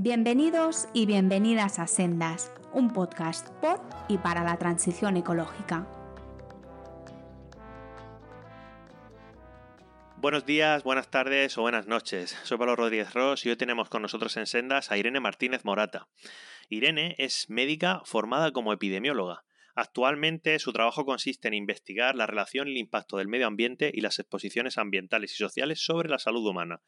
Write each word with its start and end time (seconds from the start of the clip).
Bienvenidos 0.00 0.88
y 0.94 1.06
bienvenidas 1.06 1.80
a 1.80 1.88
Sendas, 1.88 2.52
un 2.72 2.92
podcast 2.92 3.48
por 3.60 3.80
y 4.08 4.16
para 4.18 4.44
la 4.44 4.56
transición 4.56 5.16
ecológica. 5.16 5.88
Buenos 10.18 10.46
días, 10.46 10.84
buenas 10.84 11.10
tardes 11.10 11.58
o 11.58 11.62
buenas 11.62 11.88
noches. 11.88 12.38
Soy 12.44 12.58
Pablo 12.58 12.76
Rodríguez 12.76 13.12
Ross 13.12 13.44
y 13.44 13.50
hoy 13.50 13.56
tenemos 13.56 13.88
con 13.88 14.02
nosotros 14.02 14.36
en 14.36 14.46
Sendas 14.46 14.92
a 14.92 14.98
Irene 14.98 15.18
Martínez 15.18 15.64
Morata. 15.64 16.06
Irene 16.68 17.16
es 17.18 17.50
médica 17.50 18.00
formada 18.04 18.52
como 18.52 18.72
epidemióloga. 18.72 19.42
Actualmente 19.74 20.60
su 20.60 20.72
trabajo 20.72 21.04
consiste 21.06 21.48
en 21.48 21.54
investigar 21.54 22.14
la 22.14 22.28
relación 22.28 22.68
y 22.68 22.70
el 22.70 22.76
impacto 22.76 23.16
del 23.16 23.26
medio 23.26 23.48
ambiente 23.48 23.90
y 23.92 24.00
las 24.02 24.20
exposiciones 24.20 24.78
ambientales 24.78 25.32
y 25.32 25.36
sociales 25.38 25.84
sobre 25.84 26.08
la 26.08 26.20
salud 26.20 26.46
humana. 26.46 26.82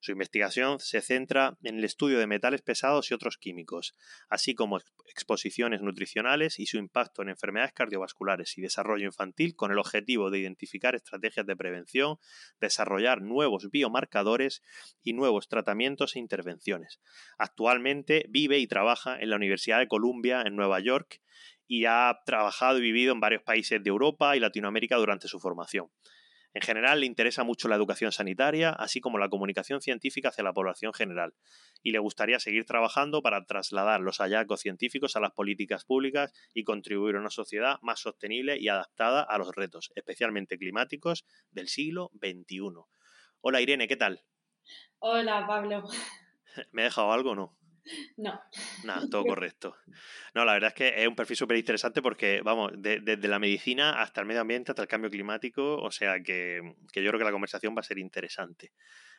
Su 0.00 0.12
investigación 0.12 0.78
se 0.80 1.00
centra 1.00 1.56
en 1.62 1.78
el 1.78 1.84
estudio 1.84 2.18
de 2.18 2.26
metales 2.26 2.62
pesados 2.62 3.10
y 3.10 3.14
otros 3.14 3.38
químicos, 3.38 3.94
así 4.28 4.54
como 4.54 4.78
exposiciones 5.08 5.80
nutricionales 5.82 6.58
y 6.58 6.66
su 6.66 6.76
impacto 6.76 7.22
en 7.22 7.30
enfermedades 7.30 7.72
cardiovasculares 7.72 8.56
y 8.58 8.62
desarrollo 8.62 9.06
infantil 9.06 9.56
con 9.56 9.72
el 9.72 9.78
objetivo 9.78 10.30
de 10.30 10.38
identificar 10.38 10.94
estrategias 10.94 11.46
de 11.46 11.56
prevención, 11.56 12.18
desarrollar 12.60 13.22
nuevos 13.22 13.70
biomarcadores 13.70 14.62
y 15.02 15.12
nuevos 15.12 15.48
tratamientos 15.48 16.16
e 16.16 16.18
intervenciones. 16.18 17.00
Actualmente 17.38 18.26
vive 18.28 18.58
y 18.58 18.66
trabaja 18.66 19.18
en 19.18 19.30
la 19.30 19.36
Universidad 19.36 19.78
de 19.78 19.88
Columbia 19.88 20.42
en 20.42 20.56
Nueva 20.56 20.80
York 20.80 21.20
y 21.68 21.84
ha 21.86 22.20
trabajado 22.24 22.78
y 22.78 22.82
vivido 22.82 23.12
en 23.12 23.20
varios 23.20 23.42
países 23.42 23.82
de 23.82 23.90
Europa 23.90 24.36
y 24.36 24.40
Latinoamérica 24.40 24.96
durante 24.96 25.28
su 25.28 25.40
formación. 25.40 25.90
En 26.56 26.62
general 26.62 27.00
le 27.00 27.06
interesa 27.06 27.44
mucho 27.44 27.68
la 27.68 27.76
educación 27.76 28.12
sanitaria, 28.12 28.70
así 28.70 28.98
como 29.02 29.18
la 29.18 29.28
comunicación 29.28 29.82
científica 29.82 30.30
hacia 30.30 30.42
la 30.42 30.54
población 30.54 30.94
general, 30.94 31.34
y 31.82 31.90
le 31.90 31.98
gustaría 31.98 32.40
seguir 32.40 32.64
trabajando 32.64 33.20
para 33.20 33.44
trasladar 33.44 34.00
los 34.00 34.20
hallazgos 34.22 34.60
científicos 34.60 35.16
a 35.16 35.20
las 35.20 35.32
políticas 35.32 35.84
públicas 35.84 36.32
y 36.54 36.64
contribuir 36.64 37.16
a 37.16 37.20
una 37.20 37.28
sociedad 37.28 37.78
más 37.82 38.00
sostenible 38.00 38.56
y 38.58 38.68
adaptada 38.68 39.22
a 39.22 39.36
los 39.36 39.54
retos, 39.54 39.92
especialmente 39.96 40.56
climáticos, 40.56 41.26
del 41.50 41.68
siglo 41.68 42.10
XXI. 42.22 42.60
Hola 43.42 43.60
Irene, 43.60 43.86
¿qué 43.86 43.96
tal? 43.96 44.22
Hola 45.00 45.46
Pablo. 45.46 45.84
¿Me 46.72 46.80
he 46.80 46.84
dejado 46.86 47.12
algo 47.12 47.32
o 47.32 47.34
no? 47.34 47.65
No. 48.16 48.40
Nada, 48.84 49.02
todo 49.10 49.24
correcto. 49.24 49.76
No, 50.34 50.44
la 50.44 50.54
verdad 50.54 50.68
es 50.68 50.74
que 50.74 51.02
es 51.02 51.08
un 51.08 51.14
perfil 51.14 51.36
súper 51.36 51.56
interesante 51.56 52.02
porque, 52.02 52.40
vamos, 52.42 52.72
desde 52.76 53.28
la 53.28 53.38
medicina 53.38 54.00
hasta 54.00 54.20
el 54.20 54.26
medio 54.26 54.40
ambiente, 54.40 54.72
hasta 54.72 54.82
el 54.82 54.88
cambio 54.88 55.10
climático, 55.10 55.76
o 55.76 55.90
sea 55.90 56.20
que, 56.22 56.60
yo 56.94 57.08
creo 57.08 57.18
que 57.18 57.24
la 57.24 57.32
conversación 57.32 57.74
va 57.76 57.80
a 57.80 57.84
ser 57.84 57.98
interesante. 57.98 58.72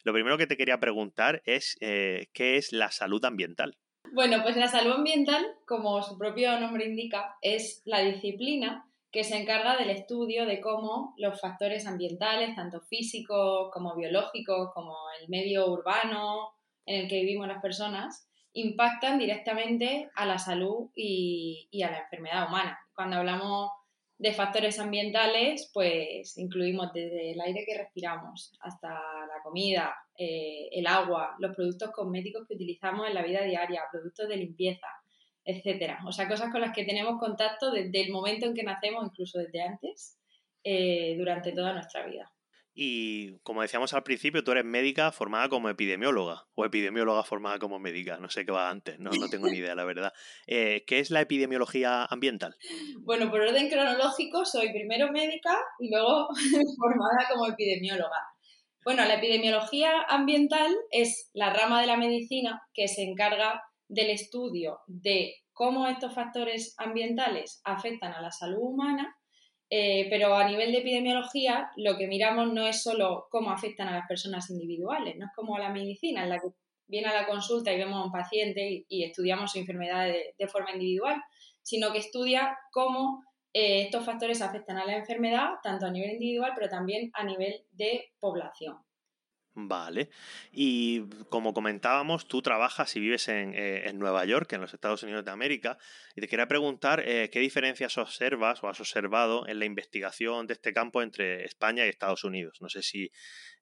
Lo 0.03 0.13
primero 0.13 0.37
que 0.37 0.47
te 0.47 0.57
quería 0.57 0.79
preguntar 0.79 1.41
es, 1.45 1.77
eh, 1.81 2.27
¿qué 2.33 2.57
es 2.57 2.71
la 2.71 2.91
salud 2.91 3.23
ambiental? 3.25 3.77
Bueno, 4.13 4.41
pues 4.41 4.55
la 4.55 4.67
salud 4.67 4.93
ambiental, 4.93 5.45
como 5.65 6.01
su 6.01 6.17
propio 6.17 6.59
nombre 6.59 6.85
indica, 6.85 7.35
es 7.41 7.81
la 7.85 7.99
disciplina 8.01 8.85
que 9.11 9.23
se 9.23 9.37
encarga 9.37 9.77
del 9.77 9.89
estudio 9.89 10.45
de 10.45 10.61
cómo 10.61 11.13
los 11.17 11.39
factores 11.41 11.87
ambientales, 11.87 12.55
tanto 12.55 12.81
físicos 12.81 13.69
como 13.73 13.95
biológicos, 13.95 14.71
como 14.73 14.95
el 15.21 15.29
medio 15.29 15.71
urbano 15.71 16.53
en 16.85 17.01
el 17.01 17.09
que 17.09 17.21
vivimos 17.21 17.47
las 17.47 17.61
personas, 17.61 18.26
impactan 18.57 19.19
directamente 19.19 20.09
a 20.15 20.25
la 20.25 20.39
salud 20.39 20.89
y, 20.95 21.69
a 21.83 21.91
la 21.91 21.99
enfermedad 21.99 22.47
humana. 22.47 22.79
Cuando 22.95 23.17
hablamos 23.17 23.69
de 24.17 24.33
factores 24.33 24.79
ambientales, 24.79 25.69
pues 25.71 26.37
incluimos 26.39 26.91
desde 26.91 27.33
el 27.33 27.41
aire 27.41 27.63
que 27.67 27.77
respiramos 27.77 28.57
hasta 28.61 28.89
la 28.89 29.43
comida, 29.43 29.95
eh, 30.17 30.69
el 30.71 30.87
agua, 30.87 31.35
los 31.37 31.55
productos 31.55 31.91
cosméticos 31.91 32.47
que 32.47 32.55
utilizamos 32.55 33.07
en 33.07 33.13
la 33.13 33.21
vida 33.21 33.43
diaria, 33.43 33.83
productos 33.91 34.27
de 34.27 34.37
limpieza, 34.37 34.87
etcétera. 35.45 35.99
O 36.07 36.11
sea, 36.11 36.27
cosas 36.27 36.51
con 36.51 36.61
las 36.61 36.73
que 36.73 36.83
tenemos 36.83 37.19
contacto 37.19 37.69
desde 37.69 38.01
el 38.01 38.11
momento 38.11 38.47
en 38.47 38.55
que 38.55 38.63
nacemos, 38.63 39.05
incluso 39.05 39.37
desde 39.37 39.61
antes, 39.61 40.17
eh, 40.63 41.15
durante 41.15 41.51
toda 41.51 41.73
nuestra 41.73 42.07
vida. 42.07 42.31
Y 42.79 43.39
como 43.39 43.63
decíamos 43.63 43.95
al 43.95 44.03
principio, 44.03 44.43
tú 44.43 44.51
eres 44.51 44.63
médica 44.63 45.11
formada 45.11 45.49
como 45.49 45.67
epidemióloga 45.67 46.45
o 46.53 46.63
epidemióloga 46.63 47.23
formada 47.23 47.57
como 47.57 47.79
médica. 47.79 48.19
No 48.19 48.29
sé 48.29 48.45
qué 48.45 48.51
va 48.51 48.69
antes, 48.69 48.99
no, 48.99 49.09
tengo 49.31 49.47
ni 49.47 49.57
idea, 49.57 49.73
la 49.73 49.83
verdad. 49.83 50.13
Eh, 50.45 50.83
¿Qué 50.85 50.99
es 50.99 51.09
la 51.09 51.21
epidemiología 51.21 52.05
ambiental? 52.05 52.55
Bueno, 52.99 53.31
por 53.31 53.41
orden 53.41 53.67
cronológico, 53.67 54.45
soy 54.45 54.71
primero 54.71 55.11
médica 55.11 55.57
y 55.79 55.89
luego 55.89 56.27
formada 56.77 57.27
como 57.33 57.47
epidemióloga. 57.47 58.27
Bueno, 58.83 59.03
la 59.05 59.15
epidemiología 59.15 60.03
ambiental 60.07 60.71
es 60.91 61.31
la 61.33 61.51
rama 61.51 61.81
de 61.81 61.87
la 61.87 61.97
medicina 61.97 62.61
que 62.75 62.87
se 62.87 63.01
encarga 63.01 63.59
del 63.87 64.11
estudio 64.11 64.81
de 64.85 65.33
cómo 65.51 65.87
estos 65.87 66.13
factores 66.13 66.75
ambientales 66.77 67.59
afectan 67.63 68.13
a 68.13 68.21
la 68.21 68.31
salud 68.31 68.59
humana 68.61 69.17
eh, 69.69 70.07
pero 70.09 70.33
a 70.35 70.47
nivel 70.47 70.71
de 70.71 70.79
epidemiología, 70.79 71.71
lo 71.75 71.97
que 71.97 72.07
miramos 72.07 72.53
no 72.53 72.65
es 72.65 72.81
solo 72.81 73.27
cómo 73.29 73.51
afectan 73.51 73.89
a 73.89 73.97
las 73.97 74.07
personas 74.07 74.49
individuales, 74.49 75.15
no 75.17 75.25
es 75.25 75.31
como 75.35 75.57
la 75.57 75.69
medicina, 75.69 76.23
en 76.23 76.29
la 76.29 76.39
que 76.39 76.47
viene 76.87 77.09
a 77.09 77.13
la 77.13 77.27
consulta 77.27 77.73
y 77.73 77.77
vemos 77.77 78.01
a 78.01 78.05
un 78.05 78.11
paciente 78.11 78.85
y, 78.87 79.03
estudiamos 79.03 79.51
su 79.51 79.59
enfermedad 79.59 80.05
de, 80.05 80.47
forma 80.47 80.71
individual, 80.71 81.21
sino 81.61 81.91
que 81.91 81.99
estudia 81.99 82.57
cómo 82.71 83.23
eh, 83.53 83.81
estos 83.81 84.05
factores 84.05 84.41
afectan 84.41 84.77
a 84.77 84.85
la 84.85 84.95
enfermedad, 84.95 85.55
tanto 85.61 85.85
a 85.85 85.91
nivel 85.91 86.11
individual, 86.11 86.53
pero 86.55 86.69
también 86.69 87.11
a 87.13 87.25
nivel 87.25 87.65
de 87.71 88.05
población. 88.19 88.77
Vale. 89.59 90.09
Y 90.51 91.01
como 91.29 91.51
comentábamos, 91.51 92.27
tú 92.27 92.43
trabajas 92.43 92.95
y 92.95 92.99
vives 92.99 93.27
en, 93.27 93.53
eh, 93.55 93.91
Nueva 93.95 94.23
York, 94.23 94.53
en 94.53 94.61
los 94.61 94.71
Estados 94.71 95.01
Unidos 95.01 95.25
de 95.25 95.31
América, 95.31 95.79
y 96.15 96.21
te 96.21 96.27
quería 96.27 96.47
preguntar 96.47 97.01
eh, 97.03 97.31
qué 97.31 97.39
diferencias 97.39 97.97
observas 97.97 98.63
o 98.63 98.67
has 98.69 98.79
observado 98.79 99.47
en 99.47 99.57
la 99.57 99.65
investigación 99.65 100.45
de 100.45 100.53
este 100.53 100.73
campo 100.73 101.01
entre 101.01 101.43
España 101.43 101.83
y 101.83 101.89
Estados 101.89 102.23
Unidos. 102.23 102.59
No 102.61 102.69
sé 102.69 102.83
si, 102.83 103.09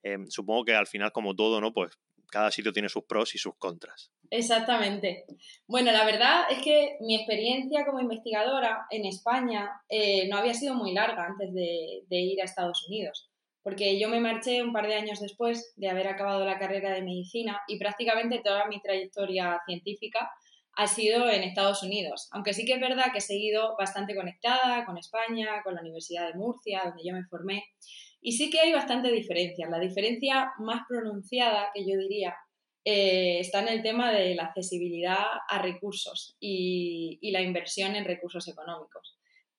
em, 0.04 0.28
supongo 0.28 0.66
que 0.66 0.76
al 0.76 0.86
final, 0.86 1.14
como 1.14 1.34
todo, 1.34 1.62
¿no? 1.62 1.72
Pues 1.72 1.98
cada 2.30 2.52
sitio 2.52 2.74
tiene 2.74 2.90
sus 2.90 3.06
pros 3.06 3.34
y 3.34 3.38
sus 3.38 3.56
contras. 3.58 4.12
Exactamente. 4.30 5.24
Bueno, 5.66 5.94
la 5.94 6.04
verdad 6.04 6.52
es 6.52 6.62
que 6.62 6.98
mi 7.00 7.16
experiencia 7.16 7.86
como 7.86 8.02
investigadora 8.02 8.86
en 8.90 9.06
España 9.06 9.72
eh, 9.88 10.28
no 10.28 10.40
había 10.40 10.54
sido 10.54 10.76
muy 10.76 10.94
larga 10.94 11.26
antes 11.26 11.54
de 11.54 12.04
ir 12.10 12.42
a 12.42 12.44
Estados 12.44 12.86
Unidos 12.90 13.32
porque 13.66 14.00
yo 14.00 14.10
me 14.10 14.20
marché 14.20 14.62
un 14.62 14.72
par 14.72 14.86
de 14.86 14.94
años 14.94 15.20
después 15.20 15.74
de 15.76 15.90
haber 15.90 16.08
acabado 16.08 16.46
la 16.46 16.60
carrera 16.60 16.94
de 16.94 17.02
medicina 17.02 17.62
y 17.68 17.80
prácticamente 17.80 18.42
toda 18.44 18.68
mi 18.68 18.80
trayectoria 18.80 19.60
científica 19.66 20.30
ha 20.74 20.86
sido 20.86 21.28
en 21.28 21.42
Estados 21.42 21.82
Unidos, 21.82 22.30
aunque 22.32 22.54
sí 22.54 22.64
que 22.64 22.74
es 22.74 22.80
verdad 22.80 23.12
que 23.12 23.18
he 23.18 23.22
seguido 23.22 23.76
bastante 23.76 24.14
conectada 24.14 24.86
con 24.86 25.00
España, 25.00 25.64
con 25.64 25.74
la 25.74 25.82
Universidad 25.82 26.28
de 26.28 26.38
Murcia, 26.38 26.84
donde 26.86 27.02
yo 27.04 27.16
me 27.16 27.26
formé, 27.26 27.64
y 28.22 28.34
sí 28.34 28.52
que 28.52 28.60
hay 28.60 28.72
bastante 28.72 29.12
diferencia. 29.12 29.68
La 29.68 29.80
diferencia 29.80 30.52
más 30.60 30.82
pronunciada, 30.88 31.72
que 31.74 31.90
yo 31.90 31.98
diría, 31.98 32.36
eh, 32.84 33.40
está 33.40 33.62
en 33.64 33.70
el 33.70 33.82
tema 33.82 34.12
de 34.12 34.36
la 34.36 34.44
accesibilidad 34.44 35.26
a 35.50 35.60
recursos 35.60 36.38
y 36.40 37.32
la 37.32 37.42
inversión 37.42 37.96
en 37.96 38.06
recursos 38.06 38.48
económicos. 38.48 39.15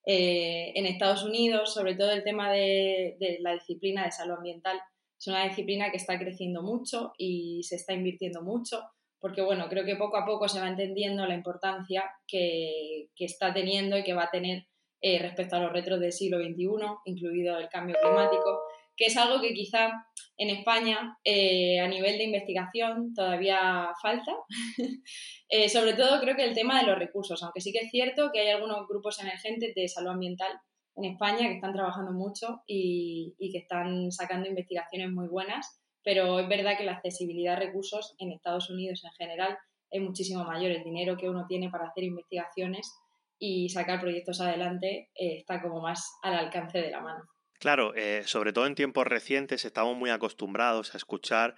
Eh, 0.09 0.73
en 0.77 0.87
Estados 0.87 1.25
Unidos, 1.25 1.75
sobre 1.75 1.97
todo 1.97 2.13
el 2.13 2.23
tema 2.23 2.53
de, 2.53 3.17
la 3.41 3.55
disciplina 3.55 4.05
de 4.05 4.13
salud 4.13 4.37
ambiental, 4.37 4.81
es 5.19 5.27
una 5.27 5.45
disciplina 5.45 5.91
que 5.91 5.97
está 5.97 6.17
creciendo 6.17 6.63
mucho 6.63 7.13
y 7.19 7.63
se 7.65 7.75
está 7.75 7.93
invirtiendo 7.93 8.43
mucho, 8.43 8.85
porque 9.19 9.43
bueno, 9.43 9.69
creo 9.69 9.85
que 9.85 9.97
poco 9.97 10.17
a 10.17 10.25
poco 10.25 10.49
se 10.49 10.61
va 10.61 10.69
entendiendo 10.69 11.27
la 11.27 11.35
importancia 11.35 12.05
que, 12.29 13.09
está 13.19 13.53
teniendo 13.53 13.99
y 13.99 14.05
que 14.05 14.15
va 14.15 14.25
a 14.25 14.31
tener 14.31 14.69
eh, 15.01 15.19
respecto 15.19 15.57
a 15.57 15.61
los 15.61 15.73
retos 15.73 15.99
del 15.99 16.13
siglo 16.13 16.39
XXI, 16.39 16.69
incluido 17.07 17.59
el 17.59 17.69
cambio 17.69 17.97
climático, 18.01 18.61
que 18.97 19.07
es 19.07 19.17
algo 19.17 19.41
que 19.41 19.55
quizá 19.55 19.91
en 20.39 20.51
España 20.51 21.19
eh, 21.25 21.81
a 21.81 21.89
nivel 21.89 22.19
de 22.19 22.25
investigación 22.25 23.15
todavía 23.15 23.91
falta. 24.01 24.33
Eh, 25.49 25.69
sobre 25.69 25.93
todo 25.93 26.21
creo 26.21 26.35
que 26.35 26.43
el 26.43 26.55
tema 26.55 26.81
de 26.81 26.89
los 26.89 26.99
recursos, 26.99 27.41
aunque 27.41 27.61
sí 27.61 27.71
que 27.71 27.79
es 27.79 27.91
cierto 27.93 28.31
que 28.33 28.41
hay 28.41 28.49
algunos 28.49 28.89
grupos 28.89 29.21
emergentes 29.21 29.77
de 29.77 29.87
salud 29.87 30.11
ambiental 30.11 30.51
en 30.97 31.05
España 31.05 31.47
que 31.47 31.55
están 31.55 31.73
trabajando 31.73 32.11
mucho 32.11 32.63
y, 32.67 33.37
que 33.39 33.59
están 33.59 34.11
sacando 34.11 34.49
investigaciones 34.49 35.13
muy 35.13 35.29
buenas, 35.29 35.81
pero 36.03 36.41
es 36.41 36.49
verdad 36.49 36.77
que 36.77 36.85
la 36.85 36.95
accesibilidad 36.95 37.55
a 37.55 37.61
recursos 37.61 38.17
en 38.19 38.33
Estados 38.33 38.71
Unidos 38.71 39.05
en 39.05 39.13
general 39.13 39.57
es 39.89 40.03
muchísimo 40.03 40.43
mayor. 40.43 40.73
El 40.73 40.83
dinero 40.83 41.17
que 41.17 41.29
uno 41.29 41.47
tiene 41.47 41.71
para 41.71 41.87
hacer 41.87 42.03
investigaciones 42.03 42.93
y 43.39 43.69
sacar 43.69 44.01
proyectos 44.01 44.41
adelante 44.41 45.11
eh, 45.15 45.37
está 45.39 45.63
como 45.63 45.81
más 45.81 46.19
al 46.23 46.35
alcance 46.35 46.79
de 46.81 46.91
la 46.91 47.03
mano. 47.03 47.23
Claro, 47.59 47.95
eh, 47.95 48.23
sobre 48.27 48.53
todo 48.53 48.67
en 48.67 48.75
tiempos 48.75 49.07
recientes 49.07 49.65
estamos 49.65 49.97
muy 49.97 50.11
acostumbrados 50.11 50.95
a 50.95 50.99
escuchar 50.99 51.57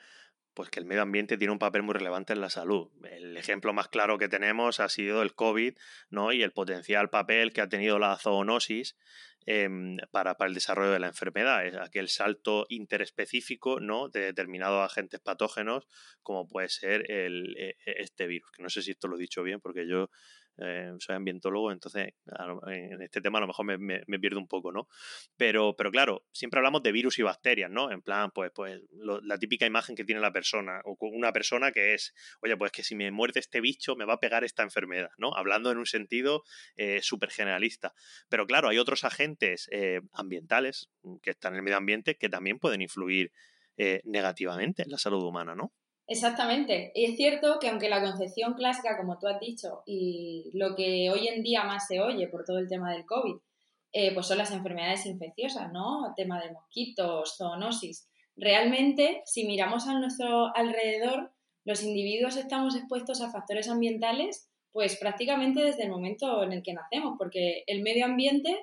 pues 0.59 0.71
que 0.71 0.81
el 0.81 0.87
medio 0.87 1.03
ambiente 1.03 1.39
tiene 1.39 1.53
un 1.53 1.61
papel 1.61 1.85
muy 1.85 1.95
relevante 1.95 2.33
en 2.33 2.41
la 2.41 2.51
salud. 2.51 2.91
El 3.05 3.37
ejemplo 3.37 3.73
más 3.73 3.87
claro 3.87 4.19
que 4.19 4.29
tenemos 4.29 4.81
ha 4.81 4.89
sido 4.89 5.23
el 5.23 5.37
COVID, 5.37 5.77
¿no? 6.11 6.33
Y 6.33 6.43
el 6.43 6.51
potencial 6.51 7.11
papel 7.11 7.53
que 7.53 7.61
ha 7.61 7.69
tenido 7.69 8.01
la 8.01 8.17
zoonosis 8.17 8.97
em, 9.47 9.99
para, 10.11 10.37
el 10.41 10.55
desarrollo 10.55 10.91
de 10.91 10.99
la 10.99 11.07
enfermedad. 11.07 11.65
Es 11.65 11.77
aquel 11.77 12.09
salto 12.09 12.67
interespecífico, 12.71 13.79
¿no? 13.79 14.09
De 14.09 14.19
determinados 14.19 14.85
agentes 14.85 15.21
patógenos, 15.21 15.87
como 16.25 16.49
puede 16.49 16.69
ser 16.71 17.09
el, 17.09 17.57
e, 17.57 17.77
e, 17.87 18.03
este 18.03 18.27
virus. 18.27 18.51
Que 18.51 18.65
no 18.65 18.69
sé 18.69 18.83
si 18.83 18.91
esto 18.91 19.07
lo 19.07 19.15
he 19.15 19.21
dicho 19.21 19.45
bien, 19.45 19.61
porque 19.61 19.87
yo 19.87 20.11
eh, 20.61 20.93
soy 20.99 21.17
ambientólogo, 21.17 21.71
entonces 21.71 22.15
en 22.67 23.03
este 23.03 23.21
tema 23.21 23.39
a 23.39 23.41
lo 23.43 23.47
mejor 23.47 23.79
me, 23.79 24.19
pierdo 24.19 24.39
un 24.39 24.49
poco, 24.49 24.73
¿no? 24.73 24.89
Pero, 25.37 25.75
pero 25.77 25.91
claro, 25.91 26.27
siempre 26.33 26.59
hablamos 26.59 26.83
de 26.83 26.93
virus 26.93 27.19
y 27.19 27.23
bacterias, 27.23 27.71
¿no? 27.71 27.93
En 27.93 28.03
plan, 28.03 28.31
pues, 28.33 28.51
pues 28.55 28.81
la 28.91 29.39
típica 29.39 29.67
imagen 29.67 29.95
que 29.95 30.05
tiene 30.05 30.21
la 30.21 30.33
persona, 30.33 30.81
o 30.85 30.97
una 31.01 31.33
persona 31.33 31.71
que 31.73 31.95
es, 31.95 32.15
oye, 32.43 32.57
pues 32.57 32.73
que 32.73 32.83
si 32.83 32.97
me 32.97 33.11
muerde 33.11 33.41
este 33.41 33.61
bicho 33.61 33.95
me 33.97 34.05
va 34.05 34.15
a 34.15 34.21
pegar 34.21 34.45
esta 34.45 34.63
enfermedad, 34.63 35.11
¿no? 35.17 35.35
Hablando 35.37 35.71
en 35.71 35.79
un 35.79 35.87
sentido 35.87 36.43
eh, 36.77 37.01
súper 37.03 37.31
generalista. 37.31 37.95
Pero 38.29 38.47
claro, 38.47 38.69
hay 38.69 38.79
otros 38.79 39.05
agentes 39.05 39.69
eh, 39.71 40.01
ambientales 40.13 40.91
mm, 41.03 41.19
que 41.23 41.31
están 41.31 41.53
en 41.53 41.59
el 41.59 41.63
medio 41.63 41.77
ambiente 41.77 42.17
que 42.17 42.29
también 42.29 42.59
pueden 42.59 42.83
influir 42.83 43.33
negativamente 44.03 44.83
en 44.83 44.91
la 44.91 44.99
salud 44.99 45.23
humana, 45.23 45.55
¿no? 45.55 45.73
Exactamente. 46.09 46.91
Y 46.95 47.05
es 47.05 47.17
cierto 47.17 47.59
que 47.61 47.69
aunque 47.69 47.91
la 47.91 48.03
concepción 48.03 48.55
clásica, 48.55 48.97
como 48.97 49.19
tú 49.19 49.29
has 49.29 49.39
dicho, 49.39 49.83
y 49.85 50.51
lo 50.55 50.75
que 50.75 51.11
hoy 51.11 51.29
en 51.29 51.43
día 51.43 51.65
más 51.65 51.87
se 51.87 52.01
oye 52.01 52.29
por 52.29 52.45
todo 52.45 52.59
el 52.59 52.69
tema 52.69 52.91
del 52.93 53.05
COVID, 53.05 53.37
eh, 53.93 54.15
pues 54.15 54.27
son 54.27 54.39
las 54.39 54.51
enfermedades 54.51 55.05
infecciosas, 55.05 55.71
¿no? 55.71 56.09
El 56.09 56.15
tema 56.15 56.41
de 56.41 56.51
mosquitos, 56.51 57.37
zoonosis. 57.37 58.09
Realmente, 58.37 59.23
si 59.27 59.47
miramos 59.47 59.87
a 59.87 59.99
nuestro 59.99 60.55
alrededor, 60.57 61.31
los 61.65 61.83
individuos 61.83 62.37
estamos 62.37 62.75
expuestos 62.75 63.21
a 63.21 63.31
factores 63.31 63.69
ambientales, 63.69 64.51
pues 64.73 64.97
prácticamente 64.97 65.63
desde 65.63 65.85
el 65.85 65.91
momento 65.91 66.43
en 66.43 66.53
el 66.53 66.63
que 66.63 66.73
nacemos, 66.73 67.17
porque 67.19 67.65
el 67.67 67.83
medio 67.83 68.07
ambiente 68.07 68.59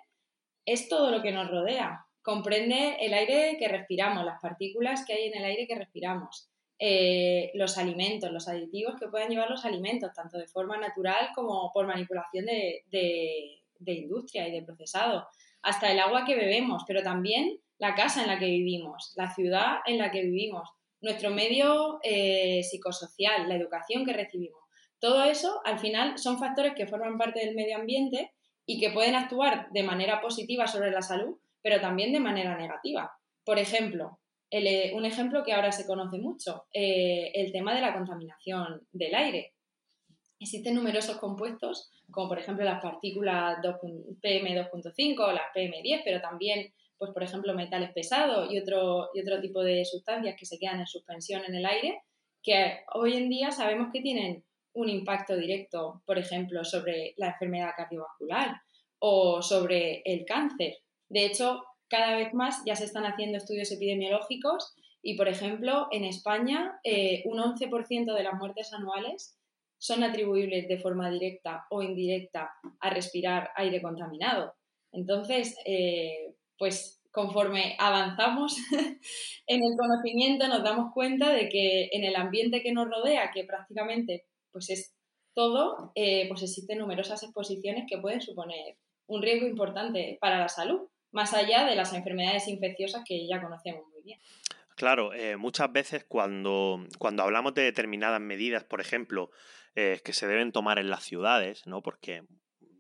es 0.66 0.90
todo 0.90 1.12
lo 1.12 1.22
que 1.22 1.32
nos 1.32 1.52
rodea. 1.52 2.08
Comprende 2.24 2.98
el 3.02 3.14
aire 3.14 3.58
que 3.60 3.68
respiramos, 3.68 4.26
las 4.26 4.42
partículas 4.42 5.06
que 5.06 5.14
hay 5.14 5.28
en 5.28 5.38
el 5.38 5.46
aire 5.46 5.68
que 5.68 5.76
respiramos, 5.76 6.50
eh, 6.78 7.52
los 7.54 7.78
alimentos, 7.78 8.32
los 8.32 8.50
aditivos 8.50 8.96
que 9.00 9.08
puedan 9.08 9.30
llevar 9.30 9.50
los 9.50 9.64
alimentos, 9.64 10.14
tanto 10.14 10.38
de 10.38 10.48
forma 10.48 10.78
natural 10.78 11.30
como 11.34 11.72
por 11.74 11.88
manipulación 11.88 12.46
de, 12.46 13.62
industria 13.86 14.48
y 14.48 14.52
de 14.52 14.64
procesado, 14.64 15.28
hasta 15.62 15.92
el 15.92 16.00
agua 16.00 16.26
que 16.26 16.36
bebemos, 16.36 16.84
pero 16.86 17.02
también 17.02 17.60
la 17.78 17.96
casa 17.96 18.22
en 18.22 18.28
la 18.28 18.40
que 18.40 18.48
vivimos, 18.48 19.14
la 19.16 19.34
ciudad 19.34 19.78
en 19.86 19.98
la 19.98 20.12
que 20.12 20.22
vivimos, 20.22 20.70
nuestro 21.02 21.30
medio 21.30 22.00
eh, 22.04 22.62
psicosocial, 22.64 23.48
la 23.48 23.56
educación 23.56 24.06
que 24.06 24.14
recibimos. 24.14 24.62
Todo 25.00 25.24
eso, 25.24 25.62
al 25.66 25.80
final, 25.80 26.18
son 26.18 26.40
factores 26.40 26.74
que 26.76 26.88
forman 26.88 27.18
parte 27.18 27.40
del 27.40 27.56
medio 27.56 27.78
ambiente 27.78 28.32
y 28.66 28.80
que 28.80 28.90
pueden 28.90 29.16
actuar 29.16 29.70
de 29.72 29.84
manera 29.84 30.20
positiva 30.20 30.68
sobre 30.68 30.92
la 30.92 31.02
salud, 31.02 31.38
pero 31.62 31.80
también 31.80 32.12
de 32.12 32.20
manera 32.20 32.58
negativa. 32.58 33.18
Por 33.44 33.60
ejemplo, 33.60 34.20
eh, 34.52 34.94
un 34.94 35.06
ejemplo 35.06 35.44
que 35.44 35.54
ahora 35.54 35.72
se 35.72 35.86
conoce 35.86 36.18
mucho, 36.18 36.66
eh, 36.74 37.32
el 37.34 37.52
tema 37.52 37.74
de 37.74 37.82
la 37.82 37.94
contaminación 37.94 38.88
del 38.92 39.16
aire. 39.16 39.54
Existen 40.40 40.76
numerosos 40.76 41.18
compuestos, 41.18 41.92
como 42.12 42.30
por 42.30 42.40
ejemplo 42.40 42.64
las 42.64 42.82
partículas 42.82 43.58
PM2.5 43.62 45.20
o 45.20 45.32
las 45.32 45.46
PM10, 45.56 46.02
pero 46.04 46.22
también, 46.22 46.74
pues 46.98 47.12
por 47.12 47.24
ejemplo, 47.24 47.54
metales 47.54 47.92
pesados 47.94 48.52
y 48.52 48.60
otro, 48.60 49.10
y 49.14 49.22
otro 49.22 49.42
tipo 49.42 49.64
de 49.64 49.84
sustancias 49.86 50.36
que 50.38 50.46
se 50.46 50.60
quedan 50.60 50.80
en 50.80 50.88
suspensión 50.88 51.44
en 51.46 51.56
el 51.56 51.66
aire, 51.66 52.02
que 52.44 52.82
hoy 52.94 53.16
en 53.16 53.30
día 53.30 53.52
sabemos 53.52 53.90
que 53.92 54.02
tienen 54.02 54.44
un 54.74 54.90
impacto 54.90 55.36
directo, 55.36 56.04
por 56.06 56.20
ejemplo, 56.20 56.64
sobre 56.64 57.14
la 57.18 57.30
enfermedad 57.30 57.72
cardiovascular 57.76 58.56
o 59.00 59.42
sobre 59.42 60.02
el 60.06 60.26
cáncer. 60.26 60.76
De 61.10 61.26
hecho, 61.26 61.64
cada 61.90 62.16
vez 62.18 62.34
más 62.34 62.62
ya 62.66 62.76
se 62.76 62.86
están 62.86 63.06
haciendo 63.06 63.38
estudios 63.38 63.72
epidemiológicos 63.72 64.76
y, 65.02 65.16
por 65.16 65.28
ejemplo, 65.28 65.88
en 65.92 66.04
España 66.04 66.80
eh, 66.84 67.22
un 67.26 67.38
11% 67.38 68.14
de 68.14 68.24
las 68.24 68.34
muertes 68.34 68.74
anuales 68.74 69.38
son 69.78 70.04
atribuibles 70.04 70.68
de 70.68 70.80
forma 70.80 71.10
directa 71.12 71.66
o 71.70 71.84
indirecta 71.84 72.54
a 72.80 72.90
respirar 72.90 73.52
aire 73.56 73.82
contaminado. 73.82 74.56
Entonces, 74.92 75.56
eh, 75.66 76.34
pues 76.58 77.02
conforme 77.12 77.76
avanzamos 77.80 78.58
en 79.48 79.64
el 79.64 79.78
conocimiento 79.78 80.48
nos 80.48 80.64
damos 80.64 80.92
cuenta 80.94 81.32
de 81.32 81.50
que 81.50 81.90
en 81.92 82.04
el 82.04 82.16
ambiente 82.16 82.62
que 82.62 82.74
nos 82.74 82.90
rodea, 82.90 83.32
que 83.32 83.44
prácticamente 83.44 84.26
pues 84.52 84.70
es 84.70 84.96
todo, 85.34 85.92
eh, 85.96 86.28
pues 86.30 86.42
existen 86.44 86.80
numerosas 86.80 87.24
exposiciones 87.24 87.86
que 87.90 87.98
pueden 87.98 88.22
suponer 88.22 88.78
un 89.08 89.22
riesgo 89.22 89.48
importante 89.48 90.18
para 90.20 90.40
la 90.40 90.50
salud 90.50 90.88
más 91.16 91.34
allá 91.34 91.66
de 91.66 91.76
las 91.76 91.94
enfermedades 91.94 92.48
infecciosas 92.48 93.04
que 93.08 93.26
ya 93.26 93.42
conocemos 93.42 93.88
muy 93.92 94.04
bien. 94.04 94.20
Claro, 94.76 95.14
eh, 95.14 95.38
muchas 95.38 95.72
veces 95.72 96.04
cuando, 96.04 96.86
cuando 97.00 97.24
hablamos 97.24 97.54
de 97.54 97.64
determinadas 97.64 98.20
medidas, 98.20 98.66
por 98.66 98.82
ejemplo, 98.82 99.32
eh, 99.76 100.02
que 100.04 100.12
se 100.12 100.28
deben 100.28 100.52
tomar 100.52 100.78
en 100.78 100.90
las 100.90 101.04
ciudades, 101.04 101.66
¿no? 101.66 101.82
Porque 101.82 102.24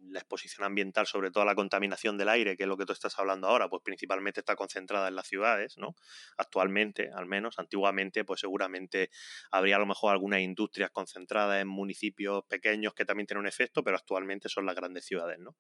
la 0.09 0.19
exposición 0.19 0.65
ambiental, 0.65 1.07
sobre 1.07 1.31
todo 1.31 1.45
la 1.45 1.55
contaminación 1.55 2.17
del 2.17 2.29
aire, 2.29 2.57
que 2.57 2.63
es 2.63 2.69
lo 2.69 2.77
que 2.77 2.85
tú 2.85 2.93
estás 2.93 3.17
hablando 3.19 3.47
ahora, 3.47 3.69
pues 3.69 3.81
principalmente 3.83 4.39
está 4.41 4.55
concentrada 4.55 5.07
en 5.07 5.15
las 5.15 5.27
ciudades, 5.27 5.77
¿no? 5.77 5.95
Actualmente, 6.37 7.09
al 7.13 7.25
menos, 7.25 7.59
antiguamente, 7.59 8.23
pues 8.23 8.41
seguramente 8.41 9.09
habría 9.51 9.77
a 9.77 9.79
lo 9.79 9.85
mejor 9.85 10.11
algunas 10.11 10.41
industrias 10.41 10.91
concentradas 10.91 11.61
en 11.61 11.67
municipios 11.67 12.43
pequeños 12.45 12.93
que 12.93 13.05
también 13.05 13.27
tienen 13.27 13.41
un 13.41 13.47
efecto, 13.47 13.83
pero 13.83 13.97
actualmente 13.97 14.49
son 14.49 14.65
las 14.65 14.75
grandes 14.75 15.05
ciudades, 15.05 15.39
¿no? 15.39 15.55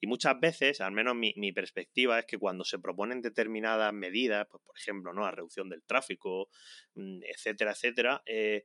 Y 0.00 0.06
muchas 0.06 0.38
veces, 0.40 0.80
al 0.80 0.92
menos 0.92 1.14
mi, 1.14 1.52
perspectiva 1.52 2.18
es 2.18 2.26
que 2.26 2.38
cuando 2.38 2.64
se 2.64 2.78
proponen 2.78 3.22
determinadas 3.22 3.92
medidas, 3.92 4.46
pues 4.50 4.62
por 4.64 4.76
ejemplo, 4.76 5.12
¿no? 5.12 5.22
La 5.22 5.30
reducción 5.30 5.68
del 5.68 5.84
tráfico, 5.84 6.48
mm, 6.94 7.20
etcétera, 7.22 7.72
etcétera, 7.72 8.22
eh, 8.26 8.64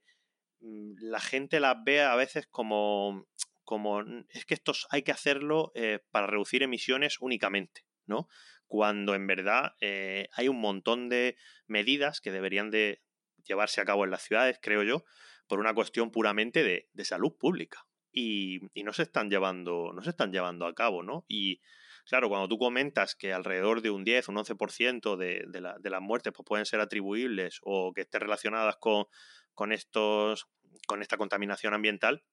mm, 0.62 0.96
la 1.02 1.20
gente 1.20 1.60
las 1.60 1.76
ve 1.84 2.02
a 2.02 2.16
veces 2.16 2.48
como 2.48 3.28
como 3.68 4.02
es 4.30 4.46
que 4.46 4.54
esto 4.54 4.72
hay 4.90 5.04
que 5.04 5.12
hacerlo 5.12 5.74
eh, 5.76 6.00
para 6.10 6.26
reducir 6.26 6.64
emisiones 6.64 7.18
únicamente, 7.20 7.86
¿no? 8.06 8.30
Cuando 8.66 9.14
en 9.14 9.28
verdad 9.28 9.76
eh, 9.82 10.30
hay 10.32 10.48
un 10.48 10.62
montón 10.62 11.10
de 11.10 11.36
medidas 11.68 12.22
que 12.22 12.32
deberían 12.32 12.72
de 12.72 13.02
llevarse 13.44 13.82
a 13.82 13.86
cabo 13.86 14.06
en 14.06 14.12
las 14.12 14.24
ciudades, 14.24 14.58
creo 14.62 14.84
yo, 14.84 15.04
por 15.48 15.60
una 15.60 15.74
cuestión 15.74 16.12
puramente 16.12 16.64
de, 16.64 17.06
salud 17.06 17.36
pública. 17.38 17.86
Y, 18.14 18.62
no 18.86 18.94
se 18.94 19.04
están 19.04 19.30
llevando, 19.30 19.92
no 19.94 20.02
se 20.02 20.12
están 20.12 20.32
llevando 20.32 20.66
a 20.66 20.74
cabo, 20.74 21.04
¿no? 21.04 21.26
Y 21.28 21.60
claro, 22.06 22.30
cuando 22.30 22.48
tú 22.48 22.58
comentas 22.58 23.16
que 23.16 23.34
alrededor 23.34 23.82
de 23.82 23.90
un 23.90 24.06
10, 24.06 24.30
un 24.30 24.38
11% 24.38 25.18
de, 25.18 25.44
de, 25.46 25.74
de 25.78 25.90
las 25.90 26.02
muertes 26.02 26.32
pues, 26.34 26.46
pueden 26.46 26.66
ser 26.66 26.80
atribuibles 26.80 27.60
o 27.64 27.92
que 27.94 28.02
estén 28.02 28.22
relacionadas 28.22 28.78
con, 28.78 29.74
estos, 29.74 30.48
con 30.88 31.02
esta 31.02 31.18
contaminación 31.18 31.74
ambiental, 31.74 32.24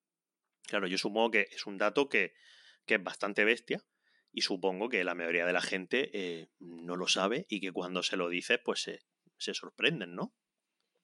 Claro, 0.66 0.86
yo 0.86 0.98
supongo 0.98 1.30
que 1.30 1.46
es 1.50 1.66
un 1.66 1.78
dato 1.78 2.08
que, 2.08 2.32
es 2.86 3.02
bastante 3.02 3.44
bestia 3.44 3.82
y 4.32 4.42
supongo 4.42 4.88
que 4.88 5.04
la 5.04 5.14
mayoría 5.14 5.46
de 5.46 5.52
la 5.52 5.62
gente 5.62 6.10
eh, 6.12 6.48
no 6.58 6.96
lo 6.96 7.08
sabe 7.08 7.46
y 7.48 7.60
que 7.60 7.72
cuando 7.72 8.02
se 8.02 8.16
lo 8.16 8.28
dices, 8.28 8.58
pues 8.64 8.82
se, 8.82 9.00
se 9.38 9.54
sorprenden, 9.54 10.14
¿no? 10.14 10.34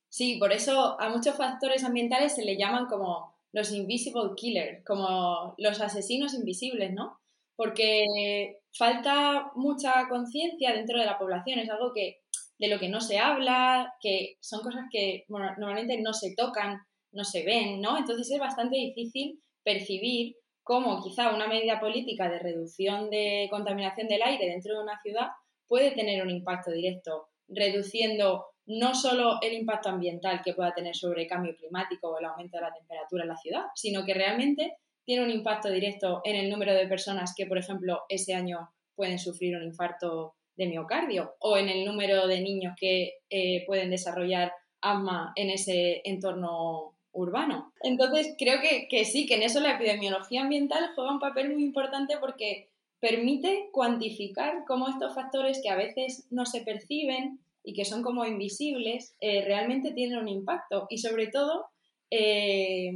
Sí, 0.08 0.36
por 0.38 0.52
eso 0.52 1.00
a 1.00 1.08
muchos 1.08 1.36
factores 1.36 1.84
ambientales 1.84 2.34
se 2.34 2.44
le 2.44 2.56
llaman 2.56 2.86
como 2.86 3.34
los 3.52 3.72
invisible 3.72 4.34
killers, 4.36 4.84
como 4.84 5.54
los 5.58 5.80
asesinos 5.80 6.34
invisibles, 6.34 6.92
¿no? 6.92 7.20
Porque 7.56 8.58
falta 8.72 9.52
mucha 9.54 10.08
conciencia 10.08 10.72
dentro 10.72 10.98
de 10.98 11.06
la 11.06 11.18
población, 11.18 11.58
es 11.58 11.70
algo 11.70 11.92
que 11.92 12.22
de 12.58 12.68
lo 12.68 12.78
que 12.78 12.88
no 12.88 13.00
se 13.00 13.18
habla, 13.18 13.94
que 14.00 14.36
son 14.40 14.62
cosas 14.62 14.84
que 14.90 15.24
normalmente 15.28 16.00
no 16.00 16.12
se 16.12 16.34
tocan, 16.34 16.80
no 17.12 17.24
se 17.24 17.44
ven, 17.44 17.80
¿no? 17.80 17.96
Entonces 17.96 18.30
es 18.30 18.38
bastante 18.38 18.76
difícil 18.76 19.40
percibir 19.62 20.36
cómo 20.62 21.02
quizá 21.02 21.34
una 21.34 21.48
medida 21.48 21.80
política 21.80 22.28
de 22.28 22.38
reducción 22.38 23.10
de 23.10 23.48
contaminación 23.50 24.08
del 24.08 24.22
aire 24.22 24.46
dentro 24.46 24.74
de 24.74 24.82
una 24.82 25.00
ciudad 25.02 25.28
puede 25.66 25.92
tener 25.92 26.22
un 26.22 26.30
impacto 26.30 26.70
directo, 26.70 27.28
reduciendo 27.48 28.46
no 28.66 28.94
solo 28.94 29.38
el 29.42 29.54
impacto 29.54 29.88
ambiental 29.88 30.42
que 30.44 30.54
pueda 30.54 30.74
tener 30.74 30.94
sobre 30.94 31.22
el 31.22 31.28
cambio 31.28 31.56
climático 31.56 32.08
o 32.08 32.18
el 32.18 32.24
aumento 32.24 32.56
de 32.56 32.62
la 32.62 32.72
temperatura 32.72 33.24
en 33.24 33.28
la 33.28 33.36
ciudad, 33.36 33.62
sino 33.74 34.04
que 34.04 34.14
realmente 34.14 34.76
tiene 35.04 35.24
un 35.24 35.30
impacto 35.30 35.70
directo 35.70 36.20
en 36.24 36.36
el 36.36 36.50
número 36.50 36.72
de 36.74 36.86
personas 36.86 37.34
que, 37.36 37.46
por 37.46 37.58
ejemplo, 37.58 38.02
ese 38.08 38.34
año 38.34 38.70
pueden 38.94 39.18
sufrir 39.18 39.56
un 39.56 39.64
infarto 39.64 40.34
de 40.56 40.66
miocardio 40.66 41.34
o 41.40 41.56
en 41.56 41.68
el 41.68 41.84
número 41.84 42.26
de 42.26 42.40
niños 42.40 42.74
que 42.78 43.14
eh, 43.28 43.64
pueden 43.66 43.90
desarrollar 43.90 44.52
asma 44.80 45.32
en 45.36 45.50
ese 45.50 46.00
entorno 46.04 46.96
urbano. 47.12 47.72
Entonces, 47.82 48.34
creo 48.38 48.60
que, 48.60 49.04
sí, 49.04 49.26
que 49.26 49.34
en 49.34 49.42
eso 49.42 49.60
la 49.60 49.72
epidemiología 49.72 50.42
ambiental 50.42 50.90
juega 50.94 51.12
un 51.12 51.18
papel 51.18 51.52
muy 51.52 51.62
importante 51.62 52.16
porque 52.18 52.68
permite 53.00 53.70
cuantificar 53.72 54.64
cómo 54.66 54.88
estos 54.88 55.14
factores 55.14 55.60
que 55.62 55.70
a 55.70 55.76
veces 55.76 56.26
no 56.30 56.46
se 56.46 56.62
perciben 56.62 57.40
y 57.64 57.74
que 57.74 57.84
son 57.84 58.02
como 58.02 58.24
invisibles, 58.24 59.16
eh, 59.20 59.44
realmente 59.44 59.92
tienen 59.92 60.18
un 60.18 60.28
impacto. 60.28 60.86
Y 60.90 60.98
sobre 60.98 61.28
todo, 61.28 61.66
eh, 62.10 62.90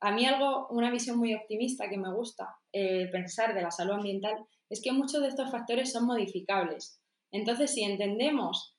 a 0.00 0.12
mí 0.12 0.24
algo, 0.26 0.68
una 0.70 0.90
visión 0.90 1.18
muy 1.18 1.34
optimista 1.34 1.88
que 1.88 1.98
me 1.98 2.12
gusta 2.12 2.56
pensar 2.72 3.52
de 3.52 3.62
la 3.62 3.72
salud 3.72 3.94
ambiental 3.94 4.36
es 4.70 4.80
que 4.80 4.92
muchos 4.92 5.20
de 5.20 5.28
estos 5.28 5.50
factores 5.50 5.90
son 5.90 6.06
modificables. 6.06 7.00
Entonces, 7.32 7.74
si 7.74 7.82
entendemos 7.82 8.76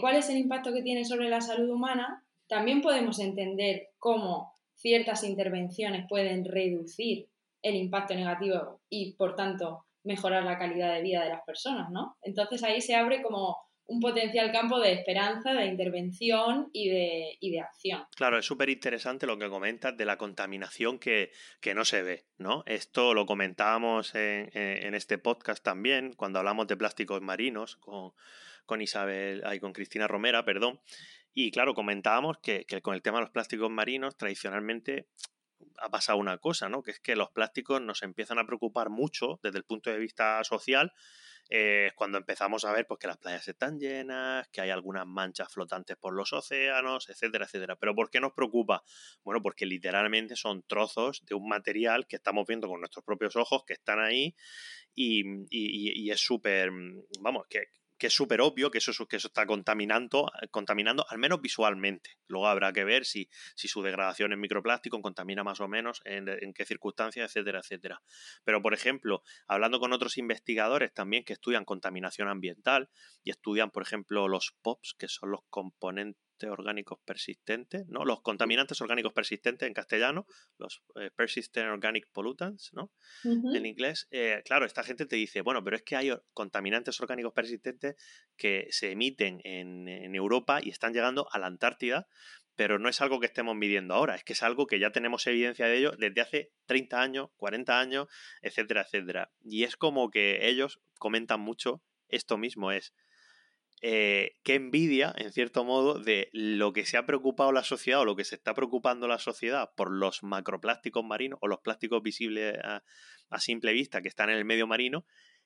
cuál 0.00 0.16
es 0.16 0.30
el 0.30 0.38
impacto 0.38 0.72
que 0.72 0.82
tiene 0.82 1.04
sobre 1.04 1.28
la 1.28 1.40
salud 1.40 1.70
humana, 1.70 2.24
también 2.48 2.80
podemos 2.80 3.20
entender 3.20 3.87
cómo 3.98 4.52
ciertas 4.74 5.24
intervenciones 5.24 6.06
pueden 6.08 6.44
reducir 6.44 7.28
el 7.62 7.74
impacto 7.74 8.14
negativo 8.14 8.80
y, 8.88 9.14
por 9.14 9.34
tanto, 9.34 9.84
mejorar 10.04 10.44
la 10.44 10.58
calidad 10.58 10.94
de 10.94 11.02
vida 11.02 11.22
de 11.22 11.30
las 11.30 11.42
personas, 11.44 11.90
¿no? 11.90 12.16
Entonces 12.22 12.62
ahí 12.62 12.80
se 12.80 12.94
abre 12.94 13.22
como 13.22 13.56
un 13.88 14.00
potencial 14.00 14.52
campo 14.52 14.78
de 14.78 14.92
esperanza, 14.92 15.54
de 15.54 15.64
intervención 15.64 16.68
y 16.72 16.90
de, 16.90 17.60
acción. 17.60 18.04
Claro, 18.14 18.38
es 18.38 18.44
súper 18.44 18.68
interesante 18.68 19.26
lo 19.26 19.38
que 19.38 19.48
comentas 19.48 19.96
de 19.96 20.04
la 20.04 20.18
contaminación 20.18 20.98
que, 20.98 21.32
que, 21.60 21.74
no 21.74 21.86
se 21.86 22.02
ve, 22.02 22.26
¿no? 22.36 22.64
Esto 22.66 23.14
lo 23.14 23.24
comentábamos 23.24 24.14
en, 24.14 24.50
en, 24.52 24.94
este 24.94 25.16
podcast 25.16 25.64
también, 25.64 26.12
cuando 26.12 26.38
hablamos 26.38 26.66
de 26.66 26.76
plásticos 26.76 27.22
marinos 27.22 27.76
con, 27.76 28.12
con 28.66 28.82
Isabel, 28.82 29.42
ay, 29.46 29.58
con 29.58 29.72
Cristina 29.72 30.06
Romera, 30.06 30.44
perdón. 30.44 30.78
Y 31.40 31.52
claro, 31.52 31.72
comentábamos 31.72 32.38
que, 32.42 32.64
que 32.64 32.82
con 32.82 32.96
el 32.96 33.00
tema 33.00 33.18
de 33.18 33.26
los 33.26 33.30
plásticos 33.30 33.70
marinos, 33.70 34.16
tradicionalmente 34.16 35.06
ha 35.76 35.88
pasado 35.88 36.18
una 36.18 36.38
cosa, 36.38 36.68
¿no? 36.68 36.82
Que 36.82 36.90
es 36.90 36.98
que 36.98 37.14
los 37.14 37.30
plásticos 37.30 37.80
nos 37.80 38.02
empiezan 38.02 38.40
a 38.40 38.44
preocupar 38.44 38.90
mucho 38.90 39.38
desde 39.40 39.58
el 39.58 39.64
punto 39.64 39.88
de 39.88 39.98
vista 39.98 40.42
social 40.42 40.92
eh, 41.48 41.92
cuando 41.94 42.18
empezamos 42.18 42.64
a 42.64 42.72
ver 42.72 42.88
pues, 42.88 42.98
que 42.98 43.06
las 43.06 43.18
playas 43.18 43.46
están 43.46 43.78
llenas, 43.78 44.48
que 44.48 44.62
hay 44.62 44.70
algunas 44.70 45.06
manchas 45.06 45.46
flotantes 45.52 45.96
por 45.96 46.12
los 46.12 46.32
océanos, 46.32 47.08
etcétera, 47.08 47.44
etcétera. 47.44 47.76
Pero 47.76 47.94
¿por 47.94 48.10
qué 48.10 48.18
nos 48.18 48.32
preocupa? 48.32 48.82
Bueno, 49.22 49.40
porque 49.40 49.64
literalmente 49.64 50.34
son 50.34 50.64
trozos 50.64 51.24
de 51.24 51.36
un 51.36 51.48
material 51.48 52.08
que 52.08 52.16
estamos 52.16 52.48
viendo 52.48 52.66
con 52.66 52.80
nuestros 52.80 53.04
propios 53.04 53.36
ojos, 53.36 53.62
que 53.64 53.74
están 53.74 54.00
ahí 54.00 54.34
y, 54.92 55.22
y 55.50 56.10
es 56.10 56.20
súper, 56.20 56.72
vamos, 57.20 57.46
que, 57.48 57.68
que 57.98 58.06
es 58.06 58.14
súper 58.14 58.40
obvio 58.40 58.70
que 58.70 58.78
eso, 58.78 59.06
que 59.06 59.16
eso 59.16 59.28
está 59.28 59.46
contaminando, 59.46 60.30
contaminando, 60.50 61.04
al 61.08 61.18
menos 61.18 61.40
visualmente. 61.40 62.18
Luego 62.26 62.46
habrá 62.46 62.72
que 62.72 62.84
ver 62.84 63.04
si, 63.04 63.28
si 63.54 63.68
su 63.68 63.82
degradación 63.82 64.32
en 64.32 64.40
microplástico 64.40 65.00
contamina 65.02 65.44
más 65.44 65.60
o 65.60 65.68
menos, 65.68 66.00
en, 66.04 66.28
en, 66.28 66.52
qué 66.52 66.64
circunstancias, 66.64 67.30
etcétera, 67.30 67.60
etcétera. 67.60 68.02
Pero, 68.44 68.62
por 68.62 68.74
ejemplo, 68.74 69.22
hablando 69.46 69.80
con 69.80 69.92
otros 69.92 70.16
investigadores 70.18 70.92
también 70.94 71.24
que 71.24 71.32
estudian 71.32 71.64
contaminación 71.64 72.28
ambiental 72.28 72.88
y 73.22 73.30
estudian, 73.30 73.70
por 73.70 73.82
ejemplo, 73.82 74.28
los 74.28 74.54
POPs, 74.62 74.94
que 74.98 75.08
son 75.08 75.30
los 75.30 75.40
componentes 75.50 76.27
orgánicos 76.46 76.98
persistentes, 77.04 77.86
¿no? 77.88 78.04
Los 78.04 78.22
contaminantes 78.22 78.80
orgánicos 78.80 79.12
persistentes 79.12 79.66
en 79.66 79.74
castellano, 79.74 80.26
los 80.58 80.82
eh, 80.96 81.10
persistent 81.14 81.68
organic 81.68 82.08
pollutants, 82.12 82.72
¿no? 82.72 82.92
En 83.24 83.66
inglés, 83.66 84.06
eh, 84.10 84.42
claro, 84.44 84.66
esta 84.66 84.82
gente 84.82 85.06
te 85.06 85.16
dice, 85.16 85.40
bueno, 85.40 85.64
pero 85.64 85.76
es 85.76 85.82
que 85.82 85.96
hay 85.96 86.12
contaminantes 86.32 87.00
orgánicos 87.00 87.32
persistentes 87.32 87.96
que 88.36 88.68
se 88.70 88.92
emiten 88.92 89.40
en, 89.44 89.88
en 89.88 90.14
Europa 90.14 90.60
y 90.62 90.70
están 90.70 90.92
llegando 90.92 91.28
a 91.32 91.38
la 91.38 91.46
Antártida, 91.46 92.06
pero 92.58 92.80
no 92.80 92.88
es 92.88 93.00
algo 93.00 93.20
que 93.20 93.26
estemos 93.26 93.54
midiendo 93.54 93.94
ahora, 93.94 94.16
es 94.16 94.24
que 94.24 94.32
es 94.32 94.42
algo 94.42 94.66
que 94.66 94.80
ya 94.80 94.90
tenemos 94.90 95.24
evidencia 95.28 95.66
de 95.66 95.78
ello 95.78 95.92
desde 95.96 96.20
hace 96.20 96.52
30 96.66 97.00
años, 97.00 97.28
40 97.36 97.78
años, 97.78 98.08
etcétera, 98.42 98.82
etcétera. 98.82 99.30
Y 99.44 99.62
es 99.62 99.76
como 99.76 100.10
que 100.10 100.48
ellos 100.48 100.80
comentan 100.98 101.40
mucho 101.40 101.82
esto 102.08 102.36
mismo, 102.36 102.72
es 102.72 102.94
eh, 103.82 104.36
qué 104.42 104.54
envidia, 104.54 105.14
en 105.16 105.32
cierto 105.32 105.64
modo, 105.64 105.98
de 105.98 106.28
lo 106.32 106.72
que 106.72 106.84
se 106.84 106.96
ha 106.96 107.06
preocupado 107.06 107.52
la 107.52 107.62
sociedad 107.62 108.00
o 108.00 108.04
lo 108.04 108.16
que 108.16 108.24
se 108.24 108.34
está 108.34 108.54
preocupando 108.54 109.06
la 109.06 109.18
sociedad 109.18 109.70
por 109.76 109.90
los 109.90 110.22
macroplásticos 110.22 111.04
marinos 111.04 111.38
o 111.42 111.48
los 111.48 111.60
plásticos 111.60 112.02
visibles 112.02 112.56
a, 112.62 112.82
simple 113.38 113.72
vista 113.72 114.00
que 114.00 114.08
están 114.08 114.30
en 114.30 114.38
el 114.38 114.44
medio 114.44 114.66
marino 114.66 115.04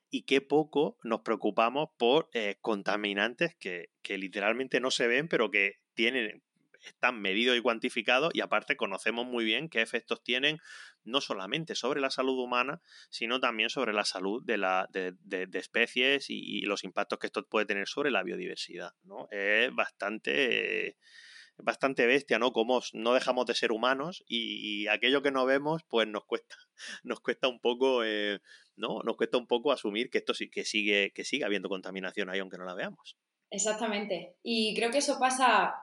y 0.08 0.22
qué 0.22 0.40
poco 0.40 0.98
nos 1.02 1.22
preocupamos 1.22 1.88
por 1.98 2.28
eh, 2.32 2.56
contaminantes 2.60 3.56
que, 3.56 3.90
que 4.02 4.18
literalmente 4.18 4.80
no 4.80 4.90
se 4.90 5.08
ven 5.08 5.26
pero 5.28 5.50
que 5.50 5.80
tienen 5.94 6.42
están 6.84 7.20
medidos 7.20 7.56
y 7.56 7.60
cuantificados 7.60 8.30
y 8.34 8.40
aparte 8.40 8.76
conocemos 8.76 9.26
muy 9.26 9.44
bien 9.44 9.68
qué 9.68 9.82
efectos 9.82 10.22
tienen 10.22 10.58
no 11.04 11.20
solamente 11.20 11.74
sobre 11.74 12.00
la 12.00 12.10
salud 12.10 12.38
humana, 12.38 12.80
sino 13.10 13.40
también 13.40 13.70
sobre 13.70 13.92
la 13.92 14.04
salud 14.04 14.42
de, 14.44 14.56
la, 14.58 14.88
de, 14.90 15.48
especies 15.54 16.26
y, 16.28 16.62
los 16.62 16.84
impactos 16.84 17.18
que 17.18 17.26
esto 17.26 17.46
puede 17.46 17.66
tener 17.66 17.88
sobre 17.88 18.10
la 18.10 18.22
biodiversidad. 18.22 18.92
¿no? 19.02 19.28
Es 19.30 19.74
bastante 19.74 20.96
bastante 21.58 22.06
bestia, 22.06 22.38
¿no? 22.38 22.52
Como 22.52 22.80
no 22.92 23.14
dejamos 23.14 23.46
de 23.46 23.54
ser 23.54 23.72
humanos 23.72 24.24
y, 24.26 24.86
aquello 24.88 25.22
que 25.22 25.30
no 25.30 25.44
vemos, 25.44 25.82
pues 25.88 26.08
nos 26.08 26.24
cuesta, 26.24 26.56
nos 27.04 27.20
cuesta 27.20 27.48
un 27.48 27.60
poco, 27.60 28.04
eh, 28.04 28.40
¿no? 28.76 29.00
Nos 29.04 29.16
cuesta 29.16 29.38
un 29.38 29.46
poco 29.46 29.72
asumir 29.72 30.10
que 30.10 30.18
esto 30.18 30.34
sí, 30.34 30.50
que 30.50 30.64
sigue, 30.64 31.12
que 31.14 31.24
sigue 31.24 31.44
habiendo 31.44 31.68
contaminación 31.68 32.30
ahí, 32.30 32.40
aunque 32.40 32.58
no 32.58 32.64
la 32.64 32.74
veamos. 32.74 33.16
Exactamente. 33.50 34.36
Y 34.42 34.74
creo 34.74 34.90
que 34.90 34.98
eso 34.98 35.18
pasa, 35.20 35.74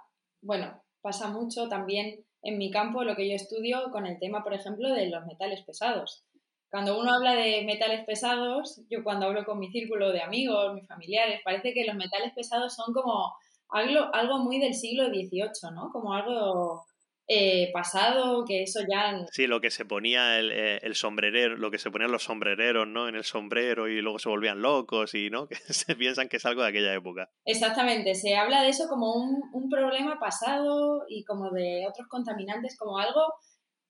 bueno, 0.41 0.83
pasa 1.01 1.27
mucho 1.27 1.67
también 1.67 2.25
en 2.41 2.57
mi 2.57 2.71
campo, 2.71 3.03
lo 3.03 3.15
que 3.15 3.27
yo 3.27 3.35
estudio 3.35 3.91
con 3.91 4.05
el 4.05 4.19
tema, 4.19 4.43
por 4.43 4.53
ejemplo, 4.53 4.93
de 4.93 5.09
los 5.09 5.25
metales 5.25 5.63
pesados. 5.63 6.23
Cuando 6.69 6.99
uno 6.99 7.13
habla 7.13 7.33
de 7.33 7.63
metales 7.65 8.05
pesados, 8.05 8.81
yo 8.89 9.03
cuando 9.03 9.25
hablo 9.25 9.43
con 9.43 9.59
mi 9.59 9.71
círculo 9.71 10.11
de 10.11 10.21
amigos, 10.21 10.75
mis 10.75 10.87
familiares, 10.87 11.41
parece 11.43 11.73
que 11.73 11.85
los 11.85 11.95
metales 11.95 12.31
pesados 12.33 12.75
son 12.75 12.93
como 12.93 13.33
algo, 13.69 14.13
algo 14.13 14.37
muy 14.39 14.59
del 14.59 14.75
siglo 14.75 15.07
XVIII, 15.07 15.71
¿no? 15.73 15.89
Como 15.91 16.13
algo 16.13 16.85
eh, 17.31 17.69
pasado, 17.71 18.43
que 18.43 18.63
eso 18.63 18.79
ya... 18.89 19.23
Sí, 19.31 19.45
lo 19.45 19.61
que 19.61 19.69
se 19.69 19.85
ponía 19.85 20.39
el, 20.39 20.51
eh, 20.51 20.79
el, 20.81 20.95
sombrerero, 20.95 21.57
lo 21.57 21.69
que 21.69 21.77
se 21.77 21.91
ponían 21.91 22.11
los 22.11 22.23
sombrereros, 22.23 22.87
¿no? 22.87 23.07
En 23.07 23.15
el 23.15 23.23
sombrero 23.23 23.87
y 23.87 24.01
luego 24.01 24.17
se 24.17 24.29
volvían 24.29 24.63
locos 24.63 25.13
y, 25.13 25.29
¿no? 25.29 25.47
Que 25.49 25.55
se 25.55 25.95
piensan 25.95 26.27
que 26.27 26.37
es 26.37 26.45
algo 26.47 26.63
de 26.63 26.69
aquella 26.69 26.91
época. 26.91 27.29
Exactamente, 27.45 28.15
se 28.15 28.35
habla 28.35 28.63
de 28.63 28.69
eso 28.69 28.87
como 28.89 29.13
un, 29.13 29.43
un 29.53 29.69
problema 29.69 30.17
pasado 30.19 31.03
y 31.07 31.23
como 31.23 31.51
de 31.51 31.85
otros 31.87 32.07
contaminantes, 32.07 32.75
como 32.79 32.97
algo 32.97 33.21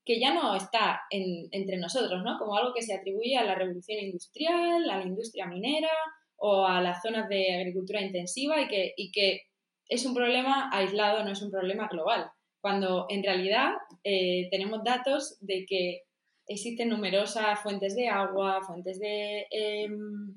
que 0.04 0.20
ya 0.20 0.34
no 0.34 0.54
está 0.56 1.00
en, 1.10 1.48
entre 1.52 1.78
nosotros, 1.78 2.22
¿no? 2.22 2.38
Como 2.40 2.58
algo 2.58 2.74
que 2.74 2.82
se 2.82 2.94
atribuye 2.94 3.38
a 3.38 3.46
la 3.46 3.56
revolución 3.56 4.00
industrial, 4.00 4.90
a 4.90 4.98
la 4.98 5.06
industria 5.06 5.48
minera 5.48 5.94
o 6.36 6.66
a 6.66 6.82
las 6.82 7.02
zonas 7.02 7.30
de 7.30 7.56
agricultura 7.56 8.02
intensiva 8.02 8.60
y 8.60 8.68
que, 8.68 8.94
y 8.98 9.12
que 9.12 9.44
es 9.88 10.06
un 10.06 10.14
problema 10.14 10.70
aislado, 10.74 11.24
no 11.24 11.32
es 11.32 11.42
un 11.42 11.52
problema 11.52 11.88
global 11.88 12.30
cuando 12.62 13.06
en 13.10 13.24
realidad 13.24 13.74
eh, 14.04 14.48
tenemos 14.52 14.84
datos 14.84 15.38
de 15.42 15.66
que 15.66 16.04
existen 16.48 16.90
numerosas 16.90 17.60
fuentes 17.62 17.96
de 17.96 18.10
agua, 18.10 18.62
fuentes 18.66 19.00
de, 19.00 19.46
em, 19.52 20.34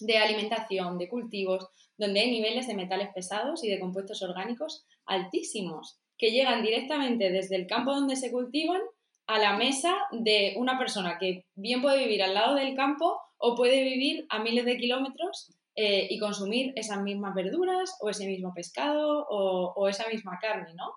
de 0.00 0.18
alimentación, 0.18 0.98
de 0.98 1.08
cultivos, 1.08 1.68
donde 1.96 2.20
hay 2.20 2.30
niveles 2.30 2.66
de 2.66 2.74
metales 2.74 3.10
pesados 3.14 3.62
y 3.62 3.68
de 3.68 3.78
compuestos 3.78 4.22
orgánicos 4.22 4.86
altísimos, 5.04 5.98
que 6.16 6.30
llegan 6.30 6.62
directamente 6.62 7.30
desde 7.30 7.56
el 7.56 7.66
campo 7.66 7.92
donde 7.92 8.16
se 8.16 8.32
cultivan 8.32 8.80
a 9.26 9.38
la 9.38 9.56
mesa 9.56 9.94
de 10.12 10.54
una 10.56 10.78
persona 10.78 11.18
que 11.18 11.44
bien 11.54 11.82
puede 11.82 11.98
vivir 11.98 12.22
al 12.22 12.34
lado 12.34 12.54
del 12.54 12.74
campo 12.74 13.20
o 13.36 13.54
puede 13.54 13.82
vivir 13.82 14.26
a 14.30 14.38
miles 14.38 14.64
de 14.64 14.78
kilómetros 14.78 15.52
eh, 15.76 16.06
y 16.10 16.18
consumir 16.18 16.72
esas 16.74 17.02
mismas 17.02 17.34
verduras 17.34 17.94
o 18.00 18.08
ese 18.08 18.26
mismo 18.26 18.52
pescado 18.54 19.26
o 19.28 19.88
esa 19.88 20.08
misma 20.08 20.38
carne, 20.40 20.72
¿no? 20.74 20.92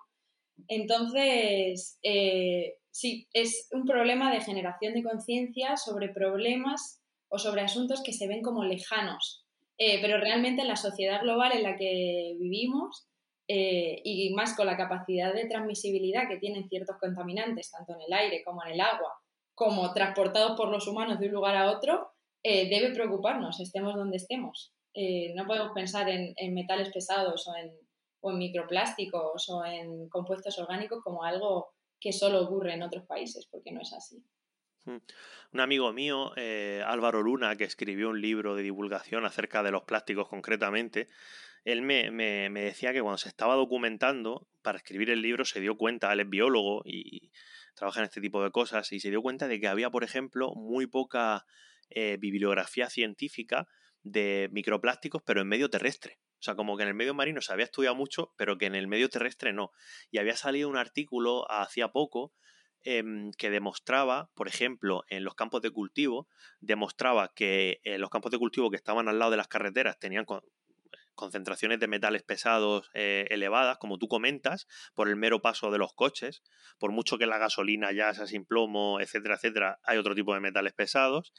Entonces, 0.68 1.98
eh, 2.02 2.76
sí, 2.90 3.28
es 3.32 3.68
un 3.72 3.84
problema 3.84 4.32
de 4.32 4.40
generación 4.40 4.94
de 4.94 5.02
conciencia 5.02 5.76
sobre 5.76 6.08
problemas 6.08 7.02
o 7.28 7.38
sobre 7.38 7.62
asuntos 7.62 8.02
que 8.02 8.12
se 8.12 8.28
ven 8.28 8.42
como 8.42 8.64
lejanos, 8.64 9.44
eh, 9.78 10.00
pero 10.00 10.18
realmente 10.18 10.62
en 10.62 10.68
la 10.68 10.76
sociedad 10.76 11.22
global 11.22 11.52
en 11.52 11.62
la 11.62 11.76
que 11.76 12.36
vivimos 12.38 13.08
eh, 13.48 14.00
y 14.04 14.32
más 14.34 14.54
con 14.54 14.66
la 14.66 14.76
capacidad 14.76 15.34
de 15.34 15.46
transmisibilidad 15.46 16.28
que 16.28 16.38
tienen 16.38 16.68
ciertos 16.68 16.96
contaminantes, 16.98 17.70
tanto 17.70 17.94
en 17.94 18.02
el 18.02 18.12
aire 18.12 18.42
como 18.44 18.64
en 18.64 18.72
el 18.72 18.80
agua, 18.80 19.12
como 19.54 19.92
transportados 19.92 20.56
por 20.56 20.68
los 20.68 20.86
humanos 20.86 21.18
de 21.18 21.26
un 21.26 21.32
lugar 21.32 21.56
a 21.56 21.70
otro, 21.70 22.12
debe 22.44 22.92
preocuparnos, 22.92 23.60
estemos 23.60 23.94
donde 23.94 24.16
estemos. 24.16 24.74
no 25.36 25.46
podemos 25.46 25.70
pensar 25.72 26.08
en 26.08 26.54
metales 26.54 26.90
pesados 26.92 27.46
o 27.46 27.54
en 27.54 27.70
o 28.22 28.30
en 28.30 28.38
microplásticos 28.38 29.48
o 29.50 29.64
en 29.64 30.08
compuestos 30.08 30.58
orgánicos 30.58 31.02
como 31.04 31.24
algo 31.24 31.74
que 32.00 32.12
solo 32.12 32.42
ocurre 32.42 32.74
en 32.74 32.82
otros 32.82 33.04
países, 33.06 33.46
porque 33.50 33.72
no 33.72 33.80
es 33.80 33.92
así. 33.92 34.24
Hmm. 34.84 34.98
Un 35.52 35.60
amigo 35.60 35.92
mío, 35.92 36.32
eh, 36.36 36.82
Álvaro 36.86 37.22
Luna, 37.22 37.56
que 37.56 37.64
escribió 37.64 38.08
un 38.08 38.20
libro 38.20 38.56
de 38.56 38.62
divulgación 38.62 39.24
acerca 39.24 39.62
de 39.62 39.70
los 39.70 39.82
plásticos 39.82 40.28
concretamente, 40.28 41.08
él 41.64 41.82
me, 41.82 42.10
me, 42.10 42.48
me, 42.48 42.62
decía 42.62 42.92
que 42.92 43.02
cuando 43.02 43.18
se 43.18 43.28
estaba 43.28 43.54
documentando 43.54 44.48
para 44.62 44.78
escribir 44.78 45.10
el 45.10 45.22
libro 45.22 45.44
se 45.44 45.60
dio 45.60 45.76
cuenta, 45.76 46.12
él 46.12 46.20
es 46.20 46.28
biólogo 46.28 46.82
y 46.84 47.30
trabaja 47.74 48.00
en 48.00 48.06
este 48.06 48.20
tipo 48.20 48.42
de 48.42 48.50
cosas, 48.50 48.90
y 48.92 49.00
se 49.00 49.10
dio 49.10 49.22
cuenta 49.22 49.46
de 49.46 49.60
que 49.60 49.68
había, 49.68 49.90
por 49.90 50.04
ejemplo, 50.04 50.52
muy 50.54 50.86
poca 50.86 51.46
eh, 51.90 52.16
bibliografía 52.18 52.88
científica 52.90 53.68
de 54.02 54.48
microplásticos, 54.52 55.22
pero 55.22 55.40
en 55.42 55.48
medio 55.48 55.70
terrestre. 55.70 56.18
O 56.42 56.44
sea, 56.44 56.56
como 56.56 56.76
que 56.76 56.82
en 56.82 56.88
el 56.88 56.94
medio 56.94 57.14
marino 57.14 57.40
se 57.40 57.52
había 57.52 57.66
estudiado 57.66 57.94
mucho, 57.94 58.34
pero 58.36 58.58
que 58.58 58.66
en 58.66 58.74
el 58.74 58.88
medio 58.88 59.08
terrestre 59.08 59.52
no. 59.52 59.70
Y 60.10 60.18
había 60.18 60.36
salido 60.36 60.68
un 60.68 60.76
artículo 60.76 61.48
hacía 61.48 61.92
poco 61.92 62.32
em, 62.82 63.30
que 63.38 63.48
demostraba, 63.48 64.28
por 64.34 64.48
ejemplo, 64.48 65.04
en 65.08 65.22
los 65.22 65.36
campos 65.36 65.62
de 65.62 65.70
cultivo, 65.70 66.26
demostraba 66.58 67.32
que 67.32 67.80
eh, 67.84 67.96
los 67.96 68.10
campos 68.10 68.32
de 68.32 68.38
cultivo 68.38 68.70
que 68.70 68.76
estaban 68.76 69.08
al 69.08 69.20
lado 69.20 69.30
de 69.30 69.36
las 69.36 69.46
carreteras 69.46 70.00
tenían 70.00 70.26
concentraciones 71.14 71.78
de 71.78 71.86
metales 71.86 72.24
pesados 72.24 72.90
eh, 72.92 73.28
elevadas, 73.30 73.78
como 73.78 73.98
tú 73.98 74.08
comentas, 74.08 74.66
por 74.94 75.08
el 75.08 75.14
mero 75.14 75.42
paso 75.42 75.70
de 75.70 75.78
los 75.78 75.94
coches, 75.94 76.42
por 76.80 76.90
mucho 76.90 77.18
que 77.18 77.26
la 77.26 77.38
gasolina 77.38 77.92
ya 77.92 78.12
sea 78.14 78.26
sin 78.26 78.44
plomo, 78.44 78.98
etcétera, 79.00 79.36
etcétera, 79.36 79.78
hay 79.84 79.96
otro 79.96 80.16
tipo 80.16 80.34
de 80.34 80.40
metales 80.40 80.72
pesados. 80.72 81.32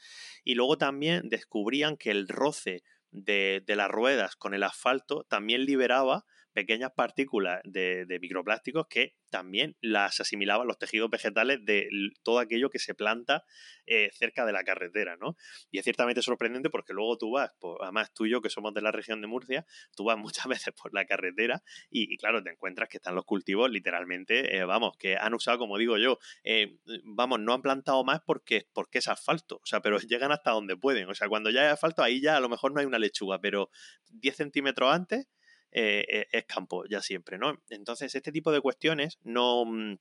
Y 0.44 0.54
luego 0.54 0.78
también 0.78 1.28
descubrían 1.28 1.98
que 1.98 2.10
el 2.10 2.26
roce 2.26 2.82
de, 3.14 3.62
de 3.66 3.76
las 3.76 3.90
ruedas 3.90 4.36
con 4.36 4.52
el 4.52 4.62
asfalto 4.62 5.24
también 5.28 5.64
liberaba 5.64 6.24
pequeñas 6.54 6.92
partículas 6.92 7.60
de, 7.64 8.06
microplásticos 8.20 8.86
que 8.86 9.14
también 9.28 9.76
las 9.80 10.20
asimilaban 10.20 10.66
los 10.66 10.78
tejidos 10.78 11.10
vegetales 11.10 11.58
de 11.64 11.88
todo 12.22 12.38
aquello 12.38 12.70
que 12.70 12.78
se 12.78 12.94
planta 12.94 13.44
eh, 13.86 14.10
cerca 14.12 14.46
de 14.46 14.52
la 14.52 14.62
carretera, 14.62 15.16
¿no? 15.16 15.36
Y 15.70 15.78
es 15.78 15.84
ciertamente 15.84 16.22
sorprendente 16.22 16.70
porque 16.70 16.92
luego 16.92 17.18
tú 17.18 17.32
vas, 17.32 17.50
pues, 17.58 17.74
además 17.82 18.14
tú 18.14 18.24
y 18.24 18.30
yo 18.30 18.40
que 18.40 18.50
somos 18.50 18.72
de 18.72 18.80
la 18.80 18.92
región 18.92 19.20
de 19.20 19.26
Murcia, 19.26 19.66
tú 19.96 20.04
vas 20.04 20.16
muchas 20.44 20.46
veces 20.46 20.72
por 20.80 20.94
la 20.94 21.04
carretera 21.04 21.62
y, 21.90 22.16
claro, 22.16 22.42
te 22.42 22.50
encuentras 22.50 22.88
que 22.88 22.98
están 22.98 23.16
los 23.16 23.24
cultivos 23.24 23.68
literalmente, 23.70 24.56
eh, 24.56 24.64
vamos, 24.64 24.96
que 24.96 25.16
han 25.16 25.34
usado, 25.34 25.58
como 25.58 25.76
digo 25.76 25.98
yo, 25.98 26.18
eh, 26.44 26.78
vamos, 27.02 27.40
no 27.40 27.52
han 27.52 27.62
plantado 27.62 28.04
más 28.04 28.20
porque, 28.24 28.68
porque 28.72 28.98
es 28.98 29.08
asfalto, 29.08 29.56
o 29.56 29.66
sea, 29.66 29.80
pero 29.80 29.98
llegan 30.08 30.30
hasta 30.30 30.52
donde 30.52 30.76
pueden, 30.76 31.08
o 31.08 31.14
sea, 31.14 31.28
cuando 31.28 31.50
ya 31.50 31.62
hay 31.62 31.68
asfalto 31.68 32.02
ahí 32.02 32.20
ya 32.20 32.36
a 32.36 32.40
lo 32.40 32.48
mejor 32.48 32.72
no 32.72 32.80
hay 32.80 32.86
una 32.86 32.98
lechuga, 32.98 33.40
pero 33.40 33.70
10 34.10 34.36
centímetros 34.36 34.92
antes 34.92 35.26
eh, 35.74 36.06
eh, 36.08 36.26
es 36.30 36.44
campo 36.44 36.84
ya 36.88 37.02
siempre, 37.02 37.36
¿no? 37.36 37.60
Entonces, 37.68 38.14
este 38.14 38.32
tipo 38.32 38.52
de 38.52 38.60
cuestiones 38.60 39.18
no... 39.24 39.64
Mm, 39.64 39.98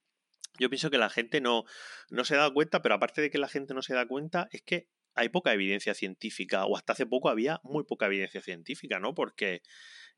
yo 0.59 0.69
pienso 0.69 0.91
que 0.91 0.99
la 0.99 1.09
gente 1.09 1.41
no, 1.41 1.63
no 2.11 2.23
se 2.25 2.35
da 2.35 2.47
cuenta, 2.51 2.83
pero 2.83 2.93
aparte 2.93 3.21
de 3.21 3.31
que 3.31 3.39
la 3.39 3.47
gente 3.47 3.73
no 3.73 3.81
se 3.81 3.95
da 3.95 4.07
cuenta, 4.07 4.47
es 4.51 4.61
que 4.61 4.87
hay 5.15 5.29
poca 5.29 5.51
evidencia 5.51 5.95
científica, 5.95 6.65
o 6.65 6.77
hasta 6.77 6.93
hace 6.93 7.07
poco 7.07 7.29
había 7.29 7.59
muy 7.63 7.85
poca 7.85 8.05
evidencia 8.05 8.39
científica, 8.39 8.99
¿no? 8.99 9.15
Porque 9.15 9.63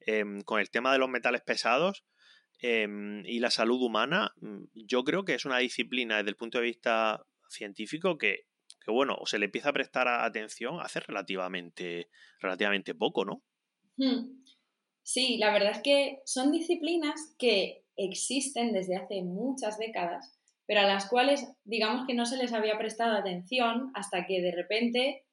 em, 0.02 0.42
con 0.42 0.60
el 0.60 0.70
tema 0.70 0.92
de 0.92 1.00
los 1.00 1.08
metales 1.10 1.42
pesados 1.42 2.04
em, 2.60 3.26
y 3.26 3.40
la 3.40 3.50
salud 3.50 3.82
humana, 3.82 4.34
mm, 4.42 4.64
yo 4.74 5.06
creo 5.06 5.24
que 5.24 5.36
es 5.36 5.46
una 5.46 5.60
disciplina 5.60 6.18
desde 6.18 6.32
el 6.32 6.36
punto 6.36 6.58
de 6.58 6.66
vista 6.66 7.26
científico 7.48 8.18
que, 8.18 8.48
que 8.84 8.92
bueno, 8.92 9.18
se 9.26 9.40
le 9.40 9.46
empieza 9.46 9.70
a 9.70 9.74
prestar 9.74 10.10
atención 10.10 10.82
hace 10.82 11.00
relativamente, 11.00 12.10
relativamente 12.42 12.94
poco, 12.94 13.24
¿no? 13.24 13.42
Hmm. 13.96 14.35
Sí, 15.06 15.38
la 15.38 15.54
verdad 15.54 15.70
es 15.70 15.84
que 15.84 16.24
son 16.26 16.52
disciplinas 16.52 17.36
que 17.38 17.84
existen 17.96 18.74
desde 18.74 18.96
hace 18.96 19.22
muchas 19.22 19.78
décadas, 19.78 20.36
pero 20.66 20.80
a 20.80 20.88
las 20.88 21.08
cuales 21.08 21.48
digamos 21.64 22.08
que 22.08 22.16
no 22.16 22.26
se 22.26 22.38
les 22.38 22.54
había 22.54 22.80
prestado 22.80 23.16
atención 23.16 23.92
hasta 23.94 24.26
que 24.26 24.42
de 24.42 24.52
repente 24.52 25.24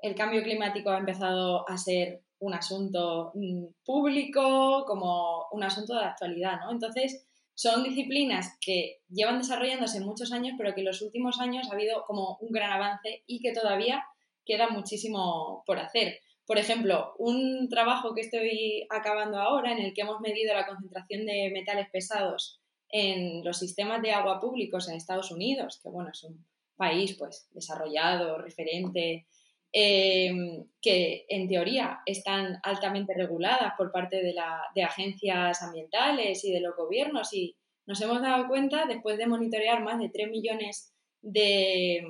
el 0.00 0.16
cambio 0.16 0.42
climático 0.42 0.90
ha 0.90 0.98
empezado 0.98 1.66
a 1.68 1.78
ser 1.78 2.24
un 2.40 2.54
asunto 2.54 3.30
mm, 3.34 3.66
público, 3.84 4.84
como 4.84 5.46
un 5.52 5.62
asunto 5.62 5.94
de 5.94 6.06
actualidad, 6.06 6.58
¿no? 6.64 6.72
Entonces, 6.72 7.24
son 7.54 7.84
disciplinas 7.84 8.58
que 8.60 8.98
llevan 9.08 9.38
desarrollándose 9.38 10.00
muchos 10.00 10.32
años, 10.32 10.56
pero 10.58 10.74
que 10.74 10.80
en 10.80 10.86
los 10.86 11.02
últimos 11.02 11.38
años 11.38 11.68
ha 11.70 11.74
habido 11.74 12.04
como 12.04 12.36
un 12.40 12.50
gran 12.50 12.72
avance 12.72 13.22
y 13.28 13.38
que 13.38 13.52
todavía 13.52 14.04
queda 14.44 14.70
muchísimo 14.70 15.62
por 15.66 15.78
hacer. 15.78 16.18
Por 16.46 16.58
ejemplo, 16.58 17.14
un 17.18 17.68
trabajo 17.70 18.14
que 18.14 18.20
estoy 18.20 18.86
acabando 18.90 19.38
ahora 19.38 19.72
en 19.72 19.78
el 19.78 19.94
que 19.94 20.02
hemos 20.02 20.20
medido 20.20 20.54
la 20.54 20.66
concentración 20.66 21.24
de 21.24 21.50
metales 21.50 21.88
pesados 21.90 22.60
en 22.90 23.42
los 23.44 23.58
sistemas 23.58 24.02
de 24.02 24.12
agua 24.12 24.40
públicos 24.40 24.88
en 24.88 24.96
Estados 24.96 25.30
Unidos, 25.30 25.80
que 25.82 25.88
bueno, 25.88 26.10
es 26.12 26.22
un 26.22 26.44
país 26.76 27.16
pues 27.18 27.48
desarrollado, 27.52 28.38
referente, 28.38 29.26
em, 29.72 30.66
que 30.82 31.24
en 31.28 31.48
teoría 31.48 32.00
están 32.04 32.60
altamente 32.62 33.14
reguladas 33.14 33.72
por 33.76 33.90
parte 33.90 34.22
de, 34.22 34.34
la, 34.34 34.62
agencias 34.84 35.62
ambientales 35.62 36.44
y 36.44 36.52
de 36.52 36.60
los 36.60 36.76
gobiernos 36.76 37.32
y 37.32 37.56
nos 37.86 38.00
hemos 38.00 38.20
dado 38.22 38.48
cuenta, 38.48 38.86
después 38.86 39.18
de 39.18 39.26
monitorear 39.26 39.82
más 39.82 39.98
de 39.98 40.10
3 40.10 40.30
millones 40.30 40.94
de, 41.22 42.02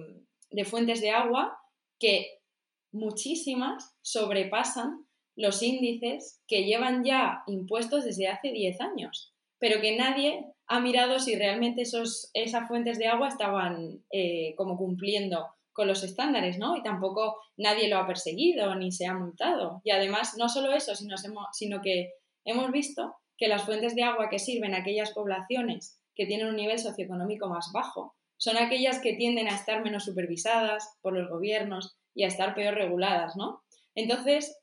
de 0.50 0.64
fuentes 0.64 1.00
de 1.00 1.10
agua, 1.10 1.56
que 1.98 2.40
muchísimas 2.94 3.94
sobrepasan 4.02 5.04
los 5.36 5.62
índices 5.62 6.40
que 6.46 6.64
llevan 6.64 7.04
ya 7.04 7.42
impuestos 7.46 8.04
desde 8.04 8.28
hace 8.28 8.52
10 8.52 8.80
años, 8.80 9.34
pero 9.58 9.80
que 9.80 9.96
nadie 9.96 10.46
ha 10.66 10.80
mirado 10.80 11.18
si 11.18 11.34
realmente 11.34 11.82
esos, 11.82 12.30
esas 12.32 12.68
fuentes 12.68 12.98
de 12.98 13.08
agua 13.08 13.28
estaban 13.28 14.02
eh, 14.10 14.54
como 14.56 14.76
cumpliendo 14.76 15.48
con 15.72 15.88
los 15.88 16.04
estándares, 16.04 16.58
¿no? 16.58 16.76
Y 16.76 16.82
tampoco 16.82 17.36
nadie 17.56 17.88
lo 17.88 17.98
ha 17.98 18.06
perseguido 18.06 18.74
ni 18.76 18.92
se 18.92 19.06
ha 19.06 19.14
multado. 19.14 19.80
Y 19.82 19.90
además, 19.90 20.36
no 20.38 20.48
solo 20.48 20.72
eso, 20.72 20.94
sino, 20.94 21.16
sino 21.52 21.82
que 21.82 22.12
hemos 22.44 22.70
visto 22.70 23.16
que 23.36 23.48
las 23.48 23.64
fuentes 23.64 23.96
de 23.96 24.04
agua 24.04 24.28
que 24.30 24.38
sirven 24.38 24.74
a 24.74 24.78
aquellas 24.78 25.10
poblaciones 25.10 26.00
que 26.14 26.26
tienen 26.26 26.46
un 26.46 26.56
nivel 26.56 26.78
socioeconómico 26.78 27.48
más 27.48 27.70
bajo 27.72 28.14
son 28.36 28.56
aquellas 28.56 29.00
que 29.00 29.14
tienden 29.14 29.48
a 29.48 29.54
estar 29.56 29.82
menos 29.82 30.04
supervisadas 30.04 30.96
por 31.02 31.12
los 31.12 31.28
gobiernos, 31.28 31.96
y 32.14 32.24
a 32.24 32.28
estar 32.28 32.54
peor 32.54 32.74
reguladas, 32.74 33.36
¿no? 33.36 33.62
Entonces, 33.94 34.58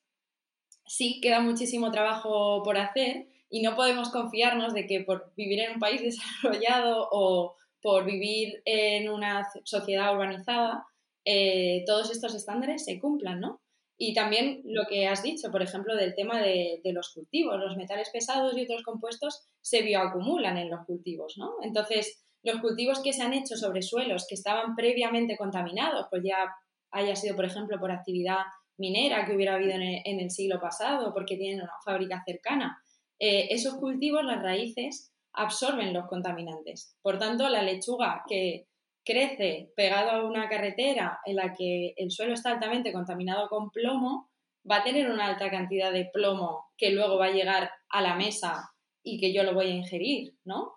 sí 0.85 1.19
queda 1.21 1.39
muchísimo 1.39 1.91
trabajo 1.91 2.63
por 2.63 2.77
hacer 2.77 3.27
y 3.49 3.61
no 3.61 3.75
podemos 3.75 4.09
confiarnos 4.09 4.73
de 4.73 4.87
que 4.87 5.01
por 5.01 5.33
vivir 5.35 5.59
en 5.59 5.73
un 5.73 5.79
país 5.79 6.01
desarrollado 6.41 7.07
o 7.11 7.55
por 7.81 8.05
vivir 8.05 8.61
en 8.65 9.09
una 9.09 9.47
sociedad 9.63 10.13
urbanizada, 10.13 10.85
eh, 11.25 11.83
todos 11.85 12.11
estos 12.11 12.35
estándares 12.35 12.85
se 12.85 12.99
cumplan, 12.99 13.39
¿no? 13.39 13.61
Y 13.97 14.13
también 14.15 14.61
lo 14.65 14.87
que 14.87 15.07
has 15.07 15.21
dicho, 15.21 15.51
por 15.51 15.61
ejemplo, 15.61 15.95
del 15.95 16.15
tema 16.15 16.41
de, 16.41 16.81
de, 16.83 16.93
los 16.93 17.13
cultivos. 17.13 17.59
Los 17.59 17.77
metales 17.77 18.09
pesados 18.09 18.57
y 18.57 18.63
otros 18.63 18.81
compuestos 18.81 19.47
se 19.61 19.83
bioacumulan 19.83 20.57
en 20.57 20.71
los 20.71 20.85
cultivos, 20.85 21.35
¿no? 21.37 21.53
Entonces, 21.61 22.23
los 22.43 22.61
cultivos 22.61 23.01
que 23.01 23.13
se 23.13 23.21
han 23.21 23.33
hecho 23.33 23.55
sobre 23.55 23.83
suelos 23.83 24.25
que 24.27 24.33
estaban 24.33 24.75
previamente 24.75 25.37
contaminados, 25.37 26.07
pues 26.09 26.23
ya 26.23 26.51
haya 26.91 27.15
sido, 27.15 27.35
por 27.35 27.45
ejemplo, 27.45 27.79
por 27.79 27.91
actividad 27.91 28.39
minera 28.77 29.25
que 29.25 29.35
hubiera 29.35 29.55
habido 29.55 29.73
en 29.73 30.19
el, 30.19 30.31
siglo 30.31 30.59
pasado, 30.59 31.13
porque 31.13 31.37
tienen 31.37 31.61
una 31.61 31.73
fábrica 31.85 32.23
cercana. 32.25 32.81
Eh, 33.19 33.47
esos 33.51 33.75
cultivos, 33.75 34.23
las 34.23 34.41
raíces, 34.41 35.13
absorben 35.33 35.93
los 35.93 36.07
contaminantes. 36.07 36.97
Por 37.01 37.19
tanto, 37.19 37.47
la 37.47 37.61
lechuga 37.61 38.23
que 38.27 38.67
crece 39.03 39.71
pegado 39.75 40.11
a 40.11 40.25
una 40.25 40.49
carretera 40.49 41.19
en 41.25 41.35
la 41.35 41.53
que 41.53 41.93
el 41.97 42.11
suelo 42.11 42.33
está 42.33 42.51
altamente 42.51 42.93
contaminado 42.93 43.47
con 43.49 43.71
plomo, 43.71 44.29
va 44.69 44.77
a 44.77 44.83
tener 44.83 45.09
una 45.09 45.27
alta 45.27 45.49
cantidad 45.49 45.91
de 45.91 46.09
plomo 46.13 46.65
que 46.77 46.91
luego 46.91 47.17
va 47.17 47.27
a 47.27 47.31
llegar 47.31 47.71
a 47.89 48.01
la 48.01 48.15
mesa 48.15 48.71
y 49.03 49.19
que 49.19 49.33
yo 49.33 49.43
lo 49.43 49.53
voy 49.53 49.67
a 49.67 49.75
ingerir, 49.75 50.35
¿no? 50.43 50.73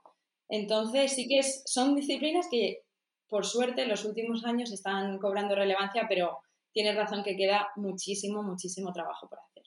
Entonces 0.49 1.13
sí 1.13 1.29
que 1.29 1.43
son 1.43 1.95
disciplinas 1.95 2.47
que 2.51 2.84
por 3.35 3.47
suerte, 3.47 3.83
en 3.83 3.89
los 3.89 4.05
últimos 4.05 4.45
años 4.45 4.71
están 4.71 5.19
cobrando 5.19 5.57
relevancia, 5.57 6.07
pero 6.09 6.39
tienes 6.73 6.95
razón 6.95 7.25
que 7.25 7.37
queda 7.37 7.67
muchísimo, 7.75 8.45
muchísimo 8.45 8.93
trabajo 8.93 9.29
por 9.29 9.41
hacer. 9.41 9.65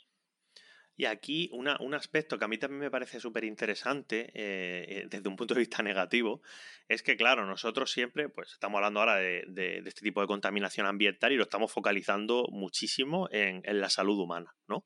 Y 0.95 1.03
aquí 1.03 1.49
un 1.51 1.93
aspecto 1.93 2.39
que 2.39 2.45
a 2.45 2.47
mí 2.47 2.57
también 2.57 2.79
me 2.79 2.89
parece 2.89 3.19
súper 3.19 3.43
interesante 3.43 4.31
eh, 4.33 4.85
eh, 4.87 5.07
desde 5.09 5.27
un 5.27 5.35
punto 5.35 5.53
de 5.53 5.59
vista 5.59 5.83
negativo 5.83 6.41
es 6.87 7.03
que, 7.03 7.17
claro, 7.17 7.45
nosotros 7.45 7.91
siempre, 7.91 8.29
pues 8.29 8.53
estamos 8.53 8.77
hablando 8.77 9.01
ahora 9.01 9.17
de, 9.17 9.83
este 9.85 10.01
tipo 10.01 10.21
de 10.21 10.27
contaminación 10.27 10.87
ambiental 10.87 11.33
y 11.33 11.35
lo 11.35 11.43
estamos 11.43 11.69
focalizando 11.69 12.47
muchísimo 12.49 13.27
en, 13.31 13.63
en 13.65 13.81
la 13.81 13.89
salud 13.89 14.17
humana, 14.17 14.55
¿no? 14.69 14.85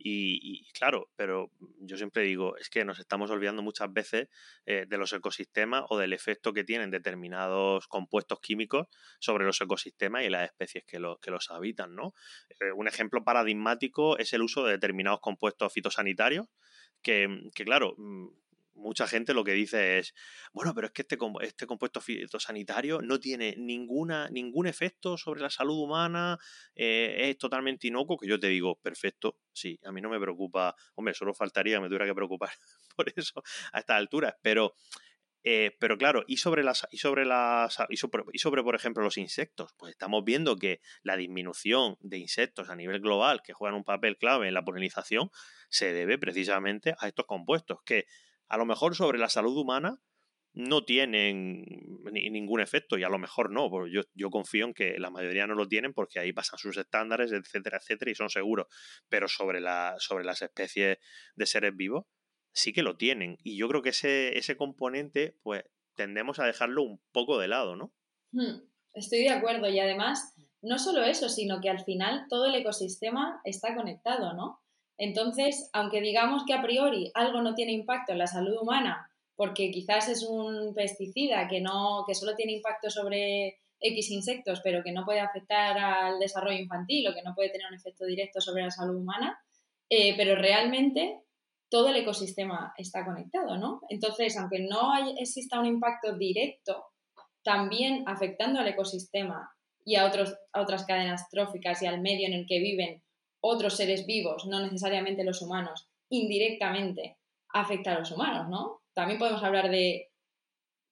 Y, 0.00 0.70
claro, 0.72 1.10
pero 1.16 1.50
yo 1.80 1.96
siempre 1.96 2.22
digo, 2.22 2.56
es 2.56 2.70
que 2.70 2.84
nos 2.84 3.00
estamos 3.00 3.30
olvidando 3.32 3.62
muchas 3.62 3.92
veces 3.92 4.28
eh, 4.64 4.86
de 4.86 4.96
los 4.96 5.12
ecosistemas 5.12 5.84
o 5.88 5.98
del 5.98 6.12
efecto 6.12 6.52
que 6.52 6.62
tienen 6.62 6.90
determinados 6.90 7.88
compuestos 7.88 8.38
químicos 8.40 8.86
sobre 9.18 9.44
los 9.44 9.60
ecosistemas 9.60 10.24
y 10.24 10.30
las 10.30 10.44
especies 10.44 10.84
que, 10.84 10.98
que 11.20 11.30
los 11.30 11.50
habitan, 11.50 11.96
¿no? 11.96 12.14
Eh, 12.60 12.70
un 12.72 12.86
ejemplo 12.86 13.24
paradigmático 13.24 14.18
es 14.18 14.32
el 14.32 14.42
uso 14.42 14.64
de 14.64 14.72
determinados 14.72 15.20
compuestos 15.20 15.72
fitosanitarios 15.72 16.46
que, 17.02 17.50
que 17.54 17.64
claro, 17.64 17.94
mm, 17.98 18.28
mucha 18.78 19.06
gente 19.06 19.34
lo 19.34 19.44
que 19.44 19.52
dice 19.52 19.98
es, 19.98 20.14
bueno, 20.52 20.74
pero 20.74 20.86
es 20.86 20.92
que 20.92 21.02
este, 21.02 21.18
este 21.42 21.66
compuesto 21.66 22.00
fitosanitario 22.00 23.00
no 23.02 23.20
tiene 23.20 23.54
ninguna, 23.58 24.28
ningún 24.30 24.66
efecto 24.66 25.18
sobre 25.18 25.40
la 25.40 25.50
salud 25.50 25.78
humana, 25.78 26.38
eh, 26.74 27.28
es 27.30 27.38
totalmente 27.38 27.88
inocuo, 27.88 28.16
que 28.16 28.28
yo 28.28 28.38
te 28.38 28.48
digo, 28.48 28.78
perfecto, 28.80 29.38
sí, 29.52 29.78
a 29.84 29.92
mí 29.92 30.00
no 30.00 30.08
me 30.08 30.20
preocupa, 30.20 30.74
hombre, 30.94 31.14
solo 31.14 31.34
faltaría 31.34 31.76
que 31.76 31.80
me 31.80 31.88
tuviera 31.88 32.06
que 32.06 32.14
preocupar 32.14 32.50
por 32.96 33.12
eso 33.14 33.42
a 33.72 33.80
estas 33.80 33.96
alturas, 33.96 34.34
pero 34.42 34.74
Eh, 35.44 35.76
pero 35.78 35.96
claro, 35.96 36.24
¿y 36.26 36.38
sobre, 36.38 36.64
las, 36.64 36.86
y, 36.90 36.98
sobre 36.98 37.24
las, 37.24 37.78
y, 37.88 37.96
sobre, 37.96 38.24
y 38.32 38.38
sobre, 38.40 38.62
por 38.62 38.74
ejemplo, 38.74 39.02
los 39.04 39.16
insectos? 39.16 39.72
Pues 39.78 39.92
estamos 39.92 40.24
viendo 40.24 40.56
que 40.56 40.80
la 41.02 41.16
disminución 41.16 41.96
de 42.00 42.18
insectos 42.18 42.68
a 42.68 42.76
nivel 42.76 43.00
global, 43.00 43.40
que 43.42 43.52
juegan 43.52 43.76
un 43.76 43.84
papel 43.84 44.18
clave 44.18 44.48
en 44.48 44.54
la 44.54 44.64
polinización, 44.64 45.30
se 45.70 45.92
debe 45.92 46.18
precisamente 46.18 46.94
a 46.98 47.08
estos 47.08 47.26
compuestos, 47.26 47.78
que 47.84 48.06
a 48.48 48.56
lo 48.56 48.66
mejor 48.66 48.94
sobre 48.94 49.18
la 49.18 49.28
salud 49.28 49.56
humana 49.56 50.00
no 50.54 50.84
tienen 50.84 51.64
ningún 52.10 52.60
efecto 52.60 52.98
y 52.98 53.04
a 53.04 53.08
lo 53.08 53.18
mejor 53.18 53.52
no, 53.52 53.70
porque 53.70 53.92
yo, 53.92 54.02
yo, 54.14 54.30
confío 54.30 54.64
en 54.64 54.74
que 54.74 54.98
la 54.98 55.10
mayoría 55.10 55.46
no 55.46 55.54
lo 55.54 55.68
tienen 55.68 55.92
porque 55.92 56.18
ahí 56.18 56.32
pasan 56.32 56.58
sus 56.58 56.76
estándares, 56.76 57.32
etcétera, 57.32 57.78
etcétera, 57.78 58.10
y 58.10 58.14
son 58.14 58.28
seguros, 58.28 58.66
pero 59.08 59.28
sobre, 59.28 59.60
la, 59.60 59.94
sobre 59.98 60.24
las 60.24 60.42
especies 60.42 60.98
de 61.36 61.46
seres 61.46 61.76
vivos 61.76 62.06
sí 62.52 62.72
que 62.72 62.82
lo 62.82 62.96
tienen 62.96 63.38
y 63.44 63.56
yo 63.56 63.68
creo 63.68 63.82
que 63.82 63.90
ese, 63.90 64.36
ese 64.36 64.56
componente 64.56 65.36
pues 65.42 65.62
tendemos 65.94 66.38
a 66.38 66.46
dejarlo 66.46 66.82
un 66.82 67.00
poco 67.12 67.38
de 67.38 67.48
lado, 67.48 67.76
¿no? 67.76 67.92
Hmm, 68.32 68.62
estoy 68.94 69.20
de 69.20 69.30
acuerdo 69.30 69.68
y 69.68 69.78
además 69.78 70.34
no 70.60 70.78
solo 70.78 71.04
eso, 71.04 71.28
sino 71.28 71.60
que 71.60 71.70
al 71.70 71.84
final 71.84 72.26
todo 72.28 72.46
el 72.46 72.54
ecosistema 72.54 73.40
está 73.44 73.76
conectado, 73.76 74.34
¿no? 74.34 74.60
Entonces, 74.98 75.70
aunque 75.72 76.00
digamos 76.00 76.44
que 76.44 76.52
a 76.52 76.62
priori 76.62 77.10
algo 77.14 77.40
no 77.40 77.54
tiene 77.54 77.72
impacto 77.72 78.12
en 78.12 78.18
la 78.18 78.26
salud 78.26 78.56
humana, 78.60 79.10
porque 79.36 79.70
quizás 79.70 80.08
es 80.08 80.24
un 80.24 80.74
pesticida 80.74 81.46
que, 81.46 81.60
no, 81.60 82.04
que 82.06 82.16
solo 82.16 82.34
tiene 82.34 82.52
impacto 82.52 82.90
sobre 82.90 83.58
X 83.80 84.10
insectos, 84.10 84.60
pero 84.64 84.82
que 84.82 84.90
no 84.90 85.04
puede 85.04 85.20
afectar 85.20 85.78
al 85.78 86.18
desarrollo 86.18 86.58
infantil 86.58 87.06
o 87.06 87.14
que 87.14 87.22
no 87.22 87.34
puede 87.36 87.50
tener 87.50 87.68
un 87.68 87.76
efecto 87.76 88.04
directo 88.04 88.40
sobre 88.40 88.64
la 88.64 88.70
salud 88.72 88.96
humana, 88.96 89.38
eh, 89.88 90.16
pero 90.16 90.34
realmente 90.34 91.20
todo 91.70 91.88
el 91.90 91.96
ecosistema 91.96 92.72
está 92.76 93.04
conectado, 93.04 93.56
¿no? 93.56 93.82
Entonces, 93.88 94.36
aunque 94.36 94.60
no 94.60 94.92
exista 95.16 95.60
un 95.60 95.66
impacto 95.66 96.16
directo, 96.16 96.86
también 97.44 98.02
afectando 98.06 98.58
al 98.58 98.68
ecosistema 98.68 99.50
y 99.84 99.96
a, 99.96 100.06
otros, 100.06 100.34
a 100.52 100.60
otras 100.60 100.84
cadenas 100.84 101.28
tróficas 101.30 101.82
y 101.82 101.86
al 101.86 102.00
medio 102.00 102.26
en 102.26 102.34
el 102.34 102.46
que 102.46 102.58
viven 102.58 103.02
otros 103.40 103.76
seres 103.76 104.06
vivos, 104.06 104.46
no 104.46 104.60
necesariamente 104.60 105.24
los 105.24 105.42
humanos, 105.42 105.88
indirectamente 106.10 107.18
afecta 107.52 107.92
a 107.92 107.98
los 107.98 108.10
humanos, 108.10 108.48
¿no? 108.48 108.82
También 108.94 109.18
podemos 109.18 109.42
hablar 109.42 109.70
de 109.70 110.10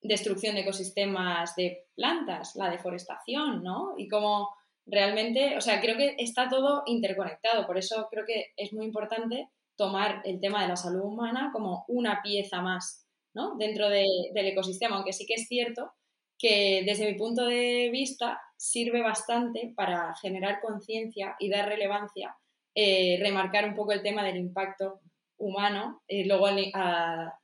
destrucción 0.00 0.54
de 0.54 0.62
ecosistemas 0.62 1.56
de 1.56 1.86
plantas, 1.94 2.54
la 2.56 2.70
deforestación, 2.70 3.62
¿no? 3.62 3.94
Y 3.96 4.08
cómo 4.08 4.50
realmente, 4.86 5.56
o 5.56 5.60
sea, 5.60 5.80
creo 5.80 5.96
que 5.96 6.14
está 6.18 6.48
todo 6.48 6.82
interconectado, 6.86 7.66
por 7.66 7.76
eso 7.76 8.08
creo 8.10 8.24
que 8.24 8.52
es 8.56 8.72
muy 8.72 8.86
importante 8.86 9.48
tomar 9.76 10.22
el 10.24 10.40
tema 10.40 10.62
de 10.62 10.68
la 10.68 10.76
salud 10.76 11.02
humana 11.02 11.50
como 11.52 11.84
una 11.88 12.22
pieza 12.22 12.60
más, 12.62 13.06
¿no? 13.34 13.56
Dentro 13.56 13.88
del 13.88 14.32
ecosistema, 14.34 14.96
aunque 14.96 15.12
sí 15.12 15.26
que 15.26 15.34
es 15.34 15.48
cierto 15.48 15.92
que 16.38 16.82
desde 16.84 17.10
mi 17.10 17.18
punto 17.18 17.46
de 17.46 17.88
vista 17.90 18.40
sirve 18.56 19.02
bastante 19.02 19.72
para 19.76 20.14
generar 20.16 20.60
conciencia 20.60 21.36
y 21.38 21.48
dar 21.48 21.68
relevancia, 21.68 22.36
eh, 22.74 23.18
remarcar 23.20 23.66
un 23.66 23.74
poco 23.74 23.92
el 23.92 24.02
tema 24.02 24.24
del 24.24 24.36
impacto 24.36 25.00
humano, 25.38 26.02
eh, 26.08 26.26
luego 26.26 26.46
a, 26.74 27.38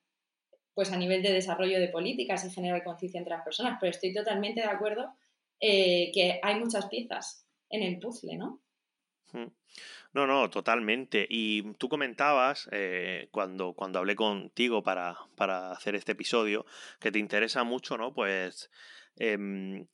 pues 0.74 0.92
a 0.92 0.96
nivel 0.96 1.22
de 1.22 1.32
desarrollo 1.32 1.78
de 1.78 1.88
políticas 1.88 2.44
y 2.44 2.50
generar 2.50 2.84
conciencia 2.84 3.18
entre 3.18 3.34
las 3.34 3.44
personas, 3.44 3.78
pero 3.80 3.90
estoy 3.90 4.14
totalmente 4.14 4.60
de 4.60 4.68
acuerdo 4.68 5.14
eh, 5.60 6.10
que 6.12 6.40
hay 6.42 6.58
muchas 6.58 6.86
piezas 6.86 7.46
en 7.70 7.82
el 7.82 7.98
puzzle, 7.98 8.36
¿no? 8.36 8.60
No, 10.12 10.26
no, 10.26 10.50
totalmente. 10.50 11.26
Y 11.28 11.72
tú 11.74 11.88
comentabas 11.88 12.68
eh, 12.72 13.28
cuando, 13.30 13.72
cuando 13.72 13.98
hablé 13.98 14.14
contigo 14.14 14.82
para, 14.82 15.16
para, 15.36 15.72
hacer 15.72 15.94
este 15.94 16.12
episodio 16.12 16.66
que 17.00 17.10
te 17.10 17.18
interesa 17.18 17.64
mucho, 17.64 17.96
¿no? 17.96 18.12
Pues 18.12 18.70
em, 19.16 19.86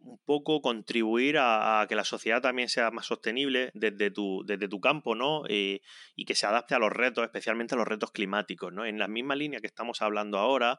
un 0.00 0.18
poco 0.24 0.60
contribuir 0.60 1.36
a, 1.38 1.86
que 1.88 1.94
la 1.94 2.04
sociedad 2.04 2.40
también 2.40 2.68
sea 2.68 2.90
más 2.90 3.06
sostenible 3.06 3.70
desde 3.74 4.10
tu, 4.10 4.44
desde 4.46 4.68
tu 4.68 4.80
campo, 4.80 5.14
¿no? 5.14 5.42
Eh, 5.48 5.80
y 6.16 6.24
que 6.24 6.34
se 6.34 6.46
adapte 6.46 6.74
a 6.74 6.78
los 6.78 6.92
retos, 6.92 7.24
especialmente 7.24 7.74
a 7.74 7.78
los 7.78 7.88
retos 7.88 8.10
climáticos, 8.12 8.72
¿no? 8.72 8.84
En 8.84 8.98
la 8.98 9.08
misma 9.08 9.36
línea 9.36 9.60
que 9.60 9.66
estamos 9.68 10.02
hablando 10.02 10.38
ahora, 10.38 10.78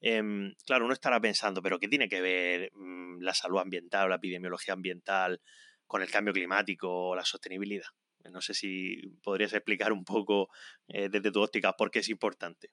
em, 0.00 0.54
claro, 0.66 0.84
uno 0.84 0.94
estará 0.94 1.20
pensando, 1.20 1.62
pero 1.62 1.78
¿qué 1.78 1.88
tiene 1.88 2.08
que 2.08 2.20
ver 2.20 2.70
mm, 2.74 3.20
la 3.20 3.34
salud 3.34 3.58
ambiental 3.58 4.06
o 4.06 4.08
la 4.08 4.16
epidemiología 4.16 4.74
ambiental 4.74 5.40
con 5.86 6.02
el 6.02 6.10
cambio 6.10 6.32
climático 6.32 7.08
o 7.08 7.16
la 7.16 7.24
sostenibilidad? 7.24 7.88
No 8.30 8.40
sé 8.40 8.54
si 8.54 9.00
podrías 9.22 9.52
explicar 9.52 9.92
un 9.92 10.04
poco 10.04 10.48
eh, 10.88 11.08
desde 11.08 11.30
tu 11.30 11.40
óptica 11.40 11.74
por 11.74 11.90
qué 11.90 12.00
es 12.00 12.08
importante. 12.08 12.70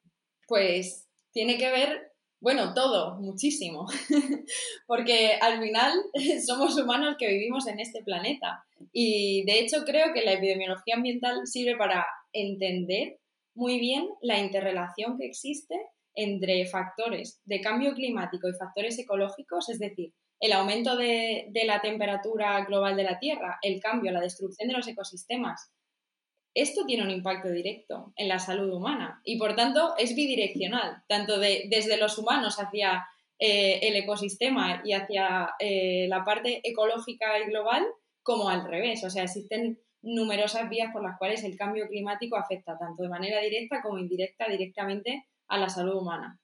Pues 0.48 1.08
tiene 1.32 1.56
que 1.58 1.70
ver 1.70 2.14
bueno, 2.44 2.74
todo, 2.74 3.18
muchísimo, 3.22 3.86
porque 4.86 5.38
al 5.40 5.62
final 5.62 5.94
somos 6.46 6.78
humanos 6.78 7.16
que 7.18 7.26
vivimos 7.26 7.66
en 7.66 7.80
este 7.80 8.02
planeta 8.02 8.62
y 8.92 9.46
de 9.46 9.60
hecho 9.60 9.84
creo 9.86 10.12
que 10.12 10.20
la 10.20 10.34
epidemiología 10.34 10.96
ambiental 10.96 11.46
sirve 11.46 11.74
para 11.78 12.04
entender 12.34 13.18
muy 13.54 13.80
bien 13.80 14.10
la 14.20 14.40
interrelación 14.40 15.16
que 15.16 15.24
existe 15.24 15.74
entre 16.14 16.66
factores 16.66 17.40
de 17.46 17.62
cambio 17.62 17.94
climático 17.94 18.46
y 18.46 18.58
factores 18.58 18.98
ecológicos, 18.98 19.70
es 19.70 19.78
decir, 19.78 20.12
el 20.44 20.52
aumento 20.52 20.96
de, 20.96 21.50
la 21.64 21.80
temperatura 21.80 22.64
global 22.64 22.96
de 22.96 23.04
la 23.04 23.18
Tierra, 23.18 23.58
el 23.62 23.80
cambio, 23.80 24.12
la 24.12 24.20
destrucción 24.20 24.68
de 24.68 24.74
los 24.74 24.86
ecosistemas 24.86 25.72
esto 26.54 26.86
tiene 26.86 27.02
un 27.02 27.10
impacto 27.10 27.50
directo 27.50 28.12
en 28.16 28.28
la 28.28 28.38
salud 28.38 28.72
humana 28.72 29.20
y 29.24 29.38
por 29.38 29.56
tanto 29.56 29.94
es 29.98 30.14
bidireccional, 30.14 31.02
tanto 31.08 31.38
de, 31.40 31.64
desde 31.68 31.96
los 31.96 32.16
humanos 32.16 32.60
hacia 32.60 33.04
eh, 33.40 33.80
el 33.82 33.96
ecosistema 33.96 34.80
y 34.84 34.92
hacia 34.92 35.50
eh, 35.58 36.06
la 36.08 36.24
parte 36.24 36.60
ecológica 36.62 37.38
y 37.40 37.50
global 37.50 37.84
como 38.22 38.48
al 38.48 38.68
revés. 38.68 39.02
O 39.02 39.10
sea, 39.10 39.24
existen 39.24 39.80
numerosas 40.00 40.68
vías 40.70 40.92
por 40.92 41.02
las 41.02 41.18
cuales 41.18 41.42
el 41.42 41.56
cambio 41.56 41.88
climático 41.88 42.36
afecta 42.36 42.78
tanto 42.78 43.02
de 43.02 43.08
manera 43.08 43.40
directa 43.40 43.82
como 43.82 43.98
indirecta 43.98 44.48
directamente 44.48 45.26
a 45.48 45.58
la 45.58 45.68
salud 45.68 45.96
humana. 45.96 46.38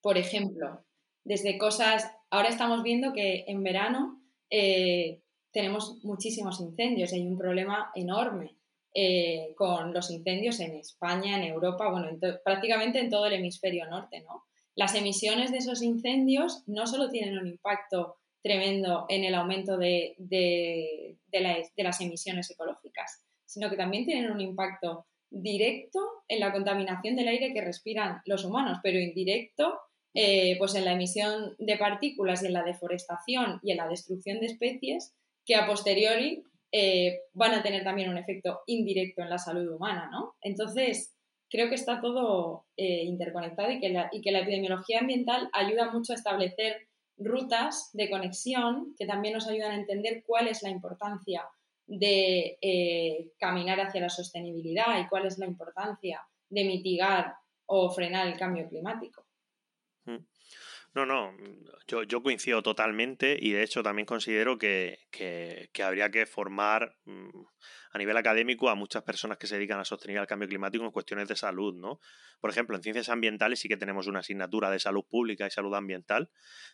Por 0.00 0.16
ejemplo, 0.16 0.86
desde 1.22 1.58
cosas, 1.58 2.10
ahora 2.32 2.48
estamos 2.48 2.82
viendo 2.82 3.12
que 3.12 3.44
en 3.46 3.62
verano 3.62 4.20
eh, 4.50 5.20
tenemos 5.52 6.02
muchísimos 6.02 6.60
incendios 6.60 7.12
y 7.12 7.16
hay 7.16 7.26
un 7.26 7.38
problema 7.38 7.92
enorme 7.94 8.56
eh, 8.94 9.52
con 9.54 9.92
los 9.92 10.10
incendios 10.10 10.58
en 10.60 10.74
España, 10.76 11.36
en 11.36 11.44
Europa, 11.44 11.90
bueno, 11.90 12.08
prácticamente 12.42 13.00
en 13.00 13.10
todo 13.10 13.26
el 13.26 13.34
hemisferio 13.34 13.86
norte, 13.86 14.20
¿no? 14.20 14.44
Las 14.74 14.94
emisiones 14.94 15.52
de 15.52 15.58
esos 15.58 15.82
incendios 15.82 16.62
no 16.66 16.86
solo 16.86 17.10
tienen 17.10 17.38
un 17.38 17.46
impacto 17.46 18.16
tremendo 18.42 19.04
en 19.10 19.24
el 19.24 19.34
aumento 19.34 19.76
de, 19.76 20.16
las 21.76 22.00
emisiones 22.00 22.50
ecológicas, 22.50 23.24
sino 23.44 23.68
que 23.68 23.76
también 23.76 24.06
tienen 24.06 24.30
un 24.30 24.40
impacto 24.40 25.06
directo 25.28 26.00
en 26.28 26.40
la 26.40 26.52
contaminación 26.52 27.14
del 27.14 27.28
aire 27.28 27.52
que 27.52 27.60
respiran 27.60 28.22
los 28.24 28.44
humanos, 28.44 28.78
pero 28.82 28.98
indirecto 28.98 29.78
eh, 30.14 30.56
pues 30.58 30.74
en 30.74 30.84
la 30.84 30.92
emisión 30.92 31.54
de 31.58 31.78
partículas 31.78 32.42
y 32.42 32.46
en 32.46 32.52
la 32.52 32.62
deforestación 32.62 33.60
y 33.62 33.70
en 33.70 33.78
la 33.78 33.88
destrucción 33.88 34.40
de 34.40 34.46
especies 34.46 35.14
que 35.46 35.54
a 35.54 35.66
posteriori 35.66 36.44
eh, 36.70 37.20
van 37.32 37.54
a 37.54 37.62
tener 37.62 37.82
también 37.82 38.10
un 38.10 38.18
efecto 38.18 38.60
indirecto 38.66 39.22
en 39.22 39.30
la 39.30 39.38
salud 39.38 39.74
humana, 39.74 40.10
¿no? 40.12 40.34
Entonces, 40.42 41.14
creo 41.48 41.68
que 41.70 41.76
está 41.76 42.00
todo 42.00 42.66
eh, 42.76 43.04
interconectado 43.04 43.70
y 43.70 43.80
que, 43.80 43.88
la, 43.88 44.10
y 44.12 44.20
que 44.20 44.32
la 44.32 44.40
epidemiología 44.40 45.00
ambiental 45.00 45.48
ayuda 45.52 45.90
mucho 45.90 46.12
a 46.12 46.16
establecer 46.16 46.88
rutas 47.16 47.90
de 47.94 48.10
conexión 48.10 48.94
que 48.98 49.06
también 49.06 49.34
nos 49.34 49.48
ayudan 49.48 49.72
a 49.72 49.80
entender 49.80 50.24
cuál 50.26 50.48
es 50.48 50.62
la 50.62 50.70
importancia 50.70 51.44
de 51.86 52.58
caminar 53.38 53.80
hacia 53.80 54.00
la 54.00 54.08
sostenibilidad 54.08 54.98
y 54.98 55.08
cuál 55.08 55.26
es 55.26 55.38
la 55.38 55.46
importancia 55.46 56.22
de 56.48 56.64
mitigar 56.64 57.34
o 57.66 57.90
frenar 57.90 58.28
el 58.28 58.38
cambio 58.38 58.68
climático. 58.68 59.21
Mm. 60.94 60.98
No, 60.98 61.06
no, 61.06 61.34
yo, 61.86 62.02
yo 62.02 62.22
coincido 62.22 62.62
totalmente 62.62 63.36
y 63.40 63.52
de 63.52 63.62
hecho 63.62 63.82
también 63.82 64.06
considero 64.06 64.58
que, 64.58 64.98
que, 65.10 65.70
que, 65.72 65.82
habría 65.82 66.10
que 66.10 66.26
formar 66.26 66.96
mm, 67.04 67.30
a 67.92 67.98
nivel 67.98 68.16
académico 68.16 68.68
a 68.68 68.74
muchas 68.74 69.02
personas 69.02 69.38
que 69.38 69.46
se 69.46 69.56
dedican 69.56 69.78
a 69.80 69.84
sostener 69.84 70.18
el 70.18 70.26
cambio 70.26 70.48
climático 70.48 70.84
en 70.84 70.90
cuestiones 70.90 71.28
de 71.28 71.36
salud, 71.36 71.74
¿no? 71.74 72.00
Por 72.40 72.50
ejemplo, 72.50 72.76
en 72.76 72.82
ciencias 72.82 73.08
ambientales 73.08 73.60
sí 73.60 73.68
que 73.68 73.76
tenemos 73.76 74.06
una 74.06 74.20
asignatura 74.20 74.70
de 74.70 74.80
salud 74.80 75.04
pública 75.08 75.46
y 75.46 75.50
salud 75.50 75.74
ambiental, 75.74 76.30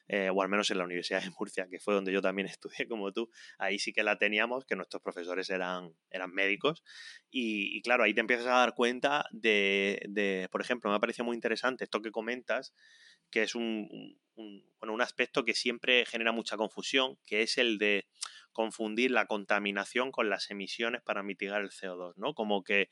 eh, 0.06 0.30
o 0.32 0.42
al 0.42 0.48
menos 0.48 0.70
en 0.70 0.78
la 0.78 0.84
Universidad 0.84 1.22
de 1.22 1.30
Murcia, 1.38 1.66
que 1.70 1.78
fue 1.78 1.94
donde 1.94 2.12
yo 2.12 2.22
también 2.22 2.48
estudié 2.48 2.88
como 2.88 3.12
tú, 3.12 3.30
ahí 3.58 3.78
sí 3.78 3.92
que 3.92 4.02
la 4.02 4.16
teníamos, 4.16 4.64
que 4.64 4.76
nuestros 4.76 5.02
profesores 5.02 5.50
eran, 5.50 5.92
eran 6.10 6.32
médicos, 6.32 6.84
y, 7.30 7.76
y 7.76 7.82
claro, 7.82 8.04
ahí 8.04 8.14
te 8.14 8.20
empiezas 8.20 8.46
a 8.46 8.58
dar 8.58 8.74
cuenta 8.74 9.26
de, 9.32 10.00
de, 10.08 10.48
por 10.50 10.60
ejemplo, 10.60 10.90
me 10.90 10.96
ha 10.96 11.00
parecido 11.00 11.24
muy 11.24 11.34
interesante 11.34 11.84
esto 11.84 12.00
que 12.00 12.10
comentas, 12.10 12.72
que 13.30 13.42
es 13.42 13.54
un, 13.54 14.18
bueno, 14.78 14.94
un 14.94 15.02
aspecto 15.02 15.44
que 15.44 15.54
siempre 15.54 16.04
genera 16.06 16.32
mucha 16.32 16.56
confusión, 16.56 17.18
que 17.26 17.42
es 17.42 17.58
el 17.58 17.78
de 17.78 18.06
confundir 18.52 19.10
la 19.10 19.26
contaminación 19.26 20.10
con 20.10 20.30
las 20.30 20.50
emisiones 20.50 21.02
para 21.02 21.22
mitigar 21.22 21.60
el 21.60 21.70
CO2, 21.70 22.14
¿no? 22.16 22.34
Como 22.34 22.62
que, 22.62 22.90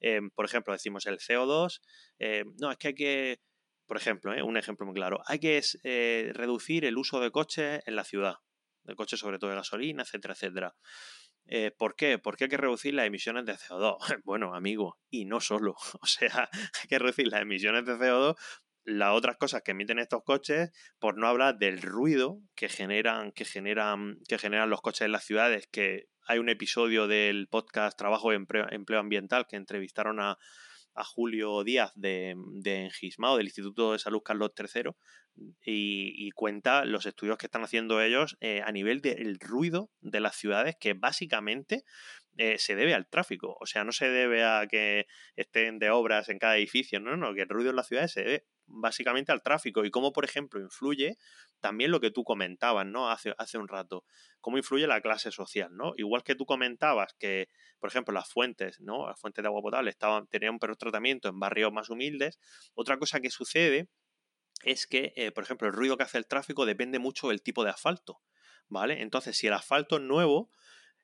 eh, 0.00 0.20
por 0.34 0.44
ejemplo, 0.44 0.72
decimos 0.72 1.06
el 1.06 1.18
CO2, 1.18 1.80
eh, 2.18 2.44
no, 2.60 2.70
es 2.70 2.78
que 2.78 2.88
hay 2.88 2.94
que 2.94 3.40
por 3.86 3.96
ejemplo, 3.96 4.34
¿eh? 4.34 4.42
un 4.42 4.56
ejemplo 4.56 4.84
muy 4.84 4.96
claro, 4.96 5.22
hay 5.26 5.38
que 5.38 5.62
reducir 6.34 6.84
el 6.84 6.98
uso 6.98 7.20
de 7.20 7.30
coches 7.30 7.82
en 7.86 7.94
la 7.94 8.02
ciudad, 8.02 8.38
de 8.82 8.96
coches 8.96 9.20
sobre 9.20 9.38
todo 9.38 9.50
de 9.50 9.56
gasolina, 9.56 10.02
etcétera, 10.02 10.34
etcétera. 10.34 10.74
Eh, 11.48 11.70
¿Por 11.70 11.94
qué? 11.94 12.18
Porque 12.18 12.44
hay 12.44 12.50
que 12.50 12.56
reducir 12.56 12.94
las 12.94 13.06
emisiones 13.06 13.44
de 13.46 13.54
CO2. 13.54 13.98
Bueno, 14.24 14.54
amigo, 14.54 14.98
y 15.10 15.24
no 15.24 15.40
solo. 15.40 15.76
O 16.00 16.06
sea, 16.06 16.48
hay 16.52 16.88
que 16.88 16.98
reducir 16.98 17.28
las 17.28 17.42
emisiones 17.42 17.84
de 17.84 17.94
CO2 17.94 18.36
las 18.86 19.12
otras 19.12 19.36
cosas 19.36 19.62
que 19.62 19.72
emiten 19.72 19.98
estos 19.98 20.22
coches, 20.24 20.70
por 20.98 21.18
no 21.18 21.26
hablar 21.26 21.58
del 21.58 21.82
ruido 21.82 22.40
que 22.54 22.68
generan, 22.68 23.32
que 23.32 23.44
generan, 23.44 24.18
que 24.28 24.38
generan 24.38 24.70
los 24.70 24.80
coches 24.80 25.02
en 25.02 25.12
las 25.12 25.24
ciudades, 25.24 25.68
que 25.70 26.08
hay 26.28 26.38
un 26.38 26.48
episodio 26.48 27.08
del 27.08 27.48
podcast 27.48 27.98
Trabajo 27.98 28.32
y 28.32 28.36
Empleo, 28.36 29.00
Ambiental 29.00 29.46
que 29.48 29.56
entrevistaron 29.56 30.20
a, 30.20 30.38
Julio 31.14 31.62
Díaz 31.62 31.92
de, 31.94 32.34
de 32.62 32.84
Engismao, 32.84 33.36
del 33.36 33.48
Instituto 33.48 33.92
de 33.92 33.98
Salud 33.98 34.22
Carlos 34.22 34.52
III, 34.56 34.92
y, 35.62 36.30
cuenta 36.30 36.86
los 36.86 37.04
estudios 37.04 37.36
que 37.36 37.48
están 37.48 37.64
haciendo 37.64 38.00
ellos 38.00 38.38
eh, 38.40 38.62
a 38.64 38.72
nivel 38.72 39.02
del 39.02 39.38
ruido 39.38 39.90
de 40.00 40.20
las 40.20 40.36
ciudades, 40.36 40.74
que 40.80 40.94
básicamente 40.94 41.84
eh, 42.38 42.56
se 42.58 42.76
debe 42.76 42.94
al 42.94 43.08
tráfico. 43.08 43.58
O 43.60 43.66
sea, 43.66 43.84
no 43.84 43.92
se 43.92 44.08
debe 44.08 44.42
a 44.44 44.66
que 44.70 45.06
estén 45.34 45.78
de 45.78 45.90
obras 45.90 46.30
en 46.30 46.38
cada 46.38 46.56
edificio, 46.56 46.98
no, 46.98 47.16
no, 47.18 47.34
que 47.34 47.42
el 47.42 47.48
ruido 47.50 47.70
en 47.70 47.76
las 47.76 47.88
ciudades 47.88 48.12
se 48.12 48.22
debe 48.22 48.46
básicamente 48.66 49.32
al 49.32 49.42
tráfico 49.42 49.84
y 49.84 49.90
cómo, 49.90 50.12
por 50.12 50.24
ejemplo, 50.24 50.60
influye 50.60 51.16
también 51.60 51.90
lo 51.90 52.00
que 52.00 52.10
tú 52.10 52.24
comentabas, 52.24 52.86
¿no? 52.86 53.10
Hace, 53.10 53.34
hace 53.38 53.58
un 53.58 53.68
rato, 53.68 54.04
cómo 54.40 54.58
influye 54.58 54.86
la 54.86 55.00
clase 55.00 55.30
social, 55.30 55.70
¿no? 55.72 55.92
Igual 55.96 56.22
que 56.22 56.34
tú 56.34 56.44
comentabas 56.44 57.14
que, 57.18 57.48
por 57.78 57.90
ejemplo, 57.90 58.12
las 58.12 58.28
fuentes, 58.28 58.80
¿no? 58.80 59.06
Las 59.06 59.20
fuentes 59.20 59.42
de 59.42 59.48
agua 59.48 59.62
potable 59.62 59.90
estaban, 59.90 60.26
tenían 60.26 60.54
un 60.54 60.58
peor 60.58 60.76
tratamiento 60.76 61.28
en 61.28 61.38
barrios 61.40 61.72
más 61.72 61.90
humildes. 61.90 62.38
Otra 62.74 62.98
cosa 62.98 63.20
que 63.20 63.30
sucede 63.30 63.88
es 64.62 64.86
que, 64.86 65.12
eh, 65.16 65.32
por 65.32 65.44
ejemplo, 65.44 65.68
el 65.68 65.74
ruido 65.74 65.96
que 65.96 66.04
hace 66.04 66.18
el 66.18 66.26
tráfico 66.26 66.66
depende 66.66 66.98
mucho 66.98 67.28
del 67.28 67.42
tipo 67.42 67.64
de 67.64 67.70
asfalto, 67.70 68.20
¿vale? 68.68 69.02
Entonces, 69.02 69.36
si 69.36 69.46
el 69.46 69.52
asfalto 69.52 69.96
es 69.96 70.02
nuevo 70.02 70.50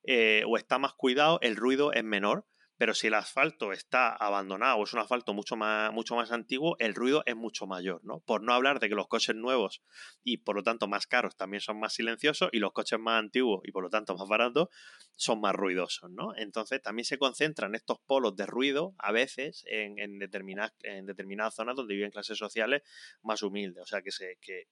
eh, 0.05 0.43
o 0.47 0.57
está 0.57 0.79
más 0.79 0.95
cuidado, 0.95 1.39
el 1.43 1.57
ruido 1.57 1.93
es 1.93 2.05
menor 2.05 2.47
pero 2.83 2.95
si 2.95 3.07
el 3.07 3.15
asfalto 3.15 3.73
está 3.73 4.09
abandonado 4.13 4.79
o 4.79 4.83
es 4.83 4.93
un 4.93 4.99
asfalto 4.99 5.33
mucho 5.35 5.55
más, 5.55 5.93
mucho 5.93 6.17
más 6.17 6.33
antiguo, 6.33 6.75
el 6.81 6.97
ruido 6.97 7.23
es 7.27 7.37
mucho 7.37 7.65
mayor, 7.65 8.01
¿no? 8.03 8.19
Por 8.19 8.43
no 8.43 8.53
hablar 8.55 8.81
de 8.81 8.89
que 8.89 8.97
los 8.97 9.07
coches 9.07 9.37
nuevos 9.37 9.85
y 10.25 10.39
por 10.39 10.57
lo 10.57 10.65
tanto 10.65 10.89
más 10.89 11.07
caros 11.07 11.37
también 11.37 11.61
son 11.61 11.79
más 11.79 11.95
silenciosos 11.95 12.49
y 12.51 12.59
los 12.59 12.73
coches 12.73 12.99
más 12.99 13.21
antiguos 13.21 13.61
y 13.63 13.71
por 13.71 13.85
lo 13.85 13.89
tanto 13.89 14.17
más 14.17 14.27
baratos 14.27 14.69
son 15.15 15.41
más 15.41 15.55
ruidosos, 15.55 16.11
¿no? 16.11 16.35
Entonces 16.35 16.83
también 16.83 17.05
se 17.05 17.19
concentran 17.19 17.77
estos 17.77 18.01
polos 18.01 18.35
de 18.35 18.47
ruido 18.47 18.97
a 18.99 19.13
veces 19.13 19.63
en, 19.69 20.01
en, 20.01 20.19
determinadas, 20.19 20.73
en 20.83 21.07
zonas 21.53 21.77
donde 21.77 21.95
viven 21.95 22.11
clases 22.11 22.37
sociales 22.37 22.83
más 23.23 23.45
humildes, 23.45 23.85
o 23.85 23.87
sea 23.87 24.03
que, 24.03 24.11
se, 24.11 24.39
que 24.41 24.67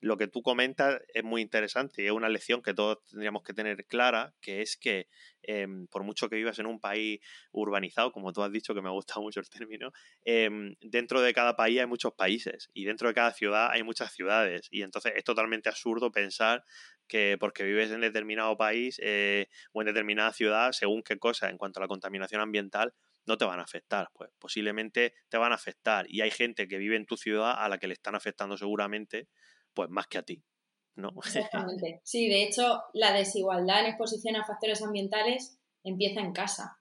lo 0.00 0.16
que 0.16 0.28
tú 0.28 0.42
comentas 0.42 1.00
es 1.14 1.24
muy 1.24 1.42
interesante 1.42 2.02
y 2.02 2.06
es 2.06 2.12
una 2.12 2.28
lección 2.28 2.62
que 2.62 2.74
todos 2.74 3.04
tendríamos 3.06 3.42
que 3.42 3.54
tener 3.54 3.84
clara, 3.86 4.34
que 4.40 4.62
es 4.62 4.76
que 4.76 5.08
em, 5.42 5.86
por 5.88 6.02
mucho 6.04 6.28
que 6.28 6.36
vivas 6.36 6.58
en 6.58 6.66
un 6.66 6.80
país 6.80 7.20
urbanizado, 7.52 8.12
como 8.12 8.32
tú 8.32 8.42
has 8.42 8.52
dicho, 8.52 8.74
que 8.74 8.82
me 8.82 8.88
ha 8.88 8.92
gustado 8.92 9.22
mucho 9.22 9.40
el 9.40 9.48
término, 9.48 9.92
em, 10.24 10.74
dentro 10.80 11.20
de 11.20 11.32
cada 11.32 11.56
país 11.56 11.80
hay 11.80 11.86
muchos 11.86 12.12
países 12.14 12.68
y 12.74 12.84
dentro 12.84 13.08
de 13.08 13.14
cada 13.14 13.32
ciudad 13.32 13.70
hay 13.70 13.82
muchas 13.82 14.12
ciudades 14.12 14.68
y 14.70 14.82
entonces 14.82 15.12
es 15.16 15.24
totalmente 15.24 15.68
absurdo 15.68 16.10
pensar 16.12 16.64
que 17.08 17.36
porque 17.38 17.64
vives 17.64 17.90
en 17.90 18.00
determinado 18.00 18.56
país 18.56 19.00
eh, 19.02 19.48
o 19.72 19.82
en 19.82 19.86
determinada 19.86 20.32
ciudad, 20.32 20.72
según 20.72 21.02
qué 21.02 21.18
cosa 21.18 21.48
en 21.48 21.58
cuanto 21.58 21.80
a 21.80 21.82
la 21.82 21.88
contaminación 21.88 22.40
ambiental, 22.40 22.92
no 23.26 23.36
te 23.36 23.44
van 23.44 23.60
a 23.60 23.64
afectar. 23.64 24.08
Pues 24.14 24.30
posiblemente 24.38 25.14
te 25.28 25.36
van 25.36 25.52
a 25.52 25.56
afectar. 25.56 26.06
Y 26.08 26.20
hay 26.20 26.30
gente 26.30 26.68
que 26.68 26.78
vive 26.78 26.96
en 26.96 27.06
tu 27.06 27.16
ciudad 27.16 27.54
a 27.58 27.68
la 27.68 27.78
que 27.78 27.88
le 27.88 27.94
están 27.94 28.14
afectando 28.14 28.56
seguramente 28.56 29.28
pues 29.76 29.90
más 29.90 30.08
que 30.08 30.18
a 30.18 30.22
ti. 30.22 30.42
¿no? 30.96 31.10
Exactamente. 31.24 32.00
Sí, 32.02 32.28
de 32.28 32.42
hecho, 32.42 32.82
la 32.94 33.12
desigualdad 33.12 33.80
en 33.80 33.86
exposición 33.86 34.36
a 34.36 34.46
factores 34.46 34.82
ambientales 34.82 35.60
empieza 35.84 36.20
en 36.20 36.32
casa, 36.32 36.78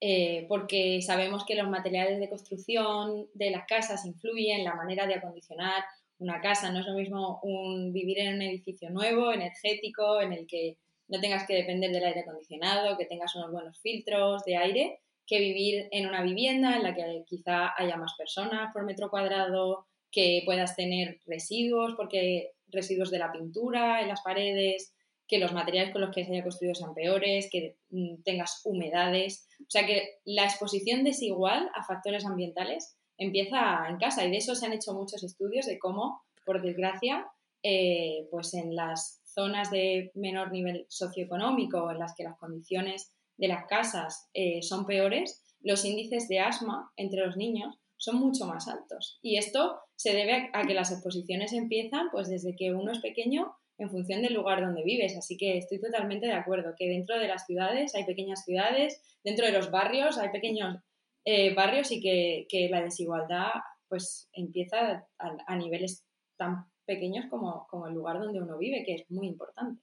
eh, 0.00 0.46
porque 0.48 1.00
sabemos 1.02 1.44
que 1.44 1.56
los 1.56 1.68
materiales 1.68 2.20
de 2.20 2.28
construcción 2.28 3.28
de 3.34 3.50
las 3.50 3.66
casas 3.66 4.04
influyen 4.04 4.58
en 4.58 4.64
la 4.64 4.74
manera 4.74 5.06
de 5.06 5.14
acondicionar 5.14 5.82
una 6.18 6.40
casa. 6.40 6.70
No 6.70 6.80
es 6.80 6.86
lo 6.86 6.94
mismo 6.94 7.40
un, 7.42 7.92
vivir 7.92 8.20
en 8.20 8.34
un 8.34 8.42
edificio 8.42 8.90
nuevo, 8.90 9.32
energético, 9.32 10.20
en 10.20 10.32
el 10.32 10.46
que 10.46 10.76
no 11.08 11.18
tengas 11.20 11.46
que 11.46 11.54
depender 11.54 11.90
del 11.90 12.04
aire 12.04 12.20
acondicionado, 12.20 12.96
que 12.98 13.06
tengas 13.06 13.34
unos 13.36 13.50
buenos 13.50 13.80
filtros 13.80 14.44
de 14.44 14.56
aire, 14.56 15.00
que 15.26 15.40
vivir 15.40 15.88
en 15.90 16.06
una 16.06 16.22
vivienda 16.22 16.76
en 16.76 16.82
la 16.82 16.94
que 16.94 17.24
quizá 17.26 17.72
haya 17.76 17.96
más 17.96 18.14
personas 18.16 18.72
por 18.72 18.84
metro 18.84 19.10
cuadrado, 19.10 19.86
que 20.16 20.40
puedas 20.46 20.74
tener 20.74 21.20
residuos, 21.26 21.92
porque 21.94 22.52
residuos 22.68 23.10
de 23.10 23.18
la 23.18 23.30
pintura 23.30 24.00
en 24.00 24.08
las 24.08 24.22
paredes, 24.22 24.94
que 25.28 25.38
los 25.38 25.52
materiales 25.52 25.92
con 25.92 26.00
los 26.00 26.10
que 26.10 26.24
se 26.24 26.32
haya 26.32 26.42
construido 26.42 26.74
sean 26.74 26.94
peores, 26.94 27.50
que 27.52 27.76
mm, 27.90 28.22
tengas 28.24 28.62
humedades. 28.64 29.46
O 29.60 29.68
sea 29.68 29.84
que 29.84 30.20
la 30.24 30.44
exposición 30.44 31.04
desigual 31.04 31.68
a 31.74 31.84
factores 31.84 32.24
ambientales 32.24 32.96
empieza 33.18 33.86
en 33.90 33.98
casa 33.98 34.24
y 34.24 34.30
de 34.30 34.38
eso 34.38 34.54
se 34.54 34.64
han 34.64 34.72
hecho 34.72 34.94
muchos 34.94 35.22
estudios 35.22 35.66
de 35.66 35.78
cómo, 35.78 36.22
por 36.46 36.62
desgracia, 36.62 37.26
eh, 37.62 38.26
pues 38.30 38.54
en 38.54 38.74
las 38.74 39.20
zonas 39.26 39.70
de 39.70 40.12
menor 40.14 40.50
nivel 40.50 40.86
socioeconómico, 40.88 41.90
en 41.90 41.98
las 41.98 42.14
que 42.14 42.24
las 42.24 42.38
condiciones 42.38 43.12
de 43.36 43.48
las 43.48 43.66
casas 43.66 44.30
eh, 44.32 44.62
son 44.62 44.86
peores, 44.86 45.42
los 45.60 45.84
índices 45.84 46.26
de 46.26 46.40
asma 46.40 46.90
entre 46.96 47.26
los 47.26 47.36
niños 47.36 47.78
son 47.98 48.16
mucho 48.16 48.46
más 48.46 48.66
altos. 48.68 49.18
Y 49.20 49.36
esto 49.36 49.80
se 49.96 50.12
debe 50.12 50.50
a 50.52 50.66
que 50.66 50.74
las 50.74 50.92
exposiciones 50.92 51.52
empiezan 51.52 52.08
pues 52.10 52.28
desde 52.28 52.54
que 52.54 52.72
uno 52.72 52.92
es 52.92 53.00
pequeño 53.00 53.56
en 53.78 53.90
función 53.90 54.22
del 54.22 54.34
lugar 54.34 54.60
donde 54.60 54.84
vives. 54.84 55.16
Así 55.16 55.36
que 55.36 55.58
estoy 55.58 55.80
totalmente 55.80 56.26
de 56.26 56.34
acuerdo 56.34 56.74
que 56.78 56.88
dentro 56.88 57.18
de 57.18 57.28
las 57.28 57.46
ciudades 57.46 57.94
hay 57.94 58.04
pequeñas 58.04 58.44
ciudades, 58.44 59.02
dentro 59.24 59.46
de 59.46 59.52
los 59.52 59.70
barrios 59.70 60.18
hay 60.18 60.30
pequeños 60.30 60.76
eh, 61.24 61.54
barrios 61.54 61.90
y 61.90 62.00
que, 62.00 62.68
la 62.70 62.82
desigualdad 62.82 63.50
pues 63.88 64.28
empieza 64.32 65.06
a, 65.18 65.56
niveles 65.56 66.04
tan 66.36 66.66
pequeños 66.84 67.26
como, 67.30 67.66
como 67.68 67.86
el 67.86 67.94
lugar 67.94 68.18
donde 68.18 68.40
uno 68.40 68.58
vive, 68.58 68.84
que 68.84 68.94
es 68.94 69.10
muy 69.10 69.28
importante. 69.28 69.80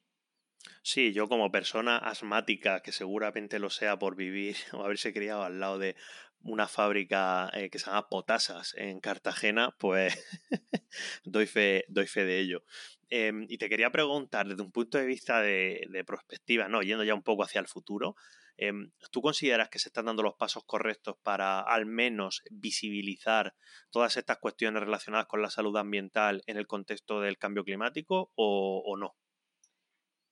Sí, 0.82 1.14
yo 1.14 1.28
como 1.28 1.52
persona 1.52 1.98
asmática, 1.98 2.82
que 2.82 2.92
seguramente 2.92 3.60
lo 3.60 3.70
sea 3.70 4.00
por 4.00 4.16
vivir 4.16 4.56
o 4.74 4.84
haberse 4.84 5.14
criado 5.14 5.44
al 5.44 5.60
lado 5.60 5.80
de 5.80 5.96
una 6.44 6.68
fábrica 6.68 7.50
eh, 7.54 7.70
que 7.70 7.80
se 7.80 7.86
llama 7.86 8.10
Potasas 8.10 8.74
en 8.78 9.00
Cartagena, 9.00 9.76
pues 9.80 10.14
doy, 11.24 11.48
fe, 11.48 11.86
doy 11.88 12.08
fe 12.08 12.26
de 12.26 12.40
ello. 12.40 12.64
Em, 13.10 13.46
y 13.50 13.58
te 13.58 13.70
quería 13.70 13.92
preguntar, 13.92 14.48
desde 14.48 14.62
un 14.62 14.72
punto 14.72 14.98
de 14.98 15.06
vista 15.06 15.42
de, 15.42 15.86
de 15.90 16.04
perspectiva, 16.04 16.68
no, 16.68 16.82
yendo 16.82 17.04
ya 17.04 17.14
un 17.14 17.24
poco 17.24 17.44
hacia 17.44 17.62
el 17.62 17.68
futuro, 17.68 18.16
em, 18.58 18.92
¿tú 19.12 19.22
consideras 19.22 19.70
que 19.70 19.80
se 19.80 19.90
están 19.90 20.06
dando 20.06 20.24
los 20.24 20.36
pasos 20.36 20.64
correctos 20.66 21.16
para 21.24 21.62
al 21.62 21.86
menos 21.86 22.44
visibilizar 22.52 23.56
todas 23.90 24.18
estas 24.18 24.40
cuestiones 24.40 24.84
relacionadas 24.84 25.28
con 25.28 25.42
la 25.42 25.50
salud 25.50 25.76
ambiental 25.78 26.44
en 26.48 26.58
el 26.58 26.68
contexto 26.68 27.22
del 27.22 27.38
cambio 27.38 27.64
climático 27.64 28.32
o 28.36 28.98
no? 28.98 29.16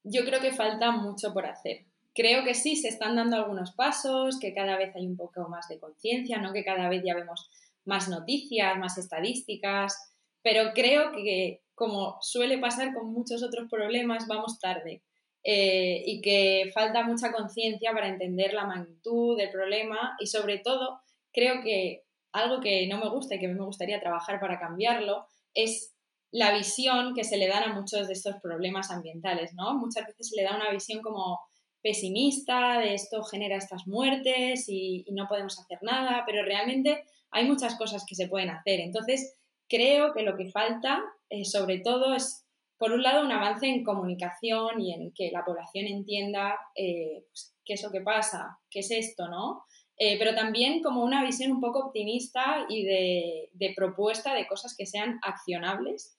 Yo 0.04 0.26
creo 0.26 0.41
que 0.41 0.52
falta 0.52 0.91
mucho 0.91 1.32
por 1.32 1.45
hacer 1.45 1.90
creo 2.13 2.43
que 2.43 2.54
sí, 2.54 2.76
se 2.76 2.89
están 2.89 3.15
dando 3.15 3.38
algunos 3.38 3.74
pasos, 3.74 4.39
que 4.39 4.54
cada 4.54 4.78
vez 4.78 4.95
hay 4.95 5.06
un 5.06 5.17
poco 5.17 5.47
más 5.50 5.67
de 5.67 5.80
conciencia, 5.80 6.39
¿no? 6.39 6.54
que 6.54 6.63
cada 6.63 6.89
vez 6.89 7.04
ya 7.06 7.15
vemos 7.15 7.50
más 7.86 8.10
noticias, 8.10 8.78
más 8.78 8.97
estadísticas, 8.97 10.13
pero 10.41 10.71
creo 10.74 11.12
que 11.12 11.62
como 11.74 12.17
suele 12.21 12.58
pasar 12.58 12.93
con 12.93 13.12
muchos 13.12 13.43
otros 13.43 13.69
problemas, 13.69 14.28
vamos 14.28 14.60
tarde. 14.60 15.04
Eh, 15.43 16.04
y 16.06 16.21
que 16.21 16.69
falta 16.71 17.04
mucha 17.04 17.32
conciencia 17.32 17.91
para 17.93 18.08
entender 18.08 18.54
la 18.54 18.67
magnitud 18.67 19.36
del 19.36 19.50
problema 19.50 20.15
y 20.19 20.28
sobre 20.28 20.60
todo 20.60 21.02
creo 21.34 21.63
que 21.63 22.04
algo 22.32 22.62
que 22.62 22.86
no 22.86 23.00
me 23.00 23.10
gusta 23.10 23.34
y 23.34 23.39
que 23.39 23.47
me 23.47 23.65
gustaría 23.65 24.00
trabajar 24.00 24.39
para 24.39 24.60
cambiarlo 24.60 25.26
es 25.56 25.95
la 26.30 26.56
visión 26.56 27.15
que 27.15 27.24
se 27.24 27.38
le 27.38 27.47
dan 27.47 27.63
a 27.63 27.74
muchos 27.74 28.08
de 28.08 28.13
estos 28.13 28.36
problemas 28.41 28.91
ambientales, 28.91 29.54
¿no? 29.56 29.74
Muchas 29.74 30.06
veces 30.06 30.30
se 30.30 30.36
le 30.36 30.43
da 30.43 30.56
una 30.56 30.69
visión 30.69 31.02
como 31.02 31.39
pesimista, 31.82 32.80
de 32.80 32.94
esto 32.94 33.24
genera 33.24 33.58
estas 33.58 33.88
muertes 33.88 34.65
y, 34.67 35.06
no 35.12 35.28
podemos 35.28 35.60
hacer 35.60 35.80
nada, 35.82 36.24
pero 36.26 36.44
realmente 36.44 37.04
hay 37.32 37.46
muchas 37.46 37.76
cosas 37.76 38.06
que 38.08 38.15
se 38.15 38.28
pueden 38.28 38.50
hacer. 38.50 38.80
Entonces, 38.80 39.36
creo 39.67 40.13
que 40.13 40.24
lo 40.24 40.38
que 40.38 40.50
falta, 40.50 41.02
eh, 41.30 41.46
sobre 41.46 41.80
todo, 41.80 42.13
es, 42.13 42.46
por 42.78 42.91
un 42.91 43.04
lado, 43.04 43.26
un 43.26 43.32
avance 43.32 43.67
en 43.67 43.84
comunicación 43.84 44.80
y 44.80 44.94
en 44.94 45.12
que 45.13 45.32
la 45.32 45.46
población 45.46 45.86
entienda 45.88 46.58
eh, 46.76 47.26
pues, 47.28 47.56
qué 47.65 47.74
es 47.74 47.84
lo 47.84 47.91
que 47.91 48.02
pasa, 48.02 48.60
qué 48.70 48.80
es 48.80 48.91
esto, 48.91 49.28
¿no? 49.28 49.63
Eh, 49.98 50.17
pero 50.17 50.34
también 50.34 50.82
como 50.82 51.04
una 51.04 51.24
visión 51.24 51.52
un 51.52 51.62
poco 51.62 51.80
optimista 51.80 52.65
y 52.70 52.84
de, 52.86 53.50
de 53.54 53.74
propuesta 53.76 54.34
de 54.34 54.48
cosas 54.48 54.76
que 54.76 54.86
sean 54.86 55.20
accionables, 55.24 56.17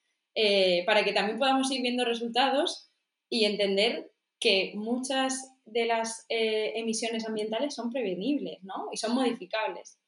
para 0.86 1.04
que 1.04 1.12
también 1.12 1.38
podamos 1.38 1.70
ir 1.70 1.82
viendo 1.82 2.06
resultados 2.06 2.90
y 3.28 3.44
entender 3.44 4.10
que 4.40 4.72
muchas 4.74 5.51
de 5.72 5.86
las 5.86 6.24
eh, 6.28 6.72
emisiones 6.76 7.26
ambientales 7.26 7.74
son 7.74 7.90
prevenibles, 7.90 8.62
¿no? 8.62 8.88
Y 8.92 8.96
son 8.96 9.14
modificables. 9.14 9.98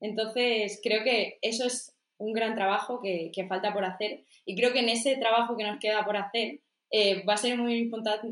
Entonces, 0.00 0.80
creo 0.82 1.02
que 1.02 1.38
eso 1.40 1.66
es 1.66 1.94
un 2.18 2.32
gran 2.32 2.54
trabajo 2.54 3.00
que, 3.02 3.30
falta 3.48 3.72
por 3.72 3.84
hacer 3.84 4.24
y 4.44 4.56
creo 4.56 4.72
que 4.72 4.80
en 4.80 4.88
ese 4.88 5.16
trabajo 5.16 5.56
que 5.56 5.64
nos 5.64 5.78
queda 5.78 6.04
por 6.04 6.16
hacer 6.16 6.60
eh, 6.90 7.24
va 7.24 7.34
a 7.34 7.38
ser 7.38 7.58
muy 7.58 7.90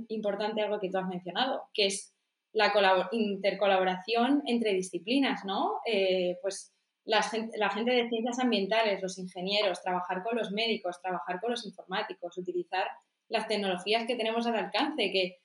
importante 0.08 0.62
algo 0.62 0.78
que 0.78 0.90
tú 0.90 0.98
has 0.98 1.08
mencionado, 1.08 1.64
que 1.74 1.86
es 1.86 2.14
la 2.52 2.72
intercolaboración 3.12 4.42
entre 4.46 4.74
disciplinas, 4.74 5.44
¿no? 5.44 5.80
Eh, 5.86 6.38
pues 6.42 6.72
la 7.04 7.22
gente, 7.22 7.56
la 7.58 7.70
gente 7.70 7.92
de 7.92 8.08
ciencias 8.08 8.38
ambientales, 8.38 9.02
los 9.02 9.18
ingenieros, 9.18 9.82
trabajar 9.82 10.22
con 10.22 10.36
los 10.36 10.52
médicos, 10.52 11.00
trabajar 11.00 11.40
con 11.40 11.50
los 11.50 11.66
informáticos, 11.66 12.38
utilizar 12.38 12.86
las 13.28 13.48
tecnologías 13.48 14.06
que 14.06 14.14
tenemos 14.14 14.46
al 14.46 14.56
alcance, 14.56 15.10
que 15.10 15.38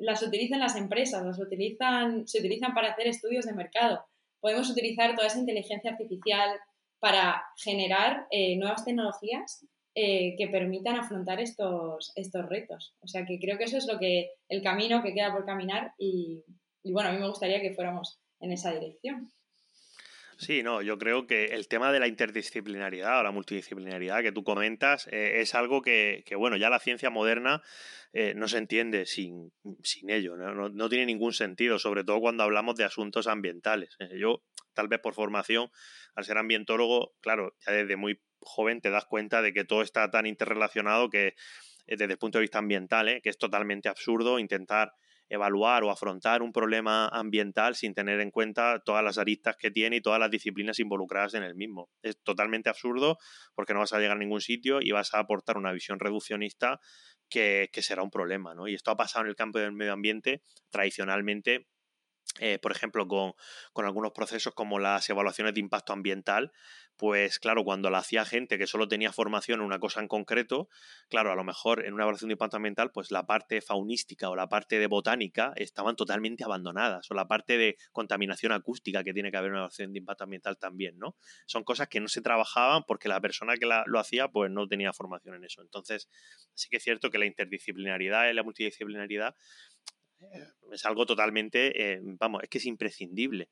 las 0.00 0.22
utilizan 0.22 0.60
las 0.60 0.76
empresas, 0.76 1.24
las 1.24 1.38
utilizan, 1.38 2.26
se 2.26 2.38
utilizan 2.38 2.74
para 2.74 2.92
hacer 2.92 3.06
estudios 3.06 3.46
de 3.46 3.54
mercado. 3.54 4.04
Podemos 4.40 4.70
utilizar 4.70 5.14
toda 5.14 5.26
esa 5.26 5.38
inteligencia 5.38 5.90
artificial 5.90 6.50
para 6.98 7.42
generar 7.56 8.26
eh, 8.30 8.56
nuevas 8.56 8.84
tecnologías 8.84 9.66
eh, 9.94 10.34
que 10.36 10.48
permitan 10.48 10.96
afrontar 10.96 11.40
estos, 11.40 12.12
estos 12.16 12.46
retos. 12.48 12.94
O 13.00 13.08
sea 13.08 13.24
que 13.24 13.38
creo 13.38 13.58
que 13.58 13.64
eso 13.64 13.78
es 13.78 13.86
lo 13.86 13.98
que 13.98 14.30
el 14.48 14.62
camino 14.62 15.02
que 15.02 15.14
queda 15.14 15.32
por 15.32 15.44
caminar 15.44 15.92
y, 15.98 16.44
y 16.82 16.92
bueno, 16.92 17.08
a 17.08 17.12
mí 17.12 17.18
me 17.18 17.28
gustaría 17.28 17.60
que 17.60 17.74
fuéramos 17.74 18.20
en 18.40 18.52
esa 18.52 18.72
dirección. 18.72 19.32
Sí, 20.38 20.62
no, 20.62 20.82
yo 20.82 20.98
creo 20.98 21.26
que 21.26 21.46
el 21.46 21.66
tema 21.66 21.90
de 21.92 21.98
la 21.98 22.08
interdisciplinaridad 22.08 23.20
o 23.20 23.22
la 23.22 23.30
multidisciplinaridad 23.30 24.22
que 24.22 24.32
tú 24.32 24.44
comentas 24.44 25.08
eh, 25.10 25.40
es 25.40 25.54
algo 25.54 25.80
que, 25.80 26.24
que, 26.26 26.36
bueno, 26.36 26.58
ya 26.58 26.68
la 26.68 26.78
ciencia 26.78 27.08
moderna 27.08 27.62
eh, 28.12 28.34
no 28.34 28.46
se 28.46 28.58
entiende 28.58 29.06
sin, 29.06 29.52
sin 29.82 30.10
ello, 30.10 30.36
¿no? 30.36 30.68
No, 30.68 30.88
tiene 30.90 31.06
ningún 31.06 31.32
sentido, 31.32 31.78
sobre 31.78 32.04
todo 32.04 32.20
cuando 32.20 32.42
hablamos 32.42 32.76
de 32.76 32.84
asuntos 32.84 33.26
ambientales. 33.26 33.96
Eh, 33.98 34.18
yo, 34.18 34.42
tal 34.74 34.88
vez 34.88 35.00
por 35.00 35.14
formación, 35.14 35.70
al 36.14 36.24
ser 36.24 36.36
ambientólogo, 36.36 37.14
claro, 37.20 37.54
ya 37.66 37.72
desde 37.72 37.96
muy 37.96 38.20
joven 38.40 38.82
te 38.82 38.90
das 38.90 39.06
cuenta 39.06 39.40
de 39.40 39.54
que 39.54 39.64
todo 39.64 39.80
está 39.80 40.10
tan 40.10 40.26
interrelacionado 40.26 41.08
que 41.08 41.34
desde 41.86 42.04
el 42.04 42.18
punto 42.18 42.38
de 42.38 42.42
vista 42.42 42.58
ambiental, 42.58 43.20
que 43.22 43.30
es 43.30 43.38
totalmente 43.38 43.88
absurdo 43.88 44.38
intentar 44.38 44.92
evaluar 45.28 45.84
o 45.84 45.90
afrontar 45.90 46.42
un 46.42 46.52
problema 46.52 47.08
ambiental 47.08 47.74
sin 47.74 47.94
tener 47.94 48.20
en 48.20 48.30
cuenta 48.30 48.80
todas 48.84 49.02
las 49.02 49.18
aristas 49.18 49.56
que 49.56 49.70
tiene 49.70 49.96
y 49.96 50.00
todas 50.00 50.20
las 50.20 50.30
disciplinas 50.30 50.78
involucradas 50.78 51.34
en 51.34 51.42
el 51.42 51.54
mismo. 51.54 51.90
Es 52.02 52.22
totalmente 52.22 52.70
absurdo 52.70 53.18
porque 53.54 53.74
no 53.74 53.80
vas 53.80 53.92
a 53.92 53.98
llegar 53.98 54.16
a 54.16 54.20
ningún 54.20 54.40
sitio 54.40 54.80
y 54.80 54.92
vas 54.92 55.14
a 55.14 55.18
aportar 55.18 55.58
una 55.58 55.72
visión 55.72 55.98
reduccionista 55.98 56.80
que, 57.28 57.68
será 57.72 58.02
un 58.02 58.10
problema. 58.10 58.54
¿no? 58.54 58.68
Y 58.68 58.74
esto 58.74 58.90
ha 58.90 58.96
pasado 58.96 59.24
en 59.24 59.30
el 59.30 59.36
campo 59.36 59.58
del 59.58 59.72
medio 59.72 59.92
ambiente 59.92 60.42
tradicionalmente 60.70 61.66
eh, 62.40 62.58
por 62.58 62.72
ejemplo, 62.72 63.06
con, 63.08 63.32
con, 63.72 63.86
algunos 63.86 64.12
procesos 64.12 64.52
como 64.52 64.78
las 64.78 65.08
evaluaciones 65.08 65.54
de 65.54 65.60
impacto 65.60 65.94
ambiental, 65.94 66.52
pues 66.96 67.38
claro, 67.38 67.64
cuando 67.64 67.90
la 67.90 67.98
hacía 67.98 68.24
gente 68.24 68.58
que 68.58 68.66
solo 68.66 68.88
tenía 68.88 69.12
formación 69.12 69.60
en 69.60 69.66
una 69.66 69.78
cosa 69.78 70.00
en 70.00 70.08
concreto, 70.08 70.68
claro, 71.08 71.32
a 71.32 71.36
lo 71.36 71.44
mejor 71.44 71.84
en 71.84 71.94
una 71.94 72.04
evaluación 72.04 72.28
de 72.28 72.34
impacto 72.34 72.56
ambiental, 72.56 72.90
pues 72.92 73.10
la 73.10 73.26
parte 73.26 73.60
faunística 73.60 74.30
o 74.30 74.36
la 74.36 74.48
parte 74.48 74.78
de 74.78 74.86
botánica 74.86 75.52
estaban 75.56 75.96
totalmente 75.96 76.44
abandonadas, 76.44 77.10
o 77.10 77.14
la 77.14 77.28
parte 77.28 77.58
de 77.58 77.76
contaminación 77.92 78.52
acústica 78.52 79.04
que 79.04 79.12
tiene 79.12 79.30
que 79.30 79.36
haber 79.36 79.48
en 79.48 79.52
una 79.52 79.60
evaluación 79.60 79.92
de 79.92 79.98
impacto 79.98 80.24
ambiental 80.24 80.58
también, 80.58 80.98
¿no? 80.98 81.16
Son 81.46 81.64
cosas 81.64 81.88
que 81.88 82.00
no 82.00 82.08
se 82.08 82.22
trabajaban 82.22 82.84
porque 82.86 83.08
la 83.08 83.20
persona 83.20 83.56
que 83.56 83.66
lo 83.66 83.98
hacía, 83.98 84.28
pues 84.28 84.50
no 84.50 84.66
tenía 84.66 84.92
formación 84.92 85.36
en 85.36 85.44
eso. 85.44 85.62
Entonces, 85.62 86.08
sí 86.54 86.68
que 86.70 86.78
es 86.78 86.82
cierto 86.82 87.10
que 87.10 87.18
la 87.18 87.26
interdisciplinaridad 87.26 88.30
y 88.30 88.34
la 88.34 88.42
multidisciplinaridad 88.42 89.34
eh, 90.20 90.48
es 90.72 90.84
algo 90.86 91.06
totalmente, 91.06 91.92
eh, 91.94 92.00
vamos, 92.02 92.42
es 92.42 92.48
que 92.48 92.58
es 92.58 92.66
imprescindible. 92.66 93.50